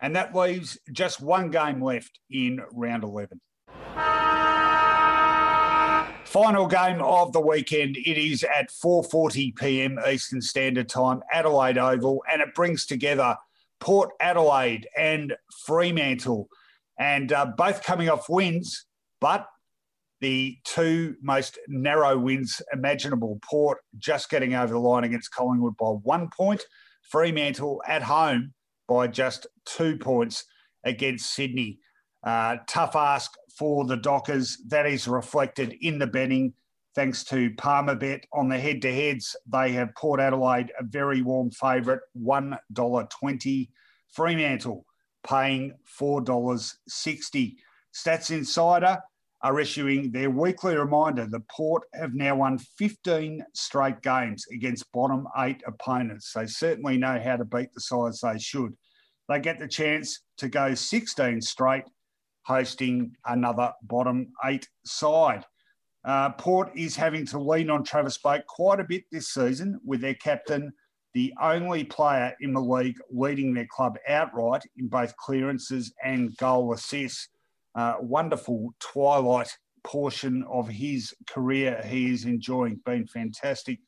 [0.00, 3.40] And that leaves just one game left in round 11.
[6.28, 7.96] Final game of the weekend.
[7.96, 9.98] It is at 4:40 p.m.
[10.06, 13.34] Eastern Standard Time, Adelaide Oval, and it brings together
[13.80, 15.34] Port Adelaide and
[15.64, 16.50] Fremantle,
[16.98, 18.84] and uh, both coming off wins,
[19.22, 19.46] but
[20.20, 23.40] the two most narrow wins imaginable.
[23.42, 26.62] Port just getting over the line against Collingwood by one point.
[27.10, 28.52] Fremantle at home
[28.86, 30.44] by just two points
[30.84, 31.78] against Sydney.
[32.22, 34.58] Uh, tough ask for the Dockers.
[34.68, 36.54] That is reflected in the betting.
[36.94, 41.50] Thanks to Palmerbet on the head to heads, they have Port Adelaide a very warm
[41.50, 43.68] favourite, $1.20.
[44.10, 44.86] Fremantle
[45.28, 47.56] paying $4.60.
[47.94, 48.98] Stats Insider
[49.42, 55.28] are issuing their weekly reminder the Port have now won 15 straight games against bottom
[55.38, 56.32] eight opponents.
[56.32, 58.74] They certainly know how to beat the sides they should.
[59.28, 61.84] They get the chance to go 16 straight
[62.48, 65.44] hosting another bottom eight side.
[66.04, 70.00] Uh, Port is having to lean on Travis Boak quite a bit this season with
[70.00, 70.72] their captain,
[71.12, 76.72] the only player in the league leading their club outright in both clearances and goal
[76.72, 77.28] assists.
[77.74, 79.54] Uh, wonderful twilight
[79.84, 83.78] portion of his career he is enjoying, been fantastic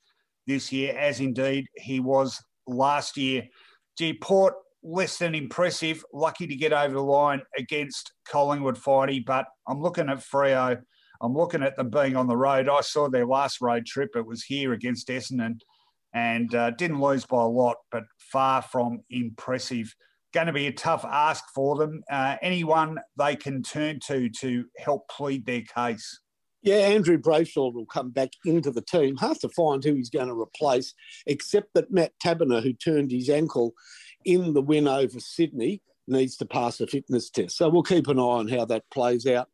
[0.47, 3.49] this year, as indeed he was last year.
[3.97, 6.05] G Port less than impressive.
[6.12, 10.81] Lucky to get over the line against Collingwood Finey, but I'm looking at Freo.
[11.23, 12.69] I'm looking at them being on the road.
[12.69, 14.11] I saw their last road trip.
[14.16, 15.61] It was here against Essendon
[16.15, 19.94] and uh, didn't lose by a lot, but far from impressive.
[20.32, 22.02] Going to be a tough ask for them.
[22.11, 26.20] Uh, anyone they can turn to to help plead their case.
[26.62, 29.16] Yeah, Andrew Brayshaw will come back into the team.
[29.16, 30.93] Hard to find who he's going to replace,
[31.27, 33.73] except that Matt Taberner, who turned his ankle
[34.24, 37.56] in the win over Sydney needs to pass a fitness test.
[37.56, 39.48] So we'll keep an eye on how that plays out.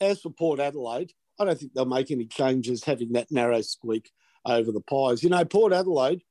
[0.00, 4.10] As for Port Adelaide, I don't think they'll make any changes having that narrow squeak
[4.44, 5.22] over the Pies.
[5.22, 6.22] You know, Port Adelaide,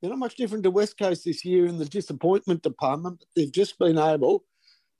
[0.00, 3.24] they're not much different to West Coast this year in the disappointment department.
[3.34, 4.44] They've just been able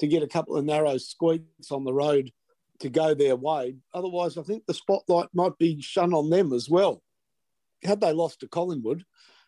[0.00, 2.32] to get a couple of narrow squeaks on the road
[2.80, 3.76] to go their way.
[3.94, 7.02] Otherwise, I think the spotlight might be shone on them as well.
[7.82, 9.04] Had they lost to Collingwood,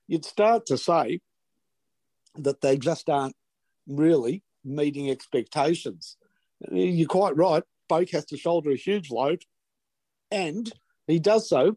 [0.07, 1.21] you'd start to say
[2.37, 3.37] that they just aren't
[3.87, 6.17] really meeting expectations.
[6.71, 7.63] You're quite right.
[7.91, 9.45] Boak has to shoulder a huge load,
[10.31, 10.71] and
[11.07, 11.77] he does so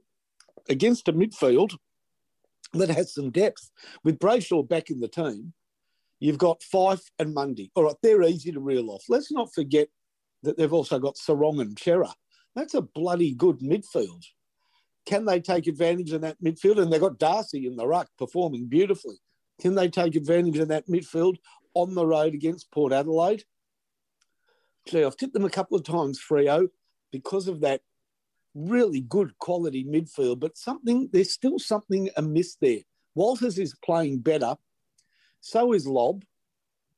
[0.69, 1.75] against a midfield
[2.73, 3.71] that has some depth.
[4.03, 5.53] With Brayshaw back in the team,
[6.19, 7.71] you've got Fyfe and Mundy.
[7.75, 9.03] All right, they're easy to reel off.
[9.09, 9.87] Let's not forget
[10.43, 12.13] that they've also got Serong and Cerra.
[12.55, 14.23] That's a bloody good midfield.
[15.05, 16.79] Can they take advantage of that midfield?
[16.79, 19.17] And they've got Darcy in the ruck performing beautifully.
[19.61, 21.37] Can they take advantage of that midfield
[21.73, 23.43] on the road against Port Adelaide?
[24.85, 26.67] Actually, I've tipped them a couple of times, Freo,
[27.11, 27.81] because of that
[28.55, 32.79] really good quality midfield, but something there's still something amiss there.
[33.15, 34.55] Walters is playing better,
[35.41, 35.87] so is.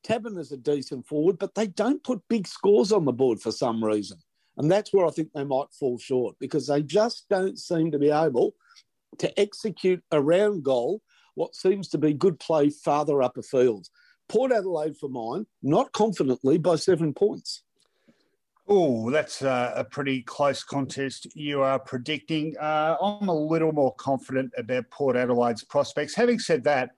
[0.06, 3.52] Taberner is a decent forward, but they don't put big scores on the board for
[3.52, 4.20] some reason.
[4.58, 8.00] And that's where I think they might fall short because they just don't seem to
[8.00, 8.54] be able
[9.18, 11.02] to execute around goal
[11.36, 13.88] what seems to be good play farther up a field.
[14.28, 17.64] Port Adelaide for mine, not confidently by seven points.
[18.68, 22.56] Oh, that's a, a, pretty close contest you are predicting.
[22.60, 26.16] Uh, I'm a little more confident about Port Adelaide's prospects.
[26.16, 26.90] Having said that,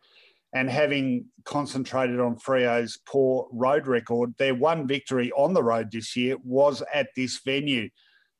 [0.53, 6.15] and having concentrated on Freo's poor road record, their one victory on the road this
[6.15, 7.89] year was at this venue.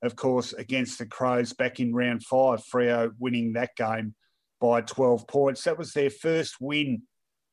[0.02, 4.16] Of course, against the Crows back in round five, Freo winning that game
[4.60, 5.64] by 12 points.
[5.64, 7.04] That was their first win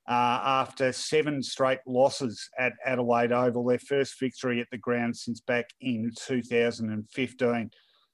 [0.08, 5.40] uh, after seven straight losses at Adelaide Oval, their first victory at the ground since
[5.40, 7.70] back in 2015.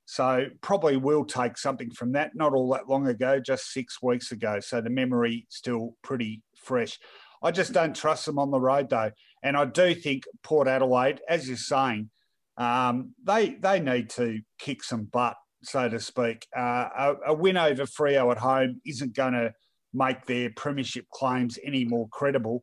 [0.06, 2.32] So probably will take something from that.
[2.34, 4.60] Not all that long ago, just six weeks ago.
[4.60, 6.98] So the memory still pretty fresh.
[7.42, 9.12] I just don't trust them on the road though,
[9.42, 12.10] and I do think Port Adelaide, as you're saying,
[12.56, 16.46] um, they they need to kick some butt, so to speak.
[16.56, 19.52] Uh, a, a win over Freo at home isn't going to
[19.92, 22.62] make their premiership claims any more credible.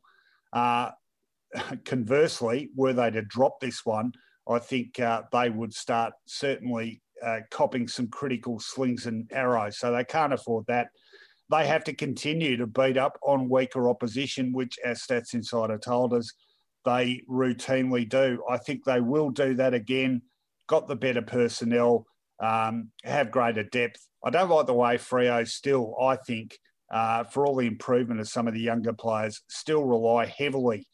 [0.53, 0.91] Uh,
[1.85, 4.11] conversely, were they to drop this one,
[4.49, 9.79] I think uh, they would start certainly uh, copping some critical slings and arrows.
[9.79, 10.87] So they can't afford that.
[11.49, 16.13] They have to continue to beat up on weaker opposition, which, as Stats Insider told
[16.13, 16.31] us,
[16.85, 18.43] they routinely do.
[18.49, 20.21] I think they will do that again.
[20.67, 22.05] Got the better personnel,
[22.39, 24.07] um, have greater depth.
[24.23, 26.57] I don't like the way Freo still, I think,
[26.91, 30.87] uh, for all the improvement of some of the younger players, still rely heavily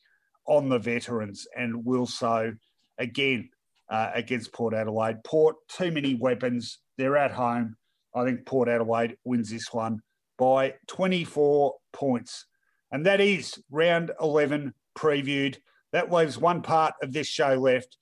[0.45, 2.53] on the veterans and will so
[2.97, 3.49] again
[3.89, 5.23] uh, against Port Adelaide.
[5.23, 6.79] Port, too many weapons.
[6.97, 7.75] They're at home.
[8.15, 10.01] I think Port Adelaide wins this one
[10.37, 12.45] by 24 points.
[12.91, 15.57] And that is round 11 previewed.
[15.91, 17.97] That leaves one part of this show left,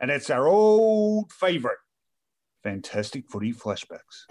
[0.00, 1.76] and it's our old favourite
[2.62, 4.26] fantastic footy flashbacks.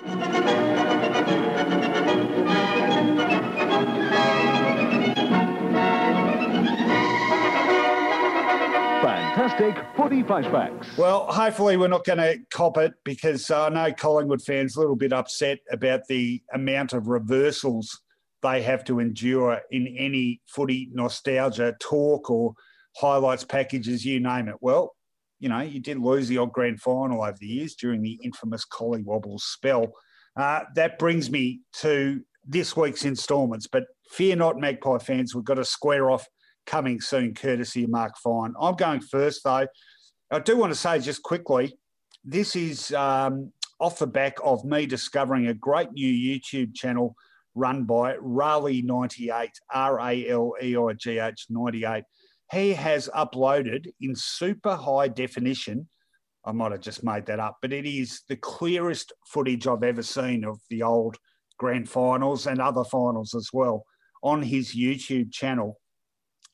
[9.03, 10.97] Fantastic footy flashbacks.
[10.97, 14.95] Well, hopefully we're not going to cop it because I know Collingwood fans a little
[14.95, 18.01] bit upset about the amount of reversals
[18.41, 22.53] they have to endure in any footy nostalgia talk or
[22.95, 24.55] highlights packages, you name it.
[24.59, 24.95] Well,
[25.39, 28.65] you know, you did lose the odd grand final over the years during the infamous
[28.65, 29.87] Collywobble spell.
[30.35, 33.67] Uh, that brings me to this week's instalments.
[33.67, 36.25] But fear not, Magpie fans, we've got a square off
[36.65, 38.53] coming soon, courtesy of Mark Fine.
[38.59, 39.67] I'm going first, though.
[40.29, 41.77] I do want to say just quickly
[42.23, 47.15] this is um, off the back of me discovering a great new YouTube channel
[47.55, 52.03] run by Raleigh98, R A L E I G H 98
[52.51, 55.87] he has uploaded in super high definition.
[56.45, 60.03] I might have just made that up, but it is the clearest footage I've ever
[60.03, 61.17] seen of the old
[61.57, 63.83] grand finals and other finals as well
[64.23, 65.79] on his YouTube channel.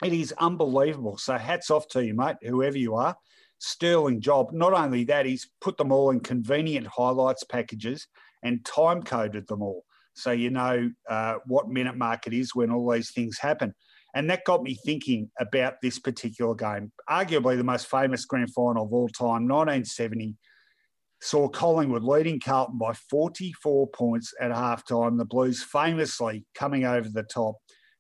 [0.04, 1.18] It is unbelievable.
[1.18, 3.16] So hats off to you, mate, whoever you are.
[3.60, 4.52] Sterling job.
[4.52, 8.08] Not only that, he's put them all in convenient highlights packages
[8.42, 9.86] and time coded them all.
[10.16, 13.74] So you know uh, what minute mark it is when all these things happen.
[14.14, 16.92] And that got me thinking about this particular game.
[17.10, 20.36] Arguably the most famous grand final of all time, 1970,
[21.22, 25.18] saw Collingwood leading Carlton by 44 points at halftime.
[25.18, 27.56] The Blues famously coming over the top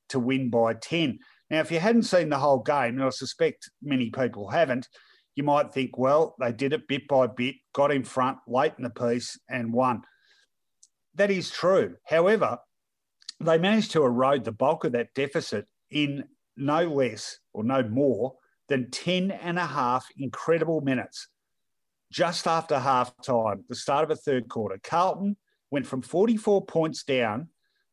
[0.09, 1.19] to win by 10.
[1.49, 4.87] Now, if you hadn't seen the whole game, and I suspect many people haven't,
[5.35, 8.83] you might think, well, they did it bit by bit, got in front late in
[8.83, 10.01] the piece and won.
[11.15, 11.95] That is true.
[12.05, 12.59] However,
[13.39, 16.25] they managed to erode the bulk of that deficit in
[16.57, 18.35] no less or no more
[18.69, 21.27] than 10 and a half incredible minutes
[22.13, 24.79] just after half time, the start of a third quarter.
[24.83, 25.35] Carlton
[25.71, 27.47] went from 44 points down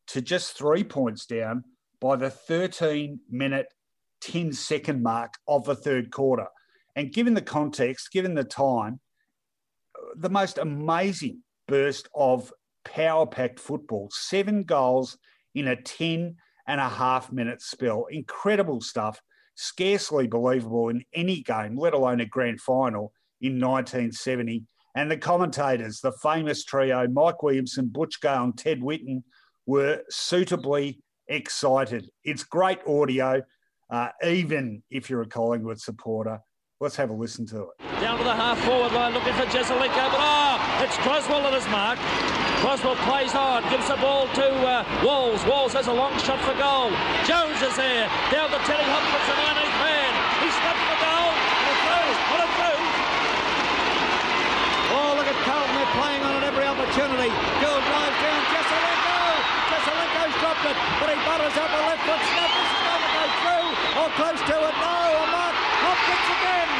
[0.08, 1.64] to just three points down
[2.00, 3.66] by the 13 minute,
[4.20, 6.46] 10 second mark of the third quarter.
[6.94, 9.00] And given the context, given the time,
[10.16, 12.52] the most amazing burst of
[12.84, 15.16] power packed football, seven goals
[15.54, 16.36] in a 10
[16.70, 18.06] and a half minute spell.
[18.10, 19.20] Incredible stuff.
[19.56, 24.64] Scarcely believable in any game, let alone a grand final in 1970.
[24.94, 29.24] And the commentators, the famous trio, Mike Williamson, Butch Gale, and Ted Whitten,
[29.66, 32.08] were suitably excited.
[32.22, 33.42] It's great audio,
[33.90, 36.38] uh, even if you're a Collingwood supporter.
[36.80, 38.00] Let's have a listen to it.
[38.00, 40.39] Down to the half forward line, looking for Jesaulenko, but oh,
[40.80, 42.00] it's Crosswell at his mark.
[42.64, 45.44] Crosswell plays on, gives the ball to uh, Walls.
[45.44, 46.88] Walls has a long shot for goal.
[47.28, 48.08] Jones is there.
[48.32, 50.12] Down to Teddy Hopkins, the 19th man.
[50.40, 51.32] He steps for goal.
[51.36, 52.18] And it throws.
[52.32, 52.82] What it through.
[54.96, 55.74] Oh, look at Carlton.
[55.76, 57.28] They're playing on it every opportunity.
[57.60, 58.40] Gill drives down.
[58.48, 59.20] Jesaulenko.
[59.68, 62.50] Jesaulenko's dropped it, but he butters up a left foot snap.
[62.56, 63.68] This is through
[64.00, 64.74] or close to it.
[64.80, 65.56] No, a mark.
[65.84, 66.70] Hopkins again.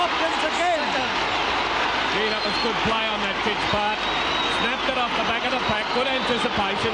[0.00, 0.80] Hopkins again.
[2.12, 3.96] Gee, that was good play on that kid's part.
[4.60, 5.88] Snapped it off the back of the pack.
[5.96, 6.92] Good anticipation.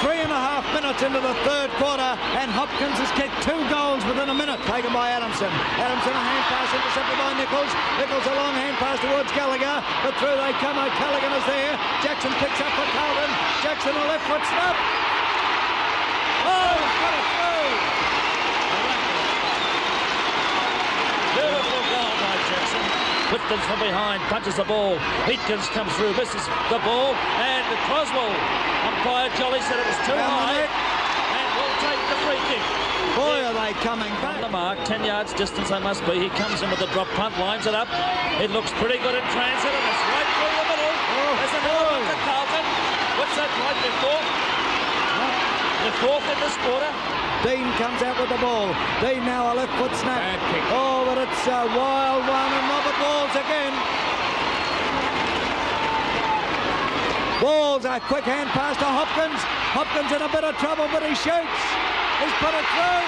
[0.00, 4.00] Three and a half minutes into the third quarter, and Hopkins has kicked two goals
[4.08, 5.52] within a minute, taken by Adamson.
[5.76, 7.72] Adamson a hand pass intercepted by Nicholls.
[8.00, 10.80] Nicholls a long hand pass towards Gallagher, but through they come.
[10.80, 11.76] O'Callaghan is there.
[12.00, 13.30] Jackson picks up for Carlton.
[13.60, 14.76] Jackson a left foot snap.
[16.48, 17.68] Oh, he's got it through.
[21.36, 22.84] Beautiful goal by Jackson.
[23.46, 24.98] From behind, punches the ball.
[25.24, 28.34] Heatkins comes through, misses the ball, and Crosswell.
[28.84, 32.64] Umpire Jolly said it was too Down high, and will take the free kick.
[33.16, 34.40] Boy, are they coming On back.
[34.42, 36.18] the mark, 10 yards distance they must be.
[36.18, 37.88] He comes in with the drop punt, lines it up.
[38.42, 40.92] It looks pretty good in transit, and it's right through the middle.
[40.92, 42.10] Oh, There's another one oh.
[42.10, 42.64] to Carlton.
[43.22, 44.22] What's that right before?
[45.88, 47.27] The fourth in this quarter.
[47.42, 48.74] Dean comes out with the ball.
[49.00, 50.18] Dean now a left foot snap.
[50.18, 50.64] Bad kick.
[50.74, 53.74] Oh, but it's a wild one, and Robert Walls again.
[57.38, 59.38] Walls, a quick hand pass to Hopkins.
[59.70, 61.62] Hopkins in a bit of trouble, but he shoots.
[62.18, 63.04] He's put it through.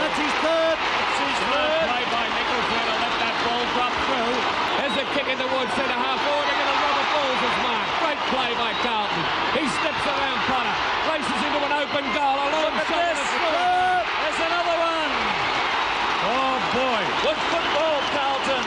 [0.00, 0.76] That's his third.
[0.80, 4.32] Smart play by Nicholls where to let that ball drop through.
[4.80, 7.86] There's a kick in the towards centre half forward again and Robert Walls' mark.
[8.00, 9.22] Great play by Carlton.
[9.60, 10.76] He steps around Potter,
[11.12, 12.36] races into an open goal.
[12.40, 13.20] A long Look at shot and this.
[13.20, 14.00] it's through.
[14.24, 15.12] There's another one.
[16.32, 17.02] Oh boy.
[17.28, 18.64] Good football, Carlton.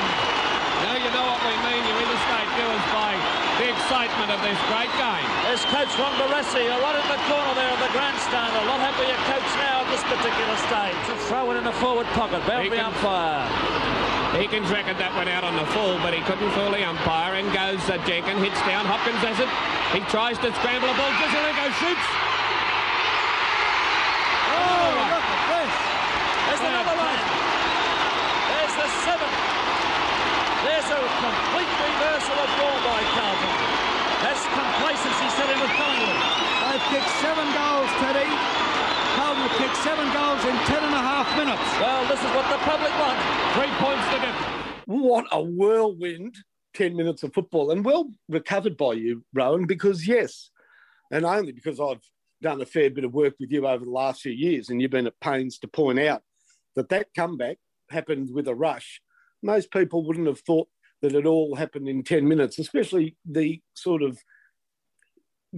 [0.86, 3.18] Now you know what we mean, you interstate viewers, by
[3.58, 3.74] the
[4.26, 5.28] excitement of this great game.
[5.46, 8.50] There's Coach Ron Barassi, a lot in the corner there of the grandstand.
[8.58, 10.98] A lot happier coach now at this particular stage.
[11.14, 13.46] To throw it in the forward pocket, boundary He can- umpire.
[14.34, 17.36] Higgins reckoned that went out on the full, but he couldn't fool the umpire.
[17.40, 18.84] In goes uh, Jenkins, hits down.
[18.90, 19.48] Hopkins has it.
[19.96, 21.14] He tries to scramble the ball.
[21.22, 22.08] Jesaulenko shoots.
[24.52, 25.74] Oh, look at this.
[26.50, 27.16] There's What a another one.
[27.16, 27.32] play.
[28.52, 29.38] There's the seventh.
[30.68, 33.54] There's a complete reversal of ball by Carlton.
[34.20, 36.20] That's complacency setting with Collingwood.
[36.76, 38.30] They've kicked seven goals, Teddy.
[39.16, 41.68] Carlton have kicked seven goals in ten and a half minutes.
[41.82, 43.20] Well, this is what the public want.
[43.52, 44.86] Three points to difference.
[44.86, 46.36] What a whirlwind
[46.76, 47.72] 10 minutes of football.
[47.72, 50.52] And well recovered by you, Rowan, because yes,
[51.12, 52.04] and only because I've
[52.42, 54.92] done a fair bit of work with you over the last few years, and you've
[54.92, 56.22] been at pains to point out
[56.78, 57.58] that that comeback
[57.90, 59.02] happened with a rush.
[59.44, 60.70] Most people wouldn't have thought
[61.02, 64.18] that it all happened in 10 minutes, especially the sort of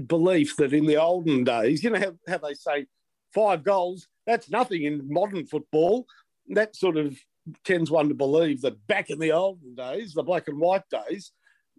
[0.06, 2.86] belief that in the olden days, you know how, how they say
[3.34, 6.06] five goals, that's nothing in modern football.
[6.50, 7.18] That sort of
[7.64, 11.32] tends one to believe that back in the olden days, the black and white days,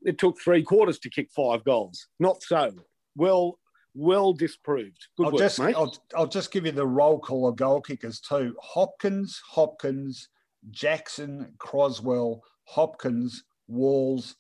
[0.03, 2.07] it took three quarters to kick five goals.
[2.19, 2.73] Not so.
[3.17, 3.59] Well,
[3.95, 5.07] well disproved.
[5.17, 5.75] Good I'll work, just mate.
[5.77, 8.55] I'll, I'll just give you the roll call of goal kickers too.
[8.63, 10.29] Hopkins, Hopkins,
[10.71, 14.37] Jackson, Crosswell, Hopkins, Walls,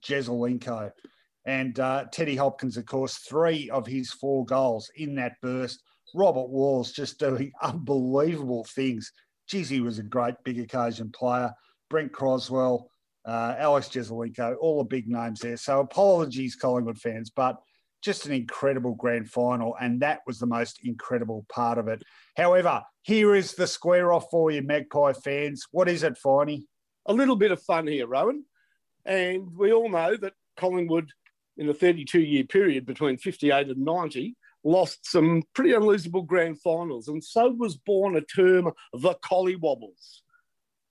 [0.00, 0.92] Jesaulenko.
[1.48, 5.82] And uh, Teddy Hopkins, of course, three of his four goals in that burst.
[6.14, 9.10] Robert Walls just doing unbelievable things.
[9.48, 11.52] Geez, he was a great big occasion player.
[11.88, 12.90] Brent Crosswell,
[13.24, 15.56] uh, Alex Jesaulenko, all the big names there.
[15.56, 17.56] So apologies, Collingwood fans, but
[18.02, 22.02] just an incredible grand final, and that was the most incredible part of it.
[22.36, 25.66] However, here is the square off for you, Magpie fans.
[25.72, 26.64] What is it, Finey?
[27.08, 28.44] a little bit of fun here, Rowan.
[29.04, 31.10] And we all know that Collingwood,
[31.58, 37.08] in a 32 year period between 58 and 90, lost some pretty unlosable grand finals.
[37.08, 40.20] And so was born a term, the Collywobbles.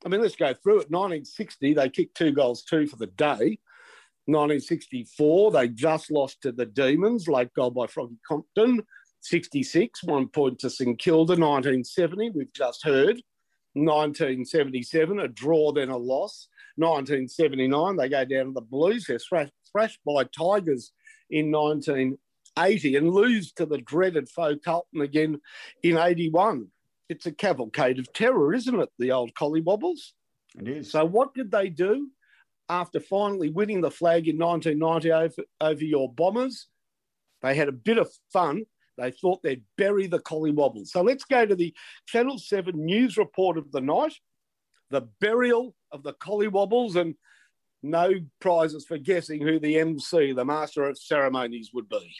[0.06, 0.91] I mean, let's go through it.
[0.91, 3.60] 1960, they kicked two goals, two for the day.
[4.26, 8.84] 1964, they just lost to the Demons, late goal by Froggy Crompton.
[9.22, 11.34] 66, one point to St Kilda.
[11.34, 13.22] 1970, we've just heard.
[13.73, 16.48] 1977, a draw, then a loss.
[16.78, 19.06] 1979, they go down to the Blues.
[19.08, 20.91] They're thrashed, thrashed by Tigers
[21.30, 25.41] in 1980 and lose to the dreaded foe Carlton again
[25.84, 26.68] in 81.
[27.10, 28.90] It's a cavalcade of terror, isn't it?
[28.99, 30.12] The old Collywobbles.
[30.60, 30.91] It is.
[30.91, 32.10] So, what did they do?
[32.70, 36.68] after finally winning the flag in 1990 over, over your Bombers.
[37.41, 38.66] They had a bit of fun.
[38.98, 40.88] They thought they'd bury the Collywobbles.
[40.88, 41.74] So let's go to the
[42.08, 44.14] Channel 7 news report of the night
[44.90, 47.15] the burial of the Collywobbles, and
[47.84, 52.14] no prizes for guessing who the MC, the master of ceremonies, would be.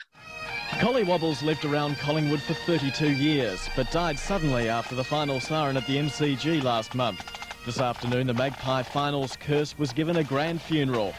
[0.80, 5.88] Collywobbles lived around Collingwood for 32 years, but died suddenly after the final siren at
[5.88, 7.24] the MCG last month.
[7.66, 11.14] This afternoon, the Magpie Finals curse was given a grand funeral.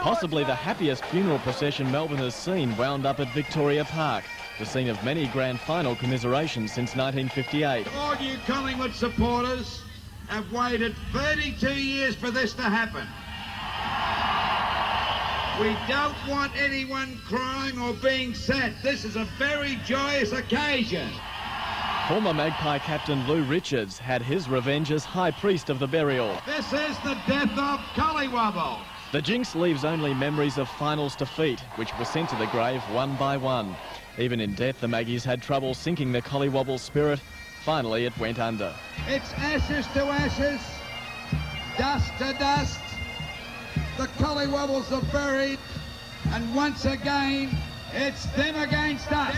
[0.00, 4.24] Possibly the happiest funeral procession Melbourne has seen wound up at Victoria Park,
[4.58, 7.86] the scene of many grand final commiserations since 1958.
[7.96, 9.82] All you Collingwood supporters
[10.28, 13.06] have waited 32 years for this to happen.
[15.60, 18.74] We don't want anyone crying or being sad.
[18.82, 21.08] This is a very joyous occasion.
[22.08, 26.36] Former Magpie captain Lou Richards had his revenge as High Priest of the burial.
[26.46, 28.78] This is the death of Collywobble.
[29.12, 33.16] The jinx leaves only memories of finals defeat, which were sent to the grave one
[33.16, 33.74] by one.
[34.18, 37.20] Even in death, the Maggies had trouble sinking the Collywobble spirit.
[37.64, 38.72] Finally, it went under.
[39.06, 40.60] It's ashes to ashes,
[41.76, 42.80] dust to dust.
[43.98, 45.58] The Collywobbles are buried,
[46.28, 47.50] and once again,
[47.92, 49.36] it's them against us.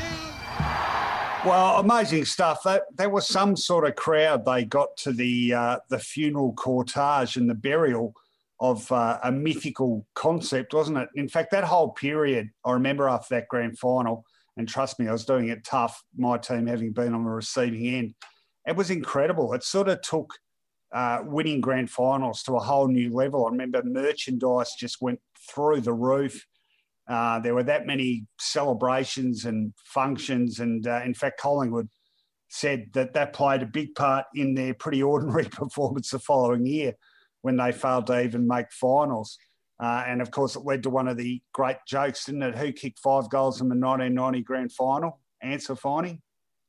[1.44, 2.62] Well, amazing stuff.
[2.64, 4.44] That there was some sort of crowd.
[4.44, 8.14] They got to the uh, the funeral cortege and the burial
[8.60, 11.08] of uh, a mythical concept, wasn't it?
[11.14, 14.24] In fact, that whole period, I remember after that grand final,
[14.58, 17.86] and trust me, I was doing it tough, my team having been on the receiving
[17.86, 18.14] end.
[18.66, 19.54] It was incredible.
[19.54, 20.34] It sort of took
[20.92, 23.46] uh, winning grand finals to a whole new level.
[23.46, 26.44] I remember merchandise just went through the roof.
[27.08, 30.58] Uh, there were that many celebrations and functions.
[30.58, 31.88] And uh, in fact, Collingwood
[32.48, 36.94] said that that played a big part in their pretty ordinary performance the following year
[37.42, 39.38] when they failed to even make finals.
[39.80, 42.56] Uh, and of course, it led to one of the great jokes, didn't it?
[42.56, 45.20] Who kicked five goals in the 1990 grand final?
[45.40, 46.20] Answer, Finey?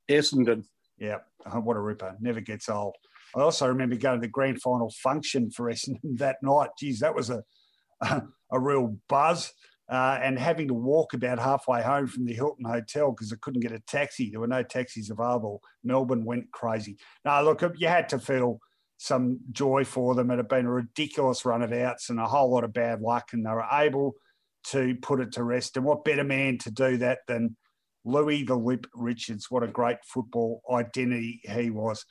[0.09, 0.65] Essendon.
[0.97, 1.19] Yeah,
[1.51, 2.15] oh, what a ripper.
[2.19, 2.95] Never gets old.
[3.35, 6.69] I also remember going to the grand final function for Essendon that night.
[6.77, 7.43] Geez, that was a,
[8.01, 9.53] a, a real buzz.
[9.91, 13.61] Uh, and having to walk about halfway home from the Hilton Hotel because I couldn't
[13.61, 14.29] get a taxi.
[14.29, 15.63] There were no taxis available.
[15.83, 16.97] Melbourne went crazy.
[17.25, 18.59] Now, look, you had to feel
[19.01, 20.29] some joy for them.
[20.29, 23.29] It had been a ridiculous run of outs and a whole lot of bad luck,
[23.31, 24.15] and they were able
[24.65, 25.77] to put it to rest.
[25.77, 27.55] And what better man to do that than
[28.03, 29.49] Louis the Lip Richards?
[29.49, 32.05] What a great football identity he was.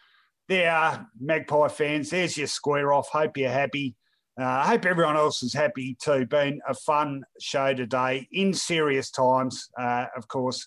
[0.48, 2.08] There are Magpie fans.
[2.08, 3.08] There's your square off.
[3.08, 3.94] Hope you're happy.
[4.40, 6.24] Uh, I hope everyone else is happy too.
[6.24, 9.68] Been a fun show today in serious times.
[9.78, 10.66] Uh, of course,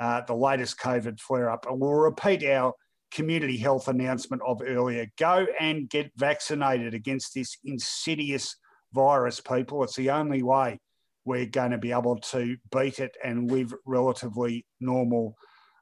[0.00, 1.66] uh, the latest COVID flare up.
[1.68, 2.74] And we'll repeat our
[3.12, 5.06] community health announcement of earlier.
[5.18, 8.56] Go and get vaccinated against this insidious
[8.92, 9.84] virus, people.
[9.84, 10.80] It's the only way
[11.24, 15.36] we're going to be able to beat it and live relatively normal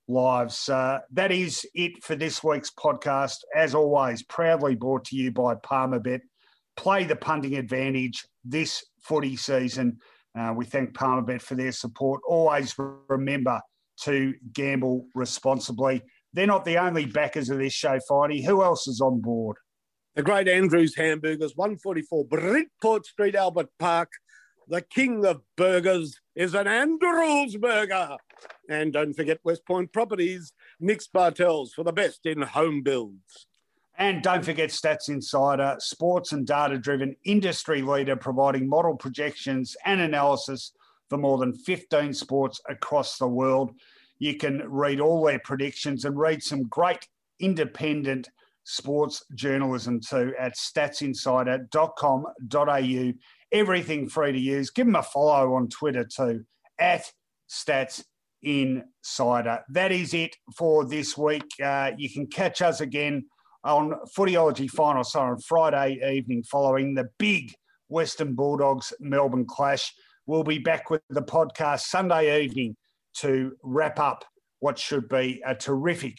[0.08, 0.68] lives.
[0.68, 3.36] Uh, that is it for this week's podcast.
[3.54, 6.20] As always, proudly brought to you by Palmerbet.
[6.76, 9.98] Play the punting advantage this footy season.
[10.38, 12.20] Uh, we thank Palmerbet for their support.
[12.26, 12.74] Always
[13.08, 13.60] remember
[14.02, 16.02] to gamble responsibly.
[16.32, 18.44] They're not the only backers of this show, Finey.
[18.44, 19.56] Who else is on board?
[20.14, 24.10] The great Andrews Hamburgers, 144 Bridport Street, Albert Park.
[24.68, 28.16] The king of burgers is an Andrews burger.
[28.68, 33.46] And don't forget West Point Properties, Nick's Bartels for the best in home builds.
[33.98, 40.00] And don't forget Stats Insider, sports and data driven industry leader providing model projections and
[40.00, 40.72] analysis
[41.10, 43.72] for more than 15 sports across the world.
[44.20, 47.08] You can read all their predictions and read some great
[47.40, 48.28] independent
[48.64, 53.12] sports journalism too at statsinsider.com.au.
[53.52, 54.70] Everything free to use.
[54.70, 56.44] Give them a follow on Twitter too
[56.78, 57.10] at
[57.50, 58.04] Stats
[58.42, 59.64] Insider.
[59.70, 61.50] That is it for this week.
[61.62, 63.24] Uh, you can catch us again
[63.64, 67.52] on Footyology Final, so on Friday evening following the big
[67.88, 69.92] Western Bulldogs Melbourne clash.
[70.26, 72.76] We'll be back with the podcast Sunday evening
[73.18, 74.24] to wrap up
[74.60, 76.18] what should be a terrific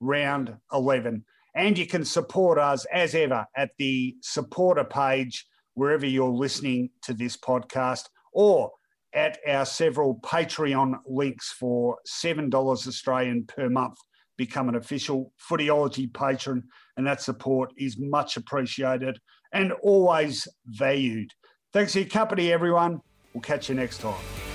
[0.00, 1.24] round 11.
[1.54, 7.14] And you can support us as ever at the supporter page wherever you're listening to
[7.14, 8.70] this podcast or
[9.12, 13.96] at our several Patreon links for $7 Australian per month.
[14.36, 16.62] Become an official Footyology patron,
[16.96, 19.18] and that support is much appreciated
[19.52, 21.30] and always valued.
[21.72, 23.00] Thanks for your company, everyone.
[23.34, 24.49] We'll catch you next time.